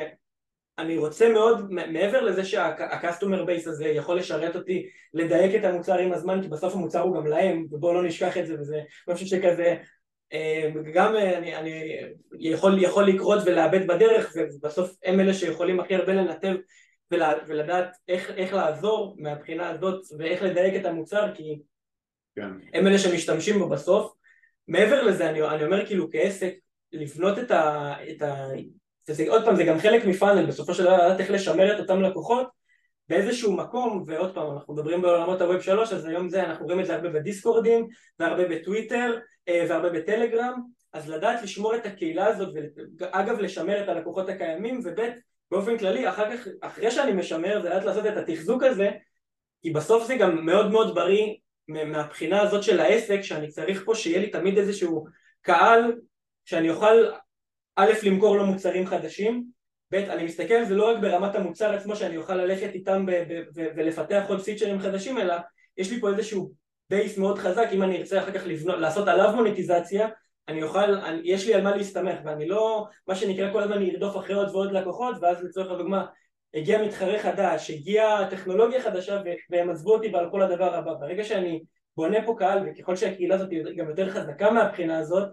אני 0.79 0.97
רוצה 0.97 1.29
מאוד, 1.29 1.71
מעבר 1.71 2.21
לזה 2.21 2.45
שהקסטומר 2.45 3.45
בייס 3.45 3.67
הזה 3.67 3.87
יכול 3.87 4.17
לשרת 4.17 4.55
אותי 4.55 4.89
לדייק 5.13 5.55
את 5.55 5.63
המוצר 5.63 5.97
עם 5.97 6.13
הזמן 6.13 6.41
כי 6.41 6.47
בסוף 6.47 6.73
המוצר 6.73 7.01
הוא 7.01 7.15
גם 7.15 7.27
להם 7.27 7.65
ובואו 7.71 7.93
לא 7.93 8.03
נשכח 8.03 8.37
את 8.37 8.47
זה 8.47 8.59
וזה 8.59 8.81
משהו 9.07 9.27
שכזה 9.27 9.75
אה, 10.33 10.69
גם 10.93 11.15
אני, 11.15 11.55
אני 11.55 11.97
יכול, 12.39 12.83
יכול 12.83 13.07
לקרות 13.07 13.39
ולאבד 13.45 13.87
בדרך 13.87 14.33
ובסוף 14.35 14.95
הם 15.03 15.19
אלה 15.19 15.33
שיכולים 15.33 15.79
הכי 15.79 15.95
הרבה 15.95 16.13
לנתב 16.13 16.55
ולדעת 17.47 17.95
איך, 18.07 18.31
איך 18.31 18.53
לעזור 18.53 19.15
מהבחינה 19.19 19.69
הזאת 19.69 20.01
ואיך 20.19 20.43
לדייק 20.43 20.81
את 20.81 20.85
המוצר 20.85 21.31
כי 21.35 21.59
כן. 22.35 22.49
הם 22.73 22.87
אלה 22.87 22.97
שמשתמשים 22.97 23.59
בו 23.59 23.69
בסוף 23.69 24.13
מעבר 24.67 25.03
לזה 25.03 25.29
אני, 25.29 25.41
אני 25.41 25.65
אומר 25.65 25.85
כאילו 25.85 26.11
כעסק 26.11 26.53
לבנות 26.91 27.39
את, 27.39 27.51
ה, 27.51 27.93
את, 28.09 28.21
ה, 28.21 28.47
וזה 29.09 29.25
עוד 29.29 29.45
פעם 29.45 29.55
זה 29.55 29.63
גם 29.63 29.79
חלק 29.79 30.05
מפאנל 30.05 30.45
בסופו 30.45 30.73
של 30.73 30.83
דבר 30.83 30.95
לדעת 30.95 31.19
איך 31.19 31.31
לשמר 31.31 31.75
את 31.75 31.79
אותם 31.79 32.01
לקוחות 32.01 32.47
באיזשהו 33.09 33.53
מקום 33.53 34.03
ועוד 34.07 34.35
פעם 34.35 34.51
אנחנו 34.51 34.73
מדברים 34.73 35.01
בעולמות 35.01 35.41
הווב 35.41 35.61
שלוש 35.61 35.93
אז 35.93 36.05
היום 36.05 36.29
זה 36.29 36.43
אנחנו 36.43 36.65
רואים 36.65 36.79
את 36.79 36.85
זה 36.85 36.95
הרבה 36.95 37.09
בדיסקורדים 37.09 37.87
והרבה 38.19 38.47
בטוויטר 38.47 39.19
אה, 39.47 39.65
והרבה 39.69 39.89
בטלגרם 39.89 40.61
אז 40.93 41.09
לדעת 41.09 41.43
לשמור 41.43 41.75
את 41.75 41.85
הקהילה 41.85 42.27
הזאת 42.27 42.53
ואגב 42.99 43.39
לשמר 43.39 43.83
את 43.83 43.89
הלקוחות 43.89 44.29
הקיימים 44.29 44.81
וב' 44.83 44.99
באופן 45.51 45.77
כללי 45.77 46.09
אחר 46.09 46.37
כך 46.37 46.47
אחרי 46.61 46.91
שאני 46.91 47.13
משמר 47.13 47.61
זה 47.61 47.69
לדעת 47.69 47.85
לעשות 47.85 48.05
את 48.05 48.17
התחזוק 48.17 48.63
הזה 48.63 48.91
כי 49.61 49.69
בסוף 49.69 50.07
זה 50.07 50.15
גם 50.15 50.45
מאוד 50.45 50.71
מאוד 50.71 50.95
בריא 50.95 51.33
מהבחינה 51.67 52.41
הזאת 52.41 52.63
של 52.63 52.79
העסק 52.79 53.21
שאני 53.21 53.47
צריך 53.47 53.83
פה 53.85 53.95
שיהיה 53.95 54.19
לי 54.19 54.29
תמיד 54.29 54.57
איזשהו 54.57 55.05
קהל 55.41 55.93
שאני 56.45 56.69
אוכל 56.69 57.05
א', 57.75 57.91
למכור 58.03 58.37
לו 58.37 58.45
מוצרים 58.45 58.87
חדשים, 58.87 59.43
ב', 59.91 59.95
אני 59.95 60.23
מסתכל 60.23 60.53
על 60.53 60.65
זה 60.65 60.75
לא 60.75 60.89
רק 60.89 61.01
ברמת 61.01 61.35
המוצר 61.35 61.73
עצמו 61.73 61.95
שאני 61.95 62.17
אוכל 62.17 62.35
ללכת 62.35 62.73
איתם 62.73 63.05
ולפתח 63.55 64.23
עוד 64.27 64.41
פיצ'רים 64.41 64.79
חדשים, 64.79 65.17
אלא 65.17 65.35
יש 65.77 65.91
לי 65.91 65.99
פה 65.99 66.09
איזשהו 66.09 66.51
בייס 66.89 67.17
מאוד 67.17 67.39
חזק, 67.39 67.67
אם 67.71 67.83
אני 67.83 67.97
ארצה 67.97 68.19
אחר 68.19 68.31
כך 68.31 68.41
לבנות, 68.45 68.79
לעשות 68.79 69.07
עליו 69.07 69.31
מוניטיזציה, 69.35 70.07
אני 70.47 70.63
אוכל, 70.63 70.93
אני, 70.93 71.21
יש 71.23 71.47
לי 71.47 71.53
על 71.53 71.61
מה 71.61 71.75
להסתמך, 71.75 72.19
ואני 72.25 72.47
לא, 72.47 72.87
מה 73.07 73.15
שנקרא 73.15 73.51
כל 73.51 73.63
הזמן 73.63 73.81
ארדוף 73.81 74.17
אחרי 74.17 74.35
עוד 74.35 74.49
ועוד 74.49 74.71
לקוחות, 74.71 75.15
ואז 75.21 75.43
לצורך 75.43 75.71
הדוגמה, 75.71 76.05
הגיע 76.53 76.81
מתחרה 76.83 77.19
חדש, 77.19 77.69
הגיעה 77.71 78.29
טכנולוגיה 78.29 78.81
חדשה 78.81 79.21
והם 79.49 79.69
עזבו 79.69 79.93
אותי 79.93 80.07
ועל 80.07 80.31
כל 80.31 80.41
הדבר 80.41 80.75
הבא. 80.75 80.93
ברגע 80.93 81.23
שאני 81.23 81.63
בונה 81.97 82.25
פה 82.25 82.35
קהל, 82.39 82.59
וככל 82.65 82.95
שהקהילה 82.95 83.35
הזאת 83.35 83.51
היא 83.51 83.63
גם 83.77 83.89
יותר 83.89 84.09
חזקה 84.09 84.51
מהבחינה 84.51 84.99
הזאת, 84.99 85.27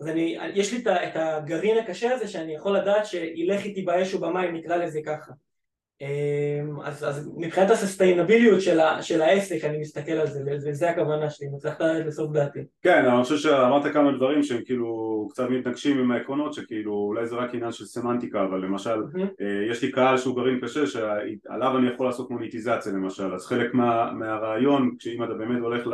אז 0.00 0.08
אני, 0.08 0.36
יש 0.54 0.72
לי 0.72 0.78
את 0.88 1.16
הגרעין 1.16 1.78
הקשה 1.78 2.12
הזה 2.12 2.28
שאני 2.28 2.54
יכול 2.54 2.76
לדעת 2.76 3.06
שילך 3.06 3.64
איתי 3.64 3.82
באש 3.82 4.14
ובמים 4.14 4.54
נקרא 4.54 4.76
לזה 4.76 5.00
ככה 5.06 5.32
אמ, 6.00 6.80
אז, 6.80 7.04
אז 7.04 7.30
מבחינת 7.36 7.70
הססטיינביליות 7.70 8.60
של, 8.60 8.78
של 9.00 9.22
העסק 9.22 9.64
אני 9.64 9.78
מסתכל 9.78 10.12
על 10.12 10.26
זה 10.26 10.40
וזה 10.46 10.90
הכוונה 10.90 11.30
שלי, 11.30 11.48
מצליחת 11.48 11.80
לסוף 11.80 12.32
דעתי. 12.32 12.60
כן, 12.82 13.04
אני 13.04 13.22
חושב 13.22 13.36
שאמרת 13.36 13.92
כמה 13.92 14.12
דברים 14.12 14.42
שהם 14.42 14.62
כאילו 14.64 15.28
קצת 15.30 15.48
מתנגשים 15.50 15.98
עם 15.98 16.10
העקרונות 16.10 16.54
שכאילו 16.54 16.92
אולי 16.92 17.26
זה 17.26 17.36
רק 17.36 17.54
עניין 17.54 17.72
של 17.72 17.84
סמנטיקה 17.84 18.44
אבל 18.44 18.58
למשל 18.58 19.02
mm-hmm. 19.02 19.42
יש 19.70 19.82
לי 19.82 19.92
קהל 19.92 20.18
שהוא 20.18 20.36
גרעין 20.36 20.60
קשה 20.60 20.86
שעליו 20.86 21.78
אני 21.78 21.90
יכול 21.90 22.06
לעשות 22.06 22.30
מוניטיזציה 22.30 22.92
למשל 22.92 23.34
אז 23.34 23.46
חלק 23.46 23.74
מה, 23.74 24.12
מהרעיון 24.12 24.94
כשאם 24.98 25.24
אתה 25.24 25.34
באמת 25.34 25.60
הולך 25.60 25.86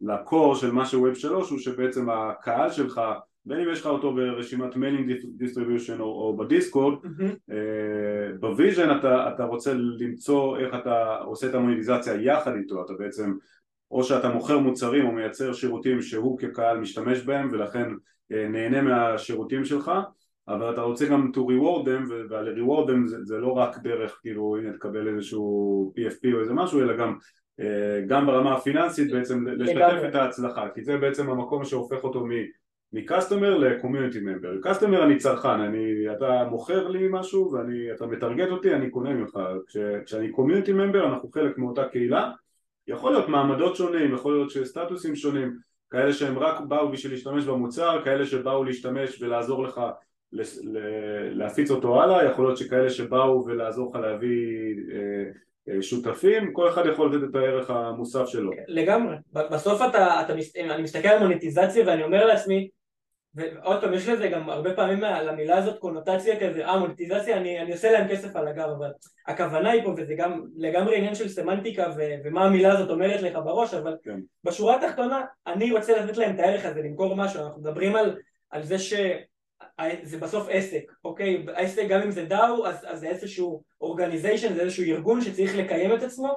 ל-core 0.00 0.54
של 0.54 0.70
מה 0.72 0.86
ש-Web 0.86 1.14
שלוש 1.14 1.50
הוא 1.50 1.58
שבעצם 1.58 2.10
הקהל 2.10 2.70
שלך 2.70 3.00
בין 3.48 3.60
אם 3.60 3.72
יש 3.72 3.80
לך 3.80 3.86
אותו 3.86 4.14
ברשימת 4.14 4.76
mailing 4.76 5.12
distribution 5.36 6.00
או, 6.00 6.06
או 6.06 6.36
בדיסקורד, 6.36 6.94
mm-hmm. 7.04 7.50
uh, 7.50 8.38
ב-vision 8.40 8.98
אתה, 8.98 9.30
אתה 9.34 9.44
רוצה 9.44 9.72
למצוא 9.74 10.58
איך 10.58 10.74
אתה 10.74 11.16
עושה 11.16 11.48
את 11.48 11.54
המוניטיזציה 11.54 12.14
יחד 12.14 12.54
איתו, 12.54 12.84
אתה 12.84 12.92
בעצם 12.98 13.34
או 13.90 14.04
שאתה 14.04 14.28
מוכר 14.28 14.58
מוצרים 14.58 15.06
או 15.06 15.12
מייצר 15.12 15.52
שירותים 15.52 16.02
שהוא 16.02 16.38
כקהל 16.38 16.78
משתמש 16.78 17.20
בהם 17.20 17.48
ולכן 17.52 17.88
uh, 18.32 18.36
נהנה 18.48 18.82
מהשירותים 18.82 19.64
שלך 19.64 19.92
אבל 20.48 20.72
אתה 20.72 20.80
רוצה 20.80 21.06
גם 21.06 21.30
to 21.34 21.38
reward 21.38 21.86
them 21.86 22.12
ועל 22.30 22.56
reward 22.56 22.88
them 22.88 23.06
זה, 23.06 23.16
זה 23.24 23.38
לא 23.38 23.52
רק 23.52 23.78
דרך 23.78 24.18
כאילו 24.20 24.56
הנה 24.56 24.72
תקבל 24.72 25.08
איזשהו 25.08 25.92
PFP 25.96 26.34
או 26.34 26.40
איזה 26.40 26.52
משהו 26.52 26.82
אלא 26.82 26.96
גם 26.96 27.16
uh, 27.60 27.64
גם 28.06 28.26
ברמה 28.26 28.54
הפיננסית 28.54 29.12
בעצם 29.12 29.46
לשתף 29.46 30.02
את 30.08 30.14
ההצלחה 30.14 30.68
כי 30.74 30.84
זה 30.84 30.96
בעצם 30.96 31.30
המקום 31.30 31.64
שהופך 31.64 32.04
אותו. 32.04 32.24
מקסטומר 32.92 33.56
לקומיוניטי 33.56 34.20
ממבר. 34.20 34.52
קסטומר 34.62 35.04
אני 35.04 35.16
צרכן, 35.16 35.48
אני, 35.48 36.12
אתה 36.16 36.44
מוכר 36.50 36.88
לי 36.88 37.06
משהו 37.10 37.52
ואתה 37.52 38.06
מטרגט 38.06 38.48
אותי, 38.48 38.74
אני 38.74 38.90
קונה 38.90 39.10
ממך. 39.10 39.38
כש, 39.66 39.76
כשאני 40.04 40.30
קומיוניטי 40.30 40.72
ממבר 40.72 41.06
אנחנו 41.06 41.30
חלק 41.30 41.58
מאותה 41.58 41.84
קהילה, 41.84 42.30
יכול 42.86 43.12
להיות 43.12 43.28
מעמדות 43.28 43.76
שונים, 43.76 44.14
יכול 44.14 44.32
להיות 44.32 44.50
שסטטוסים 44.50 45.16
שונים, 45.16 45.56
כאלה 45.90 46.12
שהם 46.12 46.38
רק 46.38 46.60
באו 46.60 46.92
בשביל 46.92 47.12
להשתמש 47.12 47.44
במוצר, 47.44 48.00
כאלה 48.04 48.26
שבאו 48.26 48.64
להשתמש 48.64 49.22
ולעזור 49.22 49.62
לך 49.62 49.80
להפיץ 51.32 51.70
אותו 51.70 52.02
הלאה, 52.02 52.24
יכול 52.24 52.44
להיות 52.44 52.58
שכאלה 52.58 52.90
שבאו 52.90 53.44
ולעזור 53.46 53.90
לך 53.90 53.96
להביא 53.96 54.74
אה, 54.92 55.30
אה, 55.68 55.82
שותפים, 55.82 56.52
כל 56.52 56.68
אחד 56.68 56.86
יכול 56.86 57.14
לתת 57.14 57.30
את 57.30 57.34
הערך 57.34 57.70
המוסף 57.70 58.26
שלו. 58.26 58.50
לגמרי, 58.68 59.16
בסוף 59.32 59.82
אתה, 59.90 60.20
אתה, 60.20 60.32
אני 60.74 60.82
מסתכל 60.82 61.08
על 61.08 61.22
מוניטיזציה 61.22 61.84
ואני 61.86 62.02
אומר 62.02 62.26
לעצמי 62.26 62.68
ועוד 63.34 63.80
פעם, 63.80 63.94
יש 63.94 64.08
לזה 64.08 64.28
גם 64.28 64.50
הרבה 64.50 64.74
פעמים 64.74 65.00
למילה 65.00 65.56
הזאת 65.56 65.78
קונוטציה 65.78 66.40
כזה, 66.40 66.66
אה 66.66 66.78
מוניטיזציה, 66.78 67.36
אני, 67.36 67.60
אני 67.60 67.72
עושה 67.72 67.92
להם 67.92 68.08
כסף 68.08 68.36
על 68.36 68.48
הגב, 68.48 68.68
אבל 68.78 68.90
הכוונה 69.26 69.70
היא 69.70 69.82
פה, 69.84 69.94
וזה 69.96 70.14
גם 70.14 70.44
לגמרי 70.56 70.96
עניין 70.96 71.14
של 71.14 71.28
סמנטיקה 71.28 71.86
ו, 71.96 72.00
ומה 72.24 72.44
המילה 72.44 72.72
הזאת 72.72 72.90
אומרת 72.90 73.22
לך 73.22 73.34
בראש, 73.44 73.74
אבל 73.74 73.96
כן. 74.02 74.20
בשורה 74.44 74.76
התחתונה, 74.76 75.24
אני 75.46 75.72
רוצה 75.72 76.02
לתת 76.02 76.16
להם 76.16 76.34
את 76.34 76.40
הערך 76.40 76.64
הזה, 76.64 76.82
למכור 76.82 77.16
משהו, 77.16 77.44
אנחנו 77.44 77.60
מדברים 77.60 77.96
על, 77.96 78.16
על 78.50 78.62
זה 78.62 78.78
ש... 78.78 78.94
זה 80.02 80.18
בסוף 80.18 80.46
עסק, 80.50 80.92
אוקיי? 81.04 81.46
העסק 81.54 81.86
גם 81.88 82.02
אם 82.02 82.10
זה 82.10 82.24
DAO 82.24 82.66
אז, 82.66 82.84
אז 82.86 83.00
זה 83.00 83.08
איזשהו 83.08 83.62
organization, 83.80 84.54
זה 84.54 84.60
איזשהו 84.62 84.84
ארגון 84.84 85.20
שצריך 85.20 85.56
לקיים 85.56 85.94
את 85.94 86.02
עצמו 86.02 86.36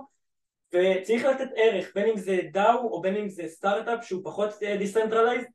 וצריך 0.73 1.25
לתת 1.25 1.49
ערך, 1.55 1.91
בין 1.95 2.09
אם 2.09 2.17
זה 2.17 2.39
DAO 2.51 2.79
או 2.79 3.01
בין 3.01 3.15
אם 3.15 3.29
זה 3.29 3.47
סטארט-אפ 3.47 4.05
שהוא 4.05 4.21
פחות 4.23 4.49
decentralized 4.77 5.45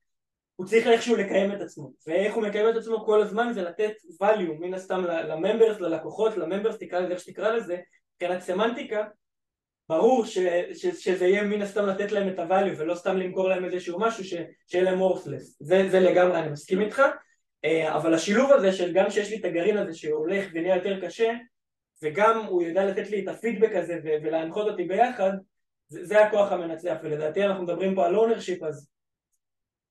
הוא 0.57 0.67
צריך 0.67 0.87
איכשהו 0.87 1.17
לקיים 1.17 1.53
את 1.53 1.61
עצמו 1.61 1.93
ואיך 2.07 2.35
הוא 2.35 2.43
מקיים 2.43 2.69
את 2.69 2.77
עצמו 2.77 3.05
כל 3.05 3.23
הזמן 3.23 3.53
זה 3.53 3.63
לתת 3.63 3.93
value 4.23 4.61
מן 4.61 4.75
הסתם 4.75 5.05
ל-members, 5.05 5.81
ללקוחות, 5.81 6.37
ל-members, 6.37 6.79
תקרא 6.79 7.01
לזה 7.01 7.13
איך 7.13 7.21
שתקרא 7.21 7.53
לזה. 7.53 7.77
מבחינת 8.15 8.43
סמנטיקה 8.43 9.05
ברור 9.89 10.27
ש, 10.27 10.39
ש, 10.75 10.87
שזה 10.87 11.27
יהיה 11.27 11.43
מן 11.43 11.63
הסתם 11.63 11.87
לתת 11.87 12.13
להם 12.13 12.29
את 12.29 12.39
ה-value 12.39 12.79
ולא 12.79 12.95
סתם 12.95 13.17
למכור 13.17 13.49
להם 13.49 13.65
איזשהו 13.65 14.01
משהו 14.01 14.25
ש, 14.25 14.35
שיהיה 14.67 14.85
להם 14.85 15.03
worthless. 15.03 15.57
זה, 15.61 15.89
זה 15.91 16.01
לגמרי 16.01 16.39
אני 16.39 16.49
מסכים 16.49 16.81
איתך. 16.81 17.03
אה, 17.65 17.97
אבל 17.97 18.15
השילוב 18.15 18.53
הזה 18.53 18.73
של 18.73 18.93
גם 18.93 19.11
שיש 19.11 19.31
לי 19.31 19.37
את 19.37 19.45
הגרעין 19.45 19.77
הזה 19.77 19.95
שהולך 19.95 20.45
ונהיה 20.53 20.77
יותר 20.77 21.01
קשה 21.01 21.33
וגם 22.03 22.45
הוא 22.45 22.63
יודע 22.63 22.85
לתת 22.85 23.11
לי 23.11 23.25
את 23.25 23.29
הפידבק 23.29 23.75
הזה 23.75 23.99
ולהנחות 24.05 24.67
אותי 24.67 24.85
ביחד 24.85 25.31
זה, 25.89 26.05
זה 26.05 26.27
הכוח 26.27 26.53
המנצח. 26.53 26.97
ולדעתי 27.03 27.45
אנחנו 27.45 27.65
מדברים 27.65 27.95
פה 27.95 28.07
על 28.07 28.17
ownership 28.17 28.63
אז 28.63 28.96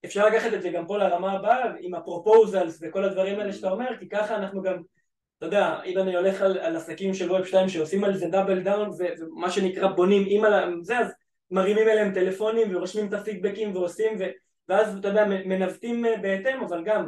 אפשר 0.06 0.28
לקחת 0.28 0.54
את 0.54 0.62
זה 0.62 0.70
גם 0.70 0.88
פה 0.88 0.98
לרמה 0.98 1.32
הבאה 1.32 1.72
עם 1.80 1.96
ה-proposals 1.96 2.80
וכל 2.82 3.04
הדברים 3.04 3.40
האלה 3.40 3.54
שאתה 3.54 3.72
אומר 3.72 3.98
כי 4.00 4.10
ככה 4.10 4.36
אנחנו 4.36 4.62
גם 4.62 4.76
אתה 5.38 5.46
יודע, 5.46 5.82
אם 5.86 5.98
אני 5.98 6.16
הולך 6.16 6.42
על, 6.42 6.58
על 6.58 6.76
עסקים 6.76 7.14
של 7.14 7.32
Web 7.32 7.46
2 7.46 7.70
שעושים 7.70 8.04
על 8.04 8.18
זה 8.18 8.28
double 8.28 8.60
down 8.60 8.90
ומה 8.98 9.52
שנקרא 9.52 9.88
בונים 9.88 10.26
עם 10.28 10.84
זה 10.84 11.00
אז 11.00 11.14
מרימים 11.52 11.88
אליהם 11.88 12.14
טלפונים 12.14 12.76
ורושמים 12.76 13.08
את 13.08 13.14
הפידבקים 13.14 13.76
ועושים 13.76 14.16
ו, 14.20 14.24
ואז 14.70 14.98
אתה 14.98 15.08
יודע 15.08 15.26
מנווטים 15.26 16.06
אה, 16.06 16.18
בהתאם 16.18 16.64
אבל 16.64 16.84
גם 16.84 17.08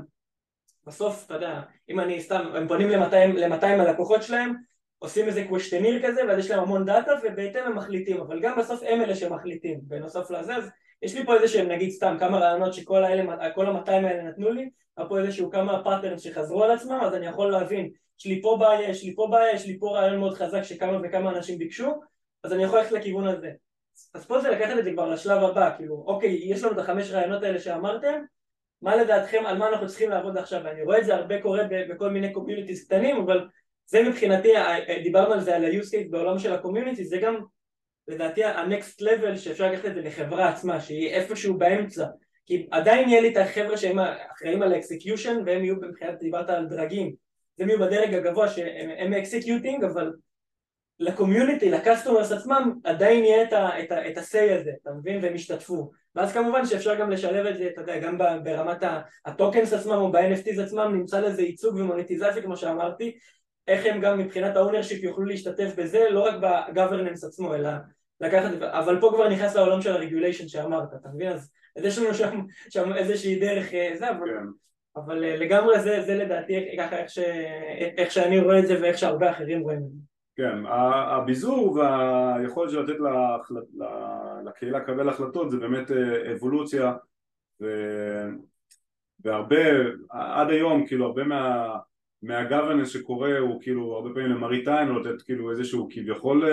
בסוף 0.88 1.26
אתה 1.26 1.34
יודע 1.34 1.62
אם 1.90 2.00
אני 2.00 2.22
סתם 2.22 2.52
הם 2.56 2.68
פונים 2.68 2.90
ל-200 2.90 3.66
הלקוחות 3.66 4.24
שלהם 4.24 4.54
עושים 5.00 5.28
איזה 5.28 5.46
questionnaire 5.48 6.08
כזה 6.08 6.22
ואז 6.28 6.40
יש 6.40 6.52
להם 6.52 6.60
המון 6.60 6.86
דאטה 6.86 7.12
ובהתאם 7.24 7.64
הם 7.64 7.76
מחליטים 7.76 8.22
אבל 8.22 8.40
גם 8.40 8.58
בסוף 8.60 8.84
הם 8.88 9.02
אלה 9.02 9.16
שמחליטים 9.16 9.80
בנוסף 9.82 10.32
לזה 10.32 10.56
אז 10.56 10.70
יש 11.02 11.16
לי 11.16 11.26
פה 11.26 11.36
איזה 11.36 11.48
שהם 11.48 11.68
נגיד 11.68 11.90
סתם 11.90 12.16
כמה 12.20 12.40
רעיונות 12.40 12.74
שכל 12.74 13.04
האלה, 13.04 13.50
כל 13.56 13.66
המאתיים 13.66 14.06
האלה 14.06 14.24
נתנו 14.24 14.50
לי 14.50 14.70
היה 14.98 15.08
פה 15.08 15.20
איזשהו 15.20 15.52
כמה 15.52 15.84
patterns 15.84 16.22
שחזרו 16.22 16.64
על 16.64 16.72
עצמם 16.72 17.00
אז 17.02 17.14
אני 17.14 17.26
יכול 17.26 17.52
להבין 17.52 17.90
יש 18.20 18.26
לי 18.26 18.42
פה 18.42 18.58
בעיה, 18.60 18.90
יש 18.90 19.04
לי 19.04 19.16
פה 19.16 19.28
בעיה, 19.32 19.56
יש 19.56 19.66
לי 19.66 19.80
פה 19.80 19.98
רעיון 19.98 20.20
מאוד 20.20 20.34
חזק 20.34 20.64
שכמה 20.64 21.00
וכמה 21.04 21.30
אנשים 21.30 21.58
ביקשו 21.58 22.02
אז 22.44 22.54
אני 22.54 22.64
יכול 22.64 22.80
ללכת 22.80 22.92
לכיוון 22.92 23.28
הזה. 23.28 23.52
אז 24.14 24.26
פה 24.26 24.42
זה 24.42 24.50
לקחת 24.50 24.78
את 24.80 24.84
זה 24.84 24.92
כבר 24.92 25.10
לשלב 25.10 25.44
הבא 25.44 25.78
כאילו 25.78 26.04
אוקיי 26.08 26.40
יש 26.44 26.64
לנו 26.64 26.74
את 26.74 26.78
החמש 26.78 27.12
רעיונות 27.12 27.44
האלה 27.44 27.60
שאמרתם 27.60 28.22
מה 28.82 28.96
לדעתכם 28.96 29.44
על 29.46 29.58
מה 29.58 29.70
אנחנו 29.70 29.88
צריכים 29.88 30.10
לעבוד 30.10 30.38
עכשיו? 30.38 30.62
ואני 30.64 30.84
רואה 30.84 31.00
את 31.00 31.06
זה 31.06 31.16
הרבה 31.16 31.42
קורה 31.42 31.64
בכל 31.70 32.10
מיני 32.10 32.34
communities 32.34 32.86
קטנים 32.86 33.18
אבל 33.18 33.48
זה 33.86 34.04
מבחינתי, 34.04 34.50
דיברנו 35.04 35.34
על 35.34 35.40
זה 35.40 35.56
על 35.56 35.66
ה-use 35.66 35.92
case 35.94 36.10
בעולם 36.10 36.40
של 36.40 36.54
ה-community, 36.54 37.06
זה 37.06 37.18
גם 37.18 37.40
לדעתי 38.08 38.44
ה-next 38.44 39.02
level 39.02 39.38
שאפשר 39.38 39.72
לקחת 39.72 39.86
את 39.86 39.96
זה 39.96 40.02
לחברה 40.02 40.50
עצמה, 40.50 40.82
שהיא 40.82 41.10
איפשהו 41.10 41.58
באמצע. 41.58 42.06
כי 42.46 42.68
עדיין 42.72 43.10
יהיה 43.10 43.22
לי 43.22 43.32
את 43.32 43.38
החבר'ה 43.38 43.78
שהם 43.78 44.00
אחראים 44.36 44.62
על 44.62 44.74
האקסקיושן 44.74 45.38
והם 45.46 45.64
יהיו 45.64 45.76
מבחינת, 45.76 46.20
דיברת 46.20 46.50
על 46.50 46.66
דרגים, 46.66 47.14
הם 47.60 47.70
יהיו 47.70 47.80
בדרג 47.80 48.14
הגבוה 48.14 48.48
שהם 48.48 49.14
executing 49.14 49.84
אבל 49.84 50.14
ל-community, 51.00 51.70
ל-customers 51.72 52.32
עצמם 52.32 52.74
עדיין 52.84 53.24
יהיה 53.24 53.44
את 53.44 54.18
ה-say 54.18 54.60
הזה, 54.60 54.72
אתה 54.82 54.92
מבין? 54.92 55.24
והם 55.24 55.36
ישתתפו. 55.36 55.92
ואז 56.16 56.34
כמובן 56.34 56.66
שאפשר 56.66 56.96
גם 56.96 57.10
לשלב 57.10 57.46
את 57.46 57.58
זה, 57.58 57.68
אתה 57.74 57.82
יודע, 57.82 58.00
גם 58.00 58.18
ברמת 58.44 58.84
ה-tokens 59.26 59.74
עצמם 59.74 59.94
או 59.94 60.12
ב-NFTs 60.12 60.62
עצמם 60.62 60.92
נמצא 60.96 61.20
לזה 61.20 61.42
ייצוג 61.42 61.76
ומוניטיזציה 61.76 62.42
כמו 62.42 62.58
שאמרתי 62.58 63.18
איך 63.68 63.86
הם 63.86 64.02
גם 64.02 64.20
מבחינת 64.20 64.56
ה-ownership 64.56 65.04
יוכלו 65.04 65.26
להשתתף 65.26 65.74
בזה, 65.78 66.10
לא 66.10 66.26
רק 66.26 66.36
ב-governance 66.42 67.24
עצמו, 67.24 67.56
אלא 67.56 67.70
לקחת, 68.22 68.52
אבל 68.62 69.02
פה 69.02 69.12
כבר 69.14 69.30
נכנס 69.30 69.56
לעולם 69.56 69.82
של 69.82 69.92
הרגוליישן 69.92 70.48
שאמרת, 70.48 70.94
אתה 70.94 71.10
מבין? 71.10 71.32
אז 71.32 71.52
יש 71.78 71.98
לנו 71.98 72.14
שם, 72.14 72.40
שם 72.70 72.94
איזושהי 72.94 73.40
דרך 73.40 73.74
אה, 73.74 73.92
זה, 73.98 74.10
אבל, 74.10 74.28
כן. 74.28 74.48
אבל 74.96 75.24
אה, 75.24 75.38
לגמרי 75.38 75.80
זה, 75.80 76.02
זה 76.02 76.16
לדעתי 76.16 76.78
ככה 76.78 76.98
איך, 76.98 77.10
ש, 77.10 77.20
איך 77.98 78.12
שאני 78.12 78.40
רואה 78.40 78.60
את 78.60 78.68
זה 78.68 78.82
ואיך 78.82 78.98
שהרבה 78.98 79.32
אחרים 79.32 79.62
רואים 79.62 79.80
את 79.80 79.92
זה. 79.92 79.98
כן, 80.36 80.64
הביזור 80.68 81.72
והיכולת 81.72 82.72
של 82.72 82.82
לתת 82.82 83.00
לקהילה 84.46 84.80
לקבל 84.80 85.10
החלטות 85.10 85.52
זה 85.52 85.58
באמת 85.58 85.92
אה, 85.92 86.34
אבולוציה 86.34 86.94
ו... 87.62 87.68
והרבה, 89.24 89.58
עד 90.10 90.50
היום 90.50 90.88
כאילו 90.88 91.06
הרבה 91.06 91.24
מה... 91.24 91.76
מהגוורנס 92.22 92.90
שקורה 92.90 93.38
הוא 93.38 93.62
כאילו 93.62 93.96
הרבה 93.96 94.10
פעמים 94.14 94.30
למראית 94.30 94.68
עין 94.68 94.90
לתת 94.90 95.22
כאילו 95.22 95.52
איזשהו 95.52 95.88
כביכול 95.92 96.46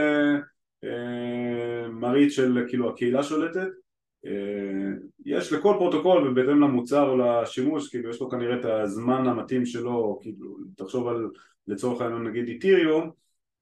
מראית 1.93 2.33
של 2.33 2.65
כאילו 2.69 2.91
הקהילה 2.91 3.23
שולטת. 3.23 3.69
אה, 4.27 4.93
יש 5.25 5.53
לכל 5.53 5.75
פרוטוקול 5.79 6.29
ובהתאם 6.29 6.61
למוצר 6.61 7.09
או 7.09 7.17
לשימוש 7.17 7.89
כאילו 7.91 8.11
יש 8.11 8.21
לו 8.21 8.31
כנראה 8.31 8.61
את 8.61 8.65
הזמן 8.65 9.27
המתאים 9.29 9.67
שלו 9.67 10.19
כאילו 10.23 10.57
תחשוב 10.77 11.09
על 11.09 11.31
לצורך 11.67 12.01
העניין 12.01 12.23
נגיד 12.23 12.49
איתיריום. 12.49 13.11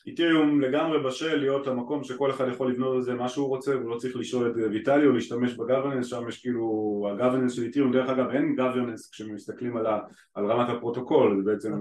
איתריום 0.06 0.60
לגמרי 0.60 1.02
בשל 1.02 1.36
להיות 1.36 1.66
המקום 1.66 2.04
שכל 2.04 2.30
אחד 2.30 2.48
יכול 2.52 2.70
לבנות 2.70 2.94
על 2.94 3.02
זה 3.02 3.14
מה 3.14 3.28
שהוא 3.28 3.48
רוצה 3.48 3.76
והוא 3.76 3.90
לא 3.90 3.96
צריך 3.96 4.16
לשאול 4.16 4.50
את 4.50 4.56
ויטליק 4.70 5.06
או 5.06 5.12
להשתמש 5.12 5.54
ב-governance 5.54 6.06
שם 6.06 6.28
יש 6.28 6.42
כאילו 6.42 7.08
ה-governance 7.12 7.52
של 7.52 7.62
איתריום 7.62 7.92
דרך 7.92 8.08
אגב 8.08 8.30
אין 8.30 8.56
governance 8.56 9.10
כשמסתכלים 9.10 9.76
על, 9.76 9.86
ה, 9.86 9.98
על 10.34 10.46
רמת 10.46 10.68
הפרוטוקול 10.68 11.42
זה 11.44 11.52
בעצם 11.52 11.72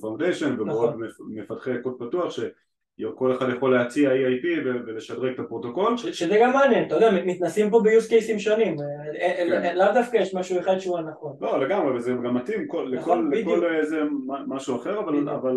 foundation 0.00 0.52
נכון. 0.52 0.68
אה, 0.68 0.74
ומאוד 0.74 0.96
מפתחי 1.28 1.82
קוד 1.82 1.94
פתוח 1.98 2.30
ש... 2.30 2.40
כל 3.14 3.32
אחד 3.32 3.46
יכול 3.56 3.72
להציע 3.72 4.10
EIP 4.10 4.46
ולשדרג 4.64 5.32
את 5.34 5.38
הפרוטוקול. 5.38 5.96
שזה 5.96 6.36
גם 6.40 6.52
מעניין, 6.52 6.86
אתה 6.86 6.94
יודע, 6.94 7.10
מתנסים 7.26 7.70
פה 7.70 7.80
ביוס 7.84 8.08
קייסים 8.08 8.38
שונים, 8.38 8.76
אה, 8.80 8.86
אה, 9.20 9.62
כן. 9.62 9.76
לאו 9.76 9.86
דווקא 9.94 10.16
יש 10.16 10.34
משהו 10.34 10.58
אחד 10.60 10.78
שהוא 10.78 10.98
הנכון. 10.98 11.36
לא, 11.40 11.60
לגמרי, 11.60 11.96
וזה 11.96 12.12
גם 12.12 12.34
מתאים 12.34 12.68
נכון, 12.92 13.30
לכל 13.34 13.74
איזה 13.74 14.02
משהו 14.46 14.76
אחר, 14.76 15.00
אבל 15.34 15.56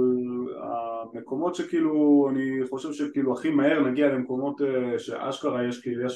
המקומות 1.13 1.55
שכאילו, 1.55 2.27
אני 2.31 2.67
חושב 2.69 2.93
שכאילו 2.93 3.33
הכי 3.33 3.49
מהר 3.49 3.79
נגיע 3.79 4.07
למקומות 4.07 4.61
אה, 4.61 4.99
שאשכרה 4.99 5.67
יש 5.67 5.81
קהילה 5.81 6.07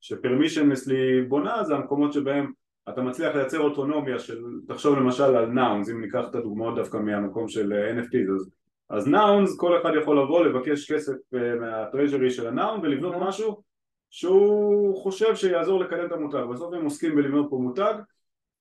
שפרמישנלסלי 0.00 1.22
בונה, 1.22 1.64
זה 1.64 1.74
המקומות 1.74 2.12
שבהם 2.12 2.52
אתה 2.88 3.02
מצליח 3.02 3.34
לייצר 3.34 3.60
אוטונומיה 3.60 4.18
של, 4.18 4.42
תחשוב 4.68 4.98
למשל 4.98 5.36
על 5.36 5.46
נאונס, 5.46 5.90
אם 5.90 6.00
ניקח 6.00 6.24
את 6.30 6.34
הדוגמאות 6.34 6.74
דווקא 6.74 6.96
מהמקום 6.96 7.48
של 7.48 7.72
NFT, 7.98 8.32
אז 8.34 8.50
אז 8.96 9.08
נאונס, 9.08 9.56
כל 9.56 9.80
אחד 9.80 9.90
יכול 10.02 10.22
לבוא 10.22 10.44
לבקש 10.44 10.92
כסף 10.92 11.14
אה, 11.34 11.54
מהטרז'רי 11.54 12.30
של 12.30 12.46
הנאון 12.46 12.80
ולבנות. 12.80 13.14
משהו 13.20 13.62
שהוא 14.10 15.02
חושב 15.02 15.36
שיעזור 15.36 15.80
לקדם 15.80 16.06
את 16.06 16.12
המותג. 16.12 16.44
בסוף 16.52 16.74
הם 16.74 16.84
עוסקים 16.84 17.16
בלבנות 17.16 17.46
פה 17.50 17.56
מותג. 17.56 17.94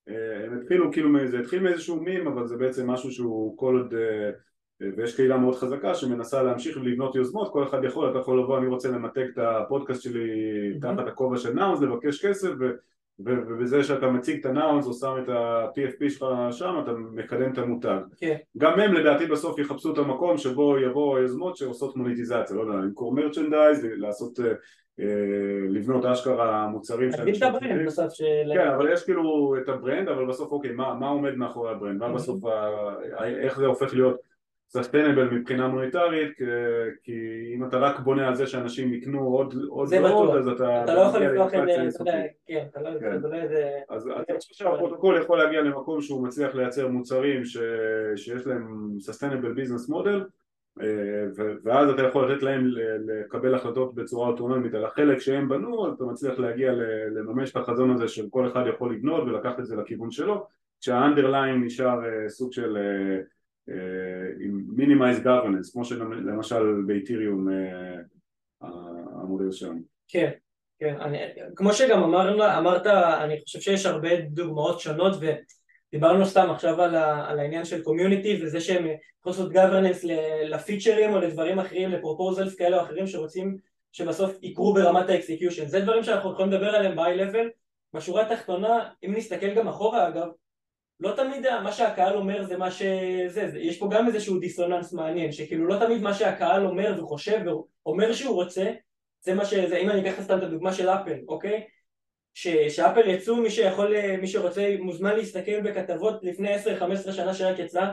אה, 0.09 0.45
הם 0.45 0.57
התחילו 0.57 0.91
כאילו, 0.91 1.27
זה 1.27 1.39
התחיל 1.39 1.63
מאיזשהו 1.63 2.01
מים 2.01 2.27
אבל 2.27 2.47
זה 2.47 2.57
בעצם 2.57 2.89
משהו 2.89 3.11
שהוא 3.11 3.57
כל 3.57 3.77
עוד 3.77 3.93
אה, 3.93 4.31
ויש 4.97 5.15
קהילה 5.15 5.38
מאוד 5.38 5.55
חזקה 5.55 5.95
שמנסה 5.95 6.43
להמשיך 6.43 6.77
ולבנות 6.77 7.15
יוזמות 7.15 7.53
כל 7.53 7.63
אחד 7.63 7.84
יכול, 7.84 8.11
אתה 8.11 8.19
יכול 8.19 8.39
לבוא 8.39 8.57
אני 8.57 8.67
רוצה 8.67 8.89
למתג 8.89 9.25
את 9.34 9.38
הפודקאסט 9.38 10.01
שלי 10.01 10.29
תחת 10.81 11.07
הכובע 11.07 11.38
של 11.38 11.53
נאונס 11.53 11.81
לבקש 11.81 12.25
כסף 12.25 12.49
ובזה 13.20 13.84
שאתה 13.84 14.07
מציג 14.07 14.39
את 14.39 14.45
הנאונס 14.45 14.86
או 14.88 14.93
שם 14.93 15.16
את 15.24 15.30
ה-PFP 15.30 16.09
שלך 16.09 16.26
שם 16.51 16.80
אתה 16.84 16.91
מקדם 16.91 17.53
את 17.53 17.57
המותג. 17.57 17.99
כן. 18.18 18.36
גם 18.57 18.80
הם 18.80 18.93
לדעתי 18.93 19.26
בסוף 19.26 19.59
יחפשו 19.59 19.93
את 19.93 19.97
המקום 19.97 20.38
שבו 20.38 20.78
יבואו 20.80 21.18
היוזמות 21.18 21.57
שעושות 21.57 21.95
מוניטיזציה, 21.97 22.55
לא 22.55 22.61
יודע, 22.61 22.74
למכור 22.74 23.16
merchandise, 23.15 23.86
לעשות, 23.97 24.39
אה, 24.39 24.45
אה, 24.99 25.05
לבנות 25.70 26.05
אשכרה 26.05 26.68
מוצרים 26.68 27.09
להגיד 27.09 27.36
את 27.36 27.43
ה-brand 27.43 27.88
בסוף 27.88 28.14
של... 28.14 28.51
כן, 28.53 28.68
אבל 28.68 28.93
יש 28.93 29.03
כאילו 29.03 29.55
את 29.64 29.70
ה-brand, 29.69 30.09
אבל 30.09 30.26
בסוף 30.26 30.51
אוקיי, 30.51 30.72
מה, 30.72 30.93
מה 30.93 31.07
עומד 31.07 31.36
מאחורי 31.36 31.72
ה-brand, 31.71 31.99
מה 31.99 32.14
בסוף, 32.14 32.43
איך 33.24 33.57
זה 33.57 33.66
הופך 33.66 33.93
להיות 33.93 34.32
sustainable 34.74 35.30
מבחינה 35.30 35.67
מוניטרית 35.67 36.38
כי 37.03 37.13
אם 37.55 37.65
אתה 37.65 37.78
רק 37.78 37.99
בונה 37.99 38.28
על 38.28 38.36
זה 38.36 38.47
שאנשים 38.47 38.93
יקנו 38.93 39.19
עוד 39.19 39.55
ועוד 39.55 40.38
אז 40.38 40.47
אתה... 40.47 40.84
אתה 40.84 40.95
לא 40.95 41.01
יכול 41.01 41.19
לפתוח 41.19 41.53
את 41.53 41.91
זה, 41.91 42.28
כן, 42.45 42.65
אתה 42.71 42.82
לא 42.82 42.89
יכול 42.89 42.99
כן. 42.99 43.15
את 43.15 43.49
זה... 43.49 43.69
אז 43.89 44.07
אני 44.07 44.39
חושב 44.39 44.53
שהפרוטוקול 44.53 45.21
יכול 45.21 45.38
להגיע 45.38 45.61
למקום 45.61 46.01
שהוא 46.01 46.28
מצליח 46.28 46.55
לייצר 46.55 46.88
מוצרים 46.88 47.45
שיש 48.15 48.47
להם 48.47 48.89
sustainable 48.99 49.53
business 49.53 49.89
model 49.89 50.24
ואז 51.63 51.89
אתה 51.89 52.01
יכול 52.01 52.32
לתת 52.32 52.43
להם 52.43 52.67
לקבל 53.05 53.55
החלטות 53.55 53.95
בצורה 53.95 54.28
אוטונומית 54.28 54.74
על 54.74 54.86
החלק 54.86 55.19
שהם 55.19 55.49
בנו 55.49 55.88
אז 55.88 55.93
אתה 55.93 56.03
מצליח 56.03 56.39
להגיע 56.39 56.71
לממש 57.15 57.51
את 57.51 57.57
החזון 57.57 57.91
הזה 57.91 58.07
של 58.07 58.26
כל 58.30 58.47
אחד 58.47 58.63
יכול 58.69 58.93
לבנות 58.95 59.24
ולקחת 59.24 59.59
את 59.59 59.65
זה 59.65 59.76
לכיוון 59.76 60.11
שלו 60.11 60.47
כשה-underlying 60.82 61.63
נשאר 61.63 62.05
אה, 62.05 62.30
סוג 62.30 62.53
של 62.53 62.78
אה, 62.78 63.19
עם 64.39 64.64
minimized 64.67 65.19
governance, 65.19 65.74
כמו 65.74 65.86
שלמשל 65.86 66.82
באיתיריום 66.88 67.49
אה, 67.49 67.95
המודל 69.22 69.51
שלנו. 69.51 69.80
כן, 70.07 70.32
כן, 70.80 70.95
אני, 71.01 71.18
כמו 71.55 71.74
שגם 71.74 72.03
אמר, 72.03 72.57
אמרת, 72.57 72.88
אני 72.88 73.41
חושב 73.41 73.59
שיש 73.59 73.86
הרבה 73.86 74.22
דוגמאות 74.22 74.80
שונות 74.80 75.16
ו, 75.22 75.26
דיברנו 75.91 76.26
סתם 76.26 76.49
עכשיו 76.51 76.82
על, 76.82 76.95
ה, 76.95 77.30
על 77.30 77.39
העניין 77.39 77.66
של 77.66 77.84
community 77.84 78.39
וזה 78.43 78.61
שהם 78.61 78.78
יכולים 78.78 78.99
לעשות 79.26 79.53
governance 79.53 80.03
לפיצ'רים 80.43 81.14
או 81.14 81.20
לדברים 81.20 81.59
אחרים, 81.59 81.91
ל 81.91 81.98
proposals 81.98 82.55
כאלה 82.55 82.78
או 82.78 82.86
אחרים 82.86 83.07
שרוצים 83.07 83.57
שבסוף 83.91 84.38
יקרו 84.41 84.74
ברמת 84.74 85.09
ה 85.09 85.15
execution. 85.15 85.67
זה 85.68 85.80
דברים 85.80 86.03
שאנחנו 86.03 86.32
יכולים 86.32 86.51
לדבר 86.51 86.70
עליהם 86.70 86.95
ב-high 86.95 87.20
level. 87.20 87.47
בשורה 87.93 88.22
התחתונה, 88.22 88.89
אם 89.05 89.14
נסתכל 89.18 89.53
גם 89.53 89.68
אחורה 89.68 90.07
אגב, 90.07 90.28
לא 91.04 91.16
תמיד 91.16 91.45
מה 91.64 91.72
שהקהל 91.72 92.16
אומר 92.16 92.43
זה 92.43 92.58
מה 92.58 92.72
שזה, 92.72 93.49
זה, 93.49 93.60
יש 93.60 93.78
פה 93.78 93.89
גם 93.91 94.08
איזשהו 94.08 94.39
דיסוננס 94.39 94.93
מעניין, 94.93 95.32
שכאילו 95.32 95.68
לא 95.68 95.80
תמיד 95.80 96.01
מה 96.01 96.14
שהקהל 96.14 96.66
אומר 96.66 97.04
וחושב 97.04 97.39
ואומר 97.86 98.14
שהוא 98.14 98.36
רוצה, 98.36 98.72
זה 99.22 99.34
מה 99.34 99.45
שזה, 99.45 99.78
אם 99.78 99.89
אני 99.89 100.01
אקח 100.01 100.22
סתם 100.22 100.38
את 100.38 100.43
הדוגמה 100.43 100.74
של 100.74 100.89
אפל, 100.89 101.16
אוקיי? 101.28 101.64
ש, 102.34 102.47
שאפל 102.47 103.10
יצאו, 103.10 103.36
מי 103.36 103.49
שיכול, 103.49 103.95
מי 104.22 104.28
שרוצה 104.28 104.76
מוזמן 104.80 105.16
להסתכל 105.16 105.62
בכתבות 105.62 106.24
לפני 106.24 106.56
10-15 106.56 107.12
שנה 107.12 107.34
שרק 107.34 107.60
יצא 107.60 107.86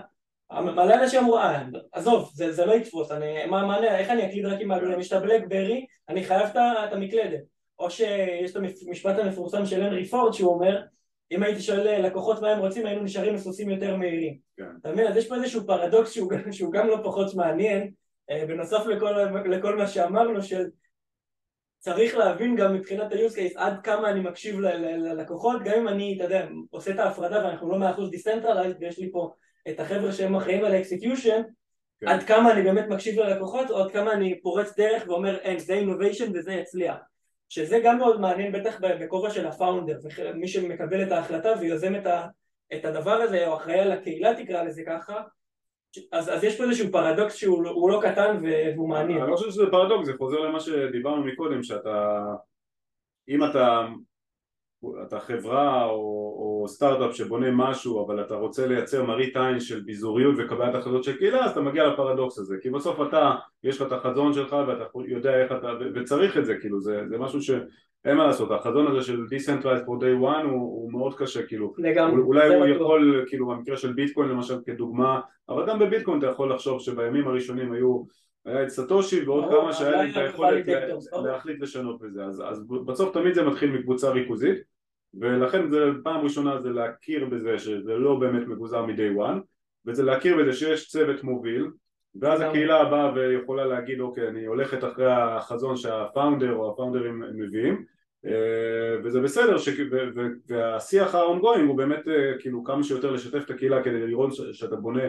מלא 0.52 0.94
אנשים 0.94 1.20
אמרו, 1.20 1.38
אה, 1.38 1.62
עזוב, 1.92 2.30
זה, 2.34 2.52
זה 2.52 2.66
לא 2.66 2.72
יתפוס, 2.72 3.10
אני, 3.10 3.46
מה, 3.46 3.66
מה, 3.66 3.98
איך 3.98 4.10
אני 4.10 4.26
אקליד 4.26 4.46
רק 4.46 4.60
עם 4.60 4.70
ה 4.70 4.75
glass, 4.75 5.00
יש 5.00 5.12
את 5.12 5.12
הבלקברי, 5.12 5.86
אני 6.08 6.24
חייב 6.24 6.48
את 6.56 6.92
המקלדת. 6.92 7.40
או 7.78 7.90
שיש 7.90 8.50
את 8.50 8.56
המשפט 8.56 9.18
המפורסם 9.18 9.66
של 9.66 9.82
הנרי 9.82 10.04
פורד 10.04 10.32
שהוא 10.32 10.54
אומר, 10.54 10.82
אם 11.30 11.42
הייתי 11.42 11.60
שואל 11.60 12.06
לקוחות 12.06 12.42
מה 12.42 12.50
הם 12.50 12.58
רוצים, 12.58 12.86
היינו 12.86 13.02
נשארים 13.02 13.34
עם 13.34 13.45
סוסים 13.45 13.70
יותר 13.70 13.96
מהירים. 13.96 14.38
כן. 14.56 14.64
אתה 14.80 14.92
מבין? 14.92 15.06
אז 15.06 15.16
יש 15.16 15.28
פה 15.28 15.34
איזשהו 15.34 15.66
פרדוקס 15.66 16.12
שהוא, 16.12 16.32
שהוא 16.52 16.72
גם 16.72 16.88
לא 16.88 17.00
פחות 17.04 17.34
מעניין, 17.34 17.90
אה, 18.30 18.46
בנוסף 18.46 18.86
לכל, 18.86 19.14
לכל 19.44 19.76
מה 19.76 19.86
שאמרנו, 19.86 20.42
של 20.42 20.64
צריך 21.78 22.16
להבין 22.16 22.56
גם 22.56 22.74
מבחינת 22.74 23.12
ה-use 23.12 23.34
case 23.34 23.52
עד 23.56 23.80
כמה 23.82 24.10
אני 24.10 24.20
מקשיב 24.20 24.60
ללקוחות, 24.60 25.62
גם 25.64 25.74
אם 25.78 25.88
אני, 25.88 26.14
אתה 26.16 26.24
יודע, 26.24 26.46
עושה 26.70 26.90
את 26.90 26.98
ההפרדה 26.98 27.44
ואנחנו 27.44 27.72
לא 27.72 27.78
מאה 27.78 27.90
אחוז 27.90 28.10
decentralized 28.10 28.82
ויש 28.82 28.98
לי 28.98 29.10
פה 29.12 29.32
את 29.68 29.80
החבר'ה 29.80 30.12
שהם 30.12 30.36
אחראים 30.36 30.64
על 30.64 30.72
ה 30.72 30.79
execution, 30.79 31.42
כן. 32.00 32.08
עד 32.08 32.22
כמה 32.22 32.52
אני 32.52 32.62
באמת 32.62 32.88
מקשיב 32.88 33.20
ללקוחות, 33.20 33.70
או 33.70 33.78
עד 33.78 33.90
כמה 33.90 34.12
אני 34.12 34.40
פורץ 34.40 34.76
דרך 34.76 35.08
ואומר, 35.08 35.38
אין, 35.38 35.58
זה 35.58 35.74
innovation 35.74 36.38
וזה 36.38 36.52
יצליח. 36.52 36.96
שזה 37.50 37.80
גם 37.84 37.98
מאוד 37.98 38.20
מעניין 38.20 38.52
בטח 38.52 38.80
בכובע 38.80 39.30
של 39.30 39.46
ה 39.46 39.52
founder, 39.52 39.98
מי 40.34 40.48
שמקבל 40.48 41.02
את 41.02 41.12
ההחלטה 41.12 41.48
ויוזם 41.60 41.96
את, 41.96 42.06
ה, 42.06 42.26
את 42.74 42.84
הדבר 42.84 43.12
הזה, 43.12 43.46
או 43.46 43.56
אחראי 43.56 43.80
על 43.80 43.92
הקהילה 43.92 44.34
תקרא 44.34 44.62
לזה 44.62 44.82
ככה, 44.86 45.22
אז, 46.12 46.28
אז 46.28 46.44
יש 46.44 46.58
פה 46.58 46.64
איזשהו 46.64 46.92
פרדוקס 46.92 47.34
שהוא 47.34 47.90
לא 47.90 48.00
קטן 48.02 48.36
והוא 48.42 48.88
מעניין. 48.88 49.22
אני 49.22 49.30
לא 49.30 49.36
חושב 49.36 49.50
שזה 49.50 49.64
פרדוקס, 49.70 50.06
זה 50.06 50.12
חוזר 50.18 50.40
למה 50.40 50.60
שדיברנו 50.60 51.24
מקודם, 51.24 51.62
שאתה, 51.62 52.24
אם 53.28 53.44
אתה 53.44 53.86
אתה 55.02 55.20
חברה 55.20 55.84
או, 55.84 55.96
או 56.38 56.68
סטארט-אפ 56.68 57.16
שבונה 57.16 57.50
משהו 57.50 58.06
אבל 58.06 58.20
אתה 58.20 58.34
רוצה 58.34 58.66
לייצר 58.66 59.04
מראית 59.04 59.36
עין 59.36 59.60
של 59.60 59.80
ביזוריות 59.80 60.34
וקבלת 60.38 60.74
החלטות 60.74 61.04
של 61.04 61.16
קהילה 61.16 61.44
אז 61.44 61.50
אתה 61.50 61.60
מגיע 61.60 61.86
לפרדוקס 61.86 62.38
הזה. 62.38 62.56
כי 62.62 62.70
בסוף 62.70 63.00
אתה, 63.08 63.34
יש 63.64 63.80
לך 63.80 63.86
את 63.86 63.92
החזון 63.92 64.32
שלך 64.32 64.56
ואתה 64.68 64.84
יודע 65.06 65.42
איך 65.42 65.52
אתה, 65.52 65.72
וצריך 65.94 66.38
את 66.38 66.46
זה 66.46 66.54
כאילו 66.60 66.80
זה, 66.80 67.02
זה 67.08 67.18
משהו 67.18 67.42
שאין 67.42 68.16
מה 68.16 68.26
לעשות, 68.26 68.50
החזון 68.50 68.86
הזה 68.86 69.02
של 69.02 69.20
Decentralized 69.24 69.86
for 69.86 70.02
day 70.02 70.22
one 70.22 70.44
הוא, 70.44 70.52
הוא 70.52 70.92
מאוד 70.92 71.14
קשה 71.14 71.42
כאילו. 71.42 71.74
לגמרי, 71.78 72.22
אולי 72.22 72.54
הוא 72.54 72.66
יכול 72.66 73.24
כאילו 73.28 73.46
במקרה 73.46 73.76
של 73.76 73.92
ביטקוין 73.92 74.28
למשל 74.28 74.54
כדוגמה 74.66 75.20
אבל 75.48 75.66
גם 75.66 75.78
בביטקוין 75.78 76.18
אתה 76.18 76.26
יכול 76.26 76.52
לחשוב 76.52 76.80
שבימים 76.80 77.28
הראשונים 77.28 77.72
היו 77.72 78.02
היה 78.44 78.62
את 78.62 78.68
סטושי 78.68 79.24
ועוד 79.24 79.44
כמה 79.50 79.72
שהיה 79.72 79.90
להם 79.90 80.10
את 80.10 80.16
היכולת 80.16 80.64
להחליט 81.24 81.60
לשנות 81.60 82.00
בזה. 82.00 82.24
אז, 82.24 82.42
אז 82.46 82.64
בסוף 82.86 83.12
תמיד 83.12 83.34
זה 83.34 83.42
מתחיל 83.42 83.70
מקבוצה 83.70 84.10
ריכוזית 84.10 84.69
ולכן 85.14 85.70
זה 85.70 85.84
פעם 86.04 86.20
ראשונה 86.20 86.60
זה 86.60 86.70
להכיר 86.70 87.24
בזה 87.24 87.58
שזה 87.58 87.94
לא 87.94 88.14
באמת 88.14 88.48
מבוזר 88.48 88.86
מ-day 88.86 89.18
one 89.18 89.40
וזה 89.86 90.02
להכיר 90.02 90.36
בזה 90.36 90.52
שיש 90.52 90.88
צוות 90.88 91.24
מוביל 91.24 91.66
ואז 92.20 92.40
הקהילה 92.40 92.84
באה 92.84 93.12
ויכולה 93.14 93.64
להגיד 93.64 94.00
אוקיי 94.00 94.28
אני 94.28 94.46
הולכת 94.46 94.84
אחרי 94.84 95.12
החזון 95.12 95.76
שהפאונדר 95.76 96.52
או 96.52 96.72
הפאונדרים 96.72 97.22
מביאים. 97.34 97.84
אה, 98.26 98.96
וזה 99.04 99.20
בסדר 99.20 99.58
ש... 99.58 99.68
והשיח 100.48 101.14
ה-ongoing 101.14 101.62
הוא 101.68 101.76
באמת 101.76 102.08
אה, 102.08 102.32
כאילו 102.38 102.64
כמה 102.64 102.82
שיותר 102.82 103.10
לשתף 103.10 103.44
את 103.44 103.50
הקהילה 103.50 103.82
כדי 103.82 104.06
לראות 104.06 104.30
שאתה 104.52 104.76
בונה 104.76 105.02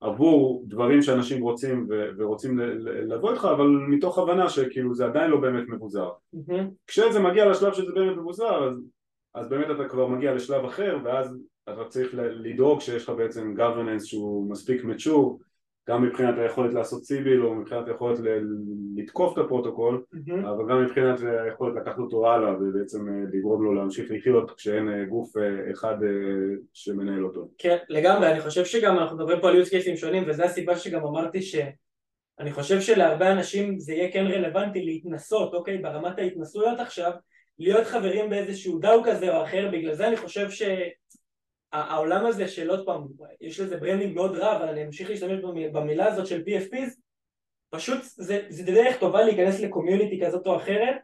עבור 0.00 0.64
דברים 0.68 1.02
שאנשים 1.02 1.42
רוצים 1.42 1.86
ו- 1.90 2.08
ורוצים 2.18 2.58
לבוא 2.84 3.30
איתך 3.30 3.44
אבל 3.44 3.66
מתוך 3.66 4.18
הבנה 4.18 4.48
שכאילו 4.48 4.94
זה 4.94 5.04
עדיין 5.04 5.30
לא 5.30 5.40
באמת 5.40 5.68
מבוזר 5.68 6.08
mm-hmm. 6.34 6.62
כשזה 6.86 7.20
מגיע 7.20 7.50
לשלב 7.50 7.72
שזה 7.72 7.92
באמת 7.92 8.16
מבוזר 8.16 8.68
אז, 8.68 8.82
אז 9.36 9.48
באמת 9.48 9.66
אתה 9.70 9.88
כבר 9.88 10.06
מגיע 10.06 10.34
לשלב 10.34 10.64
אחר 10.64 10.98
ואז 11.04 11.36
אתה 11.68 11.84
צריך 11.88 12.10
לדאוג 12.14 12.80
שיש 12.80 13.04
לך 13.04 13.10
בעצם 13.10 13.54
governance 13.56 14.04
שהוא 14.04 14.50
מספיק 14.50 14.82
mature 14.82 15.46
גם 15.88 16.02
מבחינת 16.02 16.38
היכולת 16.38 16.74
לעשות 16.74 17.04
סיביל 17.04 17.44
או 17.44 17.54
מבחינת 17.54 17.88
היכולת 17.88 18.18
לתקוף 18.96 19.38
את 19.38 19.44
הפרוטוקול 19.44 20.04
mm-hmm. 20.14 20.48
אבל 20.48 20.68
גם 20.68 20.84
מבחינת 20.84 21.20
היכולת 21.44 21.76
לקחת 21.76 21.98
אותו 21.98 22.30
הלאה 22.30 22.54
ובעצם 22.60 23.08
אה, 23.08 23.14
לגרום 23.32 23.64
לו 23.64 23.74
להמשיך 23.74 24.10
לחיות 24.10 24.50
כשאין 24.50 24.88
אה, 24.88 25.04
גוף 25.04 25.36
אה, 25.36 25.70
אחד 25.70 25.96
שמנהל 26.72 27.24
אותו. 27.24 27.48
כן 27.58 27.76
לגמרי 27.88 28.32
אני 28.32 28.40
חושב 28.40 28.64
שגם 28.64 28.98
אנחנו 28.98 29.16
מדברים 29.16 29.40
פה 29.40 29.48
על 29.48 29.62
use 29.62 29.66
cases 29.66 29.96
שונים 29.96 30.24
וזו 30.26 30.42
הסיבה 30.42 30.76
שגם 30.76 31.04
אמרתי 31.04 31.42
שאני 31.42 32.52
חושב 32.52 32.80
שלהרבה 32.80 33.32
אנשים 33.32 33.78
זה 33.78 33.92
יהיה 33.92 34.12
כן 34.12 34.26
רלוונטי 34.26 34.84
להתנסות 34.84 35.54
אוקיי 35.54 35.78
ברמת 35.78 36.18
ההתנסויות 36.18 36.80
עכשיו 36.80 37.12
להיות 37.58 37.86
חברים 37.86 38.30
באיזשהו 38.30 38.78
DAO 38.78 39.04
כזה 39.04 39.36
או 39.36 39.44
אחר 39.44 39.68
בגלל 39.72 39.94
זה 39.94 40.08
אני 40.08 40.16
חושב 40.16 40.50
ש... 40.50 40.62
העולם 41.72 42.26
הזה 42.26 42.48
של 42.48 42.70
עוד 42.70 42.86
פעם, 42.86 43.06
יש 43.40 43.60
לזה 43.60 43.76
branding 43.76 44.14
מאוד 44.14 44.36
רע, 44.36 44.56
אבל 44.56 44.68
אני 44.68 44.84
אמשיך 44.84 45.10
להשתמש 45.10 45.40
במילה 45.72 46.06
הזאת 46.06 46.26
של 46.26 46.42
PFPs, 46.46 47.00
פשוט 47.70 47.98
זה, 48.02 48.46
זה 48.48 48.64
דרך 48.64 48.98
טובה 49.00 49.24
להיכנס 49.24 49.60
ל 49.60 49.66
community 49.66 50.20
כזאת 50.24 50.46
או 50.46 50.56
אחרת 50.56 50.96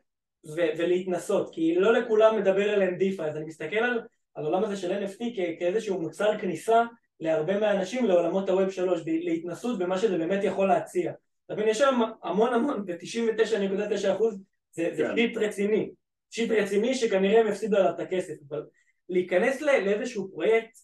ו- 0.47 0.71
ולהתנסות, 0.79 1.55
כי 1.55 1.75
לא 1.75 1.93
לכולם 1.93 2.39
מדבר 2.39 2.71
עליהם 2.71 2.97
DeFi, 2.97 3.25
אז 3.25 3.37
אני 3.37 3.45
מסתכל 3.45 3.77
על, 3.77 4.01
על 4.35 4.45
העולם 4.45 4.65
הזה 4.65 4.77
של 4.77 5.05
NFT 5.05 5.19
כ- 5.19 5.59
כאיזשהו 5.59 6.01
מוצר 6.01 6.39
כניסה 6.39 6.83
להרבה 7.21 7.61
מהאנשים 7.61 8.07
לעולמות 8.07 8.49
ה 8.49 8.54
web 8.54 8.71
שלוש, 8.71 9.01
להתנסות 9.07 9.79
במה 9.79 9.99
שזה 9.99 10.19
באמת 10.19 10.45
יכול 10.45 10.69
להציע. 10.69 11.13
אתה 11.47 11.55
מבין, 11.55 11.69
יש 11.69 11.79
שם 11.79 12.01
המון 12.23 12.55
המון, 12.55 12.87
ב-99.9% 12.87 14.25
זה, 14.71 14.91
זה 14.93 15.03
כן. 15.03 15.17
shit 15.17 15.37
shit 16.33 16.51
רציני 16.51 16.95
שכנראה 16.95 17.41
הם 17.41 17.47
הפסידו 17.47 17.77
עליו 17.77 17.91
את 17.91 18.01
הכסף, 18.01 18.35
אבל 18.49 18.63
להיכנס 19.09 19.61
לאיזשהו 19.61 20.31
פרויקט 20.31 20.79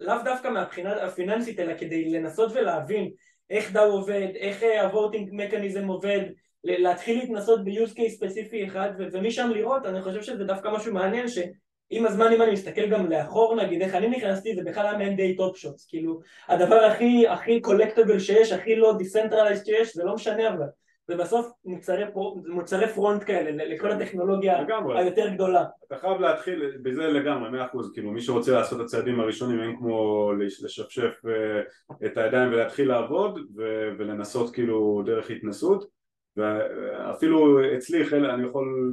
לאו 0.00 0.14
דווקא 0.24 0.48
מהבחינה 0.48 0.92
הפיננסית 0.92 1.60
אלא 1.60 1.74
כדי 1.78 2.10
לנסות 2.10 2.52
ולהבין 2.54 3.10
איך 3.50 3.72
DAO 3.72 3.92
עובד, 3.92 4.28
איך 4.34 4.62
ה 4.82 4.89
voting 4.89 5.28
mechanism 5.32 5.86
עובד, 5.86 6.20
להתחיל 6.64 7.18
להתנסות 7.18 7.64
ב-use 7.64 7.96
case 7.96 8.08
ספציפי 8.08 8.66
אחד 8.66 8.90
ומשם 9.12 9.50
לראות, 9.54 9.86
אני 9.86 10.02
חושב 10.02 10.22
שזה 10.22 10.44
דווקא 10.44 10.68
משהו 10.68 10.94
מעניין 10.94 11.28
שעם 11.28 12.06
הזמן 12.06 12.32
אם 12.32 12.42
אני 12.42 12.52
מסתכל 12.52 12.86
גם 12.86 13.10
לאחור 13.10 13.56
נגיד 13.56 13.82
איך 13.82 13.94
אני 13.94 14.08
נכנסתי 14.08 14.54
זה 14.54 14.62
בכלל 14.64 14.86
היה 14.86 14.98
מעין 14.98 15.16
די 15.16 15.36
Top 15.36 15.56
Shots 15.56 15.86
כאילו 15.88 16.20
הדבר 16.48 16.84
הכי 16.84 17.28
הכי 17.28 17.60
collectible 17.60 18.18
שיש, 18.18 18.52
הכי 18.52 18.76
לא 18.76 18.94
decentralized 18.98 19.66
שיש 19.66 19.96
זה 19.96 20.04
לא 20.04 20.14
משנה 20.14 20.48
אבל 20.48 20.66
ובסוף 21.10 21.52
מוצרי, 21.64 22.04
מוצרי 22.46 22.88
front 22.88 23.24
כאלה 23.26 23.64
לכל 23.64 23.90
הטכנולוגיה 23.90 24.62
לגמרי. 24.62 24.98
היותר 24.98 25.28
גדולה. 25.28 25.64
אתה 25.86 25.96
חייב 25.96 26.20
להתחיל 26.20 26.76
בזה 26.82 27.08
לגמרי, 27.08 27.50
מאה 27.50 27.66
אחוז, 27.66 27.92
כאילו 27.92 28.10
מי 28.10 28.20
שרוצה 28.20 28.52
לעשות 28.52 28.80
את 28.80 28.84
הצעדים 28.84 29.20
הראשונים 29.20 29.60
אין 29.60 29.76
כמו 29.76 30.32
לשפשף 30.38 31.22
אה, 31.28 32.06
את 32.06 32.16
הידיים 32.16 32.52
ולהתחיל 32.52 32.88
לעבוד 32.88 33.38
ולנסות 33.98 34.54
כאילו 34.54 35.02
דרך 35.06 35.30
התנסות 35.30 35.84
ואפילו 36.36 37.58
אצלי 37.76 38.04
אני 38.12 38.46
יכול 38.46 38.92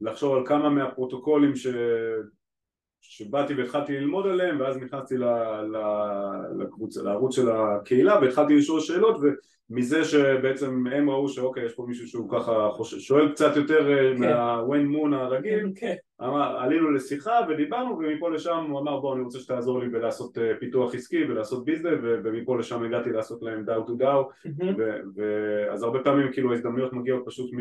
לחשוב 0.00 0.34
על 0.34 0.46
כמה 0.46 0.68
מהפרוטוקולים 0.68 1.56
ש... 1.56 1.66
שבאתי 3.08 3.54
והתחלתי 3.54 3.92
ללמוד 3.92 4.26
עליהם 4.26 4.60
ואז 4.60 4.76
נכנסתי 4.76 5.16
ל... 5.16 5.24
ל... 5.72 5.76
לקבוצ... 6.58 6.96
לערוץ 6.96 7.36
של 7.36 7.50
הקהילה 7.50 8.18
והתחלתי 8.20 8.56
לשאול 8.56 8.80
שאלות 8.80 9.20
ומזה 9.70 10.04
שבעצם 10.04 10.86
הם 10.86 11.10
ראו 11.10 11.28
שאוקיי 11.28 11.64
יש 11.64 11.74
פה 11.74 11.84
מישהו 11.88 12.08
שהוא 12.08 12.30
ככה 12.30 12.68
חושב, 12.72 12.98
שואל 12.98 13.32
קצת 13.32 13.56
יותר 13.56 13.92
אה, 13.92 14.16
כן. 14.16 14.20
מהוון 14.20 14.86
מון 14.86 15.14
הרגיל 15.14 15.72
כן. 15.76 15.94
אמר, 16.22 16.58
עלינו 16.58 16.90
לשיחה 16.90 17.40
ודיברנו 17.48 17.98
ומפה 17.98 18.30
לשם 18.30 18.66
הוא 18.70 18.80
אמר 18.80 19.00
בוא 19.00 19.14
אני 19.14 19.22
רוצה 19.22 19.38
שתעזור 19.38 19.80
לי 19.80 19.88
בלעשות 19.88 20.38
אה, 20.38 20.52
פיתוח 20.60 20.94
עסקי 20.94 21.24
ולעשות 21.24 21.64
ביזנס 21.64 21.98
ומפה 22.02 22.58
לשם 22.58 22.82
הגעתי 22.82 23.10
לעשות 23.10 23.42
להם 23.42 23.64
דאו 23.64 23.82
טו 23.82 23.94
דאו 23.94 24.28
ואז 25.16 25.82
הרבה 25.82 25.98
פעמים 25.98 26.32
כאילו 26.32 26.52
ההזדמנויות 26.52 26.92
מגיעות 26.92 27.22
פשוט 27.26 27.50
מ... 27.52 27.58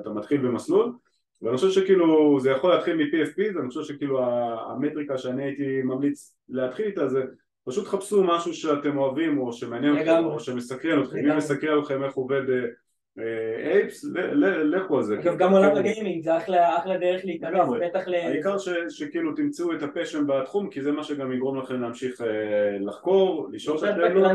אתה 0.00 0.10
מתחיל 0.10 0.40
במסלול 0.40 0.92
ואני 1.42 1.56
חושב 1.56 1.70
שכאילו 1.70 2.40
זה 2.40 2.50
יכול 2.50 2.70
להתחיל 2.70 2.96
מ-PFP, 2.96 3.60
אני 3.60 3.68
חושב 3.68 3.94
שכאילו 3.94 4.20
המטריקה 4.70 5.18
שאני 5.18 5.44
הייתי 5.44 5.82
ממליץ 5.82 6.36
להתחיל 6.48 6.86
איתה 6.86 7.08
זה 7.08 7.22
פשוט 7.64 7.86
חפשו 7.86 8.24
משהו 8.24 8.54
שאתם 8.54 8.98
אוהבים 8.98 9.38
או 9.38 9.52
שמעניין 9.52 9.98
אתכם 9.98 10.24
או 10.24 10.40
שמסקרן 10.40 11.02
אתכם, 11.02 11.16
אם 11.16 11.36
מסקרן 11.36 11.78
אתכם 11.78 12.02
איך 12.04 12.14
עובד 12.14 12.42
אייפס, 13.72 14.04
לכו 14.64 14.96
על 14.96 15.02
זה. 15.02 15.20
אגב, 15.20 15.38
גם 15.38 15.52
עולם 15.52 15.76
הגיימינג 15.76 16.24
זה 16.24 16.36
אחלה 16.36 16.98
דרך 17.00 17.24
להיכנס, 17.24 17.68
בטח 17.80 18.08
ל... 18.08 18.14
העיקר 18.14 18.56
שכאילו 18.88 19.34
תמצאו 19.34 19.72
את 19.72 19.82
הפשן 19.82 20.26
בתחום, 20.26 20.70
כי 20.70 20.82
זה 20.82 20.92
מה 20.92 21.04
שגם 21.04 21.32
יגרום 21.32 21.58
לכם 21.58 21.80
להמשיך 21.80 22.20
לחקור, 22.80 23.48
לשאול 23.52 23.78
את 23.78 23.82
השאלות, 23.82 24.32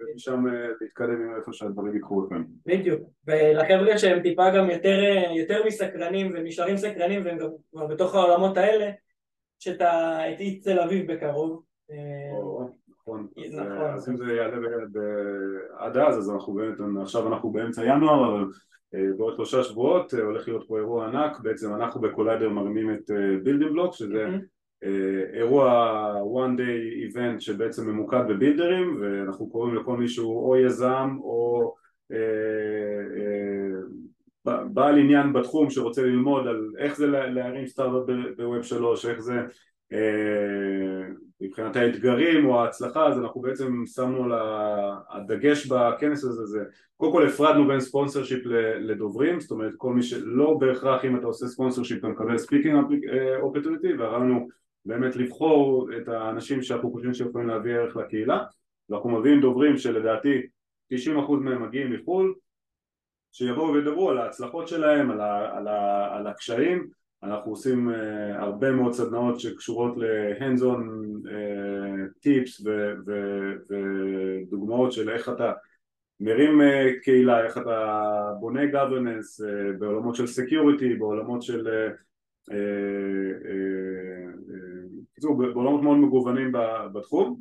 ומשם 0.00 0.44
להתקדם 0.80 1.22
עם 1.22 1.36
איפה 1.36 1.52
שהדברים 1.52 1.96
יקחו 1.96 2.26
לכם. 2.26 2.42
בדיוק, 2.66 3.00
ולחבר'ה 3.26 3.98
שהם 3.98 4.22
טיפה 4.22 4.50
גם 4.50 4.70
יותר 5.34 5.66
מסקרנים 5.66 6.32
ונשארים 6.34 6.76
סקרנים 6.76 7.22
והם 7.24 7.38
כבר 7.72 7.86
בתוך 7.86 8.14
העולמות 8.14 8.56
האלה, 8.56 8.90
יש 9.58 9.95
את 9.95 10.20
ETH 10.24 10.60
תל 10.60 10.78
אביב 10.78 11.12
בקרוב. 11.12 11.62
נכון, 13.08 13.28
אז 13.94 14.08
אם 14.08 14.16
זה 14.16 14.32
יעלה 14.32 14.56
עד 15.78 15.96
אז, 15.96 16.18
אז 16.18 16.30
אנחנו 16.30 16.54
באמת, 16.54 16.80
עכשיו 17.02 17.28
אנחנו 17.28 17.50
באמצע 17.50 17.84
ינואר, 17.84 18.36
אבל 18.36 18.44
בעוד 19.16 19.34
שלושה 19.34 19.62
שבועות 19.62 20.14
הולך 20.14 20.48
להיות 20.48 20.64
פה 20.68 20.78
אירוע 20.78 21.06
ענק, 21.06 21.40
בעצם 21.40 21.74
אנחנו 21.74 22.00
ב 22.00 22.05
Collider 22.05 22.48
מרימים 22.48 22.90
את 22.94 23.10
Building 23.44 23.72
Block, 23.72 23.94
שזה 23.94 24.26
אירוע 25.32 26.14
one 26.22 26.58
day 26.58 27.10
event 27.10 27.40
שבעצם 27.40 27.90
ממוקד 27.90 28.24
בבילדרים, 28.28 28.98
ואנחנו 29.00 29.50
קוראים 29.50 29.74
לכל 29.74 29.96
מישהו 29.96 30.48
או 30.48 30.56
יזם 30.56 31.16
או 31.20 31.74
בעל 34.44 34.98
עניין 34.98 35.32
בתחום 35.32 35.70
שרוצה 35.70 36.02
ללמוד 36.02 36.46
על 36.46 36.70
איך 36.78 36.96
זה 36.96 37.06
להרים 37.06 37.66
סטארט-אפ 37.66 38.16
ב 38.36 38.42
web 38.42 38.62
שלוש, 38.62 39.06
איך 39.06 39.20
זה 39.20 39.34
מבחינת 41.42 41.76
האתגרים 41.76 42.46
או 42.46 42.60
ההצלחה 42.60 43.06
אז 43.06 43.18
אנחנו 43.18 43.40
בעצם 43.40 43.82
שמנו 43.86 44.24
על 44.24 44.32
הדגש 45.10 45.66
בכנס 45.66 46.24
הזה 46.24 46.46
זה 46.46 46.64
קודם 46.96 47.12
כל 47.12 47.26
הפרדנו 47.26 47.68
בין 47.68 47.80
sponsorship 47.80 48.46
לדוברים 48.80 49.40
זאת 49.40 49.50
אומרת 49.50 49.72
כל 49.76 49.92
מי 49.92 50.02
שלא 50.02 50.56
בהכרח 50.60 51.04
אם 51.04 51.16
אתה 51.16 51.26
עושה 51.26 51.46
sponsorship 51.46 51.98
אתה 51.98 52.08
מקבל 52.08 52.38
speaking 52.38 52.76
אופטוריטי 53.40 53.92
והרעיון 53.92 54.30
הוא 54.30 54.48
באמת 54.84 55.16
לבחור 55.16 55.88
את 55.96 56.08
האנשים 56.08 56.62
שאנחנו 56.62 56.90
חושבים 56.90 57.14
שיכולים 57.14 57.48
להביא 57.48 57.74
ערך 57.74 57.96
לקהילה. 57.96 58.44
ואנחנו 58.88 59.10
מביאים 59.10 59.40
דוברים 59.40 59.76
שלדעתי 59.76 60.42
90% 60.94 60.96
מהם 61.40 61.62
מגיעים 61.62 61.92
מחו"ל 61.92 62.34
שיבואו 63.32 63.72
וידברו 63.72 64.10
על 64.10 64.18
ההצלחות 64.18 64.68
שלהם, 64.68 65.10
על, 65.10 65.20
ה, 65.20 65.56
על, 65.56 65.68
ה, 65.68 66.08
על 66.16 66.26
הקשיים 66.26 66.90
אנחנו 67.22 67.50
עושים 67.50 67.90
uh, 67.90 67.94
הרבה 68.38 68.72
מאוד 68.72 68.92
סדנאות 68.92 69.40
שקשורות 69.40 69.96
ל-hands 69.96 70.60
on 70.60 70.82
טיפס 72.20 72.60
uh, 72.60 72.64
ודוגמאות 73.68 74.92
של 74.92 75.10
איך 75.10 75.28
אתה 75.28 75.52
מרים 76.20 76.60
uh, 76.60 76.64
קהילה, 77.02 77.44
איך 77.44 77.58
אתה 77.58 78.02
בונה 78.40 78.60
governance 78.62 79.44
בעולמות 79.78 80.14
של 80.14 80.24
security, 80.24 80.98
בעולמות 80.98 81.42
של 81.42 81.66
uh, 82.50 82.54
בעולמות 85.52 85.82
מאוד 85.82 85.96
מגוונים 85.96 86.52
בתחום. 86.92 87.40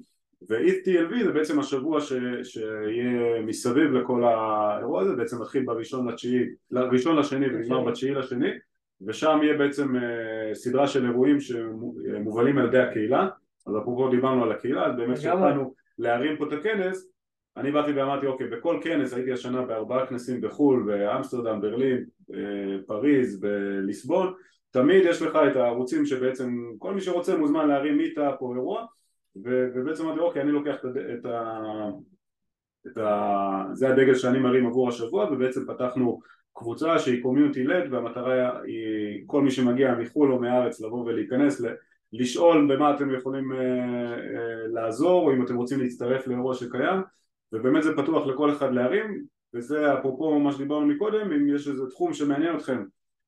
ו-ETLV 0.49 1.23
זה 1.23 1.32
בעצם 1.32 1.59
השבוע 1.59 2.01
ש, 2.01 2.13
שיהיה 2.43 3.41
מסביב 3.41 3.91
לכל 3.91 4.23
האירוע 4.23 5.01
הזה, 5.01 5.15
בעצם 5.15 5.41
מתחיל 5.41 5.63
בראשון 5.65 6.07
לתשיעי, 6.07 6.43
ראשון 6.71 7.15
לשני 7.15 7.45
ונגמר 7.45 7.84
בתשיעי 7.84 8.13
לשני 8.13 8.49
ושם 9.06 9.39
יהיה 9.43 9.58
בעצם 9.58 9.95
uh, 9.95 9.99
סדרה 10.54 10.88
של 10.88 11.06
אירועים 11.06 11.39
שמובלים 11.39 12.58
על 12.58 12.68
ידי 12.68 12.80
הקהילה. 12.80 13.28
אז 13.68 13.78
אפרופו 13.78 14.10
דיברנו 14.10 14.43
על 14.43 14.52
הקהילה 14.52 14.86
אז 14.86 14.95
באמת 14.95 15.18
כשהתחלנו 15.18 15.74
להרים 15.97 16.38
פה 16.38 16.47
את 16.47 16.54
הכנס. 16.54 17.12
אני 17.58 17.72
באתי 17.72 17.91
ואמרתי 17.91 18.26
אוקיי 18.26 18.47
בכל 18.47 18.80
כנס 18.84 19.14
הייתי 19.14 19.32
השנה 19.32 19.62
בארבעה 19.62 20.08
כנסים 20.08 20.41
בחו"ל 20.41 20.84
באמסטרדם, 20.86 21.62
ברלין, 21.62 22.06
אה, 22.34 22.78
פריז, 22.88 23.39
בליסבון 23.39 24.34
תמיד 24.72 25.06
יש 25.06 25.22
לך 25.22 25.38
את 25.52 25.56
הערוצים 25.56 26.06
שבעצם 26.06 26.56
כל 26.78 26.93
מי 26.93 27.02
שרוצה 27.02 27.38
מוזמן 27.38 27.68
להרים 27.68 27.97
מיטה 27.97 28.32
פה 28.39 28.54
אירוע. 28.56 28.86
ובעצם 29.36 30.06
אמרתי 30.06 30.20
אוקיי 30.20 30.41
אני 30.41 30.52
לוקח 30.52 30.76
את 31.20 31.26
ה... 31.26 31.89
את 32.88 32.97
ה... 32.97 33.64
זה 33.74 33.89
הדגל 33.89 34.16
שאני 34.16 34.39
מרים 34.39 34.66
עבור 34.66 34.89
השבוע 34.89 35.32
ובעצם 35.32 35.66
פתחנו 35.68 36.20
קבוצה 36.54 36.99
שהיא 36.99 37.24
קומיוניטי 37.24 37.64
לד 37.64 37.93
והמטרה 37.93 38.62
היא 38.62 39.24
כל 39.26 39.41
מי 39.41 39.52
שמגיע 39.52 39.95
מחו"ל 39.95 40.32
או 40.32 40.39
מהארץ 40.39 40.82
לבוא 40.82 41.06
ולהיכנס 41.06 41.62
לשאול 42.14 42.76
במה 42.76 42.95
אתם 42.95 43.14
יכולים 43.16 43.52
uh, 43.52 43.56
uh, 43.56 44.74
לעזור 44.74 45.28
או 45.28 45.34
אם 45.34 45.45
אתם 45.45 45.56
רוצים 45.56 45.80
להצטרף 45.80 46.28
לאירוע 46.28 46.56
שקיים 46.56 47.02
ובאמת 47.54 47.84
זה 47.84 47.95
פתוח 47.97 48.28
לכל 48.28 48.52
אחד 48.52 48.74
להרים 48.74 49.24
וזה 49.54 49.93
אפרופו 49.99 50.39
מה 50.39 50.52
שדיברנו 50.52 50.86
מקודם 50.88 51.32
אם 51.32 51.56
יש 51.56 51.68
איזה 51.68 51.84
תחום 51.89 52.14
שמעניין 52.14 52.56
אתכם 52.56 52.84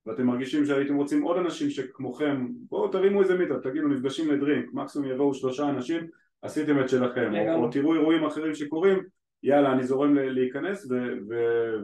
ואתם 0.05 0.26
מרגישים 0.26 0.65
שהייתם 0.65 0.95
רוצים 0.95 1.21
עוד 1.21 1.38
אנשים 1.38 1.69
שכמוכם 1.69 2.47
בואו 2.69 2.88
תרימו 2.88 3.21
איזה 3.21 3.38
מיטה 3.38 3.59
תגידו 3.59 3.88
נפגשים 3.88 4.32
לדרינק 4.32 4.74
מקסימום 4.74 5.07
יבואו 5.07 5.34
שלושה 5.34 5.69
אנשים 5.69 6.07
עשיתם 6.41 6.80
את 6.80 6.89
שלכם 6.89 7.32
או, 7.36 7.63
או 7.63 7.71
תראו 7.71 7.93
אירועים 7.93 8.26
אחרים 8.26 8.55
שקורים 8.55 9.03
יאללה 9.43 9.73
אני 9.73 9.83
זורם 9.83 10.15
להיכנס 10.15 10.87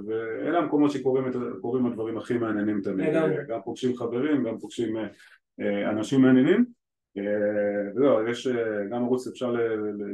ואלה 0.05 0.59
המקומות 0.59 0.91
שקורים 0.91 1.85
הדברים 1.85 2.17
הכי 2.17 2.37
מעניינים 2.37 2.81
תמיד. 2.81 3.13
גם 3.47 3.59
פוגשים 3.63 3.95
חברים 3.95 4.43
גם 4.43 4.59
פוגשים 4.59 4.97
אה, 5.61 5.89
אנשים 5.89 6.21
מעניינים. 6.21 6.65
אה, 7.17 7.91
וזהו, 7.95 8.27
יש 8.27 8.47
גם 8.91 9.03
ערוץ 9.03 9.27
אפשר 9.27 9.55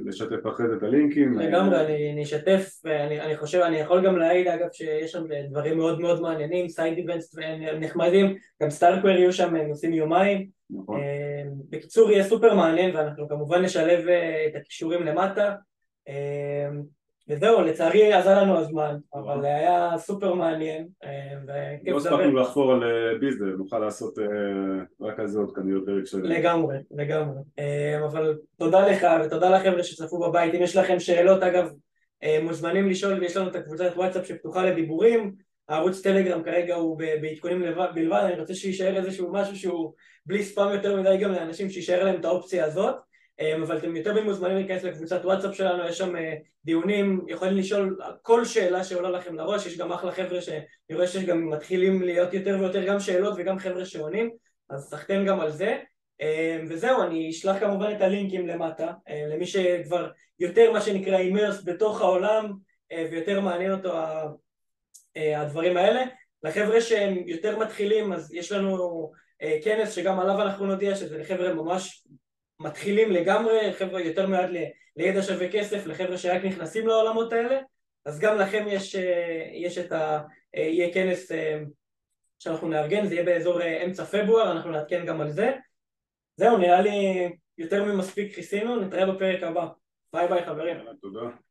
לשתף 0.06 0.48
אחרי 0.48 0.68
זה 0.68 0.76
את 0.78 0.84
הלינקים. 0.84 1.40
לגמרי, 1.40 2.12
אני 2.12 2.24
אשתף 2.24 2.82
ואני 2.84 3.38
חושב, 3.38 3.60
אני 3.60 3.78
יכול 3.78 4.06
גם 4.06 4.18
להעיד 4.18 4.48
אגב 4.48 4.68
שיש 4.72 5.12
שם 5.12 5.24
דברים 5.50 5.78
מאוד 5.78 6.00
מאוד 6.00 6.22
מעניינים 6.22 6.70
side 6.70 6.98
events 6.98 7.36
נחמדים. 7.80 8.36
גם 8.64 8.70
StarkWare 8.70 9.12
יהיו 9.12 9.34
שם 9.34 9.56
נושאים 9.56 9.94
יומיים. 9.94 10.48
נכון. 10.70 11.00
אה, 11.00 11.44
בקיצור 11.70 12.12
יהיה 12.12 12.24
סופר 12.24 12.56
מעניין 12.56 12.96
ואנחנו 12.96 13.30
כמובן 13.30 13.62
נשלב 13.62 14.08
את 14.48 14.56
הקישורים 14.56 15.04
למטה 15.04 15.56
וזהו, 17.30 17.62
לצערי 17.62 18.14
אזל 18.14 18.44
לנו 18.44 18.58
הזמן, 18.58 18.96
אבל 19.14 19.46
היה 19.46 19.92
סופר 19.98 20.34
מעניין. 20.34 20.88
אה, 21.04 21.92
לא 21.92 21.98
הספקנו 21.98 22.36
לחפור 22.36 22.72
על 22.72 22.84
אה, 22.84 23.20
business, 23.20 23.58
נוכל 23.58 23.80
לעשות 23.80 24.20
אה, 24.20 24.26
רק 25.02 25.20
על 25.20 25.28
זה 25.28 25.40
עוד 25.40 25.56
כנראה 25.56 25.80
פרק 25.86 26.06
של... 26.06 26.18
לגמרי, 26.18 26.78
לגמרי. 26.92 27.42
אבל 28.06 28.38
תודה 28.58 28.88
לך 28.88 29.08
ותודה 29.26 29.50
לחבר'ה 29.50 29.84
שצפו 29.84 30.20
בבית. 30.20 30.54
אם 30.54 30.62
יש 30.62 30.76
לכם 30.76 31.00
שאלות, 31.00 31.44
אגב, 31.44 31.70
מוזמנים 32.44 32.90
לשאול, 32.90 33.20
ויש 33.20 33.38
לנו 33.38 33.50
את 33.50 33.56
הקבוצת 33.56 33.92
וואטסאפ 33.96 34.26
שפתוחה 34.26 34.66
לדיבורים. 34.66 35.32
הערוץ 35.70 36.02
טלגרם 36.02 36.44
כרגע 36.44 36.76
הוא 36.76 37.00
בעדכונים 37.22 37.62
בלבד, 37.96 38.22
אני 38.26 38.40
רוצה 38.40 38.54
שיישאר 38.54 38.98
איזשהו 38.98 39.34
משהו 39.34 39.56
שהוא 39.56 39.94
בלי 40.26 40.44
ספאם 40.44 40.74
יותר 40.74 41.02
מדי 41.02 41.18
גם 41.18 41.32
לאנשים, 41.32 41.70
שיישאר 41.70 42.04
להם 42.04 42.20
את 42.20 42.26
האופציה 42.26 42.66
הזאת. 42.66 42.96
אמ, 43.40 43.64
אבל 43.64 43.78
אתם 43.78 43.96
יותר 43.96 44.24
מוזמנים 44.24 44.58
להיכנס 44.58 44.84
לקבוצת 44.84 45.26
וואטסאפ 45.26 45.56
שלנו, 45.56 45.88
יש 45.88 45.98
שם 45.98 46.16
אה, 46.16 46.34
דיונים, 46.66 47.26
יכולים 47.28 47.58
לשאול 47.58 48.00
כל 48.22 48.46
שאלה 48.46 48.84
שעולה 48.84 49.10
לכם 49.10 49.36
לראש, 49.36 49.66
יש 49.66 49.78
גם 49.78 49.92
אחלה 49.92 50.12
חבר'ה 50.12 50.42
שאני 50.42 50.60
רואה 50.94 51.08
שגם 51.08 51.50
מתחילים 51.50 52.02
להיות 52.02 52.34
יותר 52.34 52.58
ויותר 52.60 52.86
גם 52.88 53.00
שאלות 53.00 53.34
וגם 53.38 53.60
חבר'ה 53.60 53.86
שעונים, 53.86 54.30
אז 54.70 54.90
סחטיין 54.90 55.26
גם 55.26 55.40
על 55.40 55.52
זה. 55.52 55.78
אמ, 56.22 56.66
וזהו, 56.70 57.02
אני 57.02 57.30
אשלח 57.30 57.60
כמובן 57.60 57.92
את 57.96 58.02
הלינקים 58.02 58.48
למטה, 58.48 58.92
אה, 59.10 59.28
למי 59.28 59.46
שכבר 59.46 60.10
יותר 60.40 60.72
מה 60.72 60.82
שנקרא 60.82 61.18
אימרס 61.18 61.64
בתוך 61.66 62.02
העולם 62.02 62.54
אה, 62.92 63.08
ויותר 63.12 63.42
מעניין 63.42 63.72
אותו 63.72 63.94
הדברים 65.16 65.78
האלה. 65.78 66.04
לחבר'ה 66.44 66.82
שהם 66.82 67.28
יותר 67.28 67.60
מתחילים, 67.60 68.14
אז 68.14 68.34
יש 68.34 68.52
לנו 68.52 69.12
כנס 69.64 69.94
שגם 69.94 70.20
עליו 70.20 70.42
אנחנו 70.42 70.66
נודיע 70.66 70.96
שזה 70.96 71.18
לחבר'ה 71.18 71.54
ממש 71.54 72.08
מתחילים 72.60 73.12
לגמרי, 73.12 73.74
חבר'ה 73.74 74.02
יותר 74.02 74.28
מעט 74.28 74.50
לידע 74.96 75.22
שווה 75.22 75.52
כסף, 75.52 75.86
לחבר'ה 75.86 76.18
שרק 76.18 76.44
נכנסים 76.46 76.88
לעולמות 76.88 77.34
האלה, 77.34 77.60
אז 78.06 78.20
גם 78.20 78.38
לכם 78.38 78.66
יש, 78.68 78.96
אה, 78.96 79.50
יש 79.54 79.78
את 79.78 79.92
ה... 79.92 80.22
אה, 80.56 80.62
יהיה 80.62 80.94
כנס 80.94 81.32
אה, 81.32 81.62
שאנחנו 82.40 82.68
נארגן, 82.68 83.06
זה 83.06 83.16
יהיה 83.16 83.26
באזור 83.26 83.60
אמצע 83.86 84.06
פברואר, 84.06 84.52
אנחנו 84.52 84.72
נעדכן 84.72 85.06
גם 85.06 85.22
על 85.22 85.32
זה. 85.32 85.52
זהו, 86.38 86.58
נראה 86.58 86.82
לי 86.82 87.30
יותר 87.58 87.84
ממספיק 87.84 88.36
כיסינו, 88.36 88.76
נתראה 88.76 89.14
בפרק 89.14 89.44
הבא. 89.44 89.68
ביי 90.14 90.28
ביי 90.28 90.46
חברים. 90.46 90.78
תודה. 91.02 91.45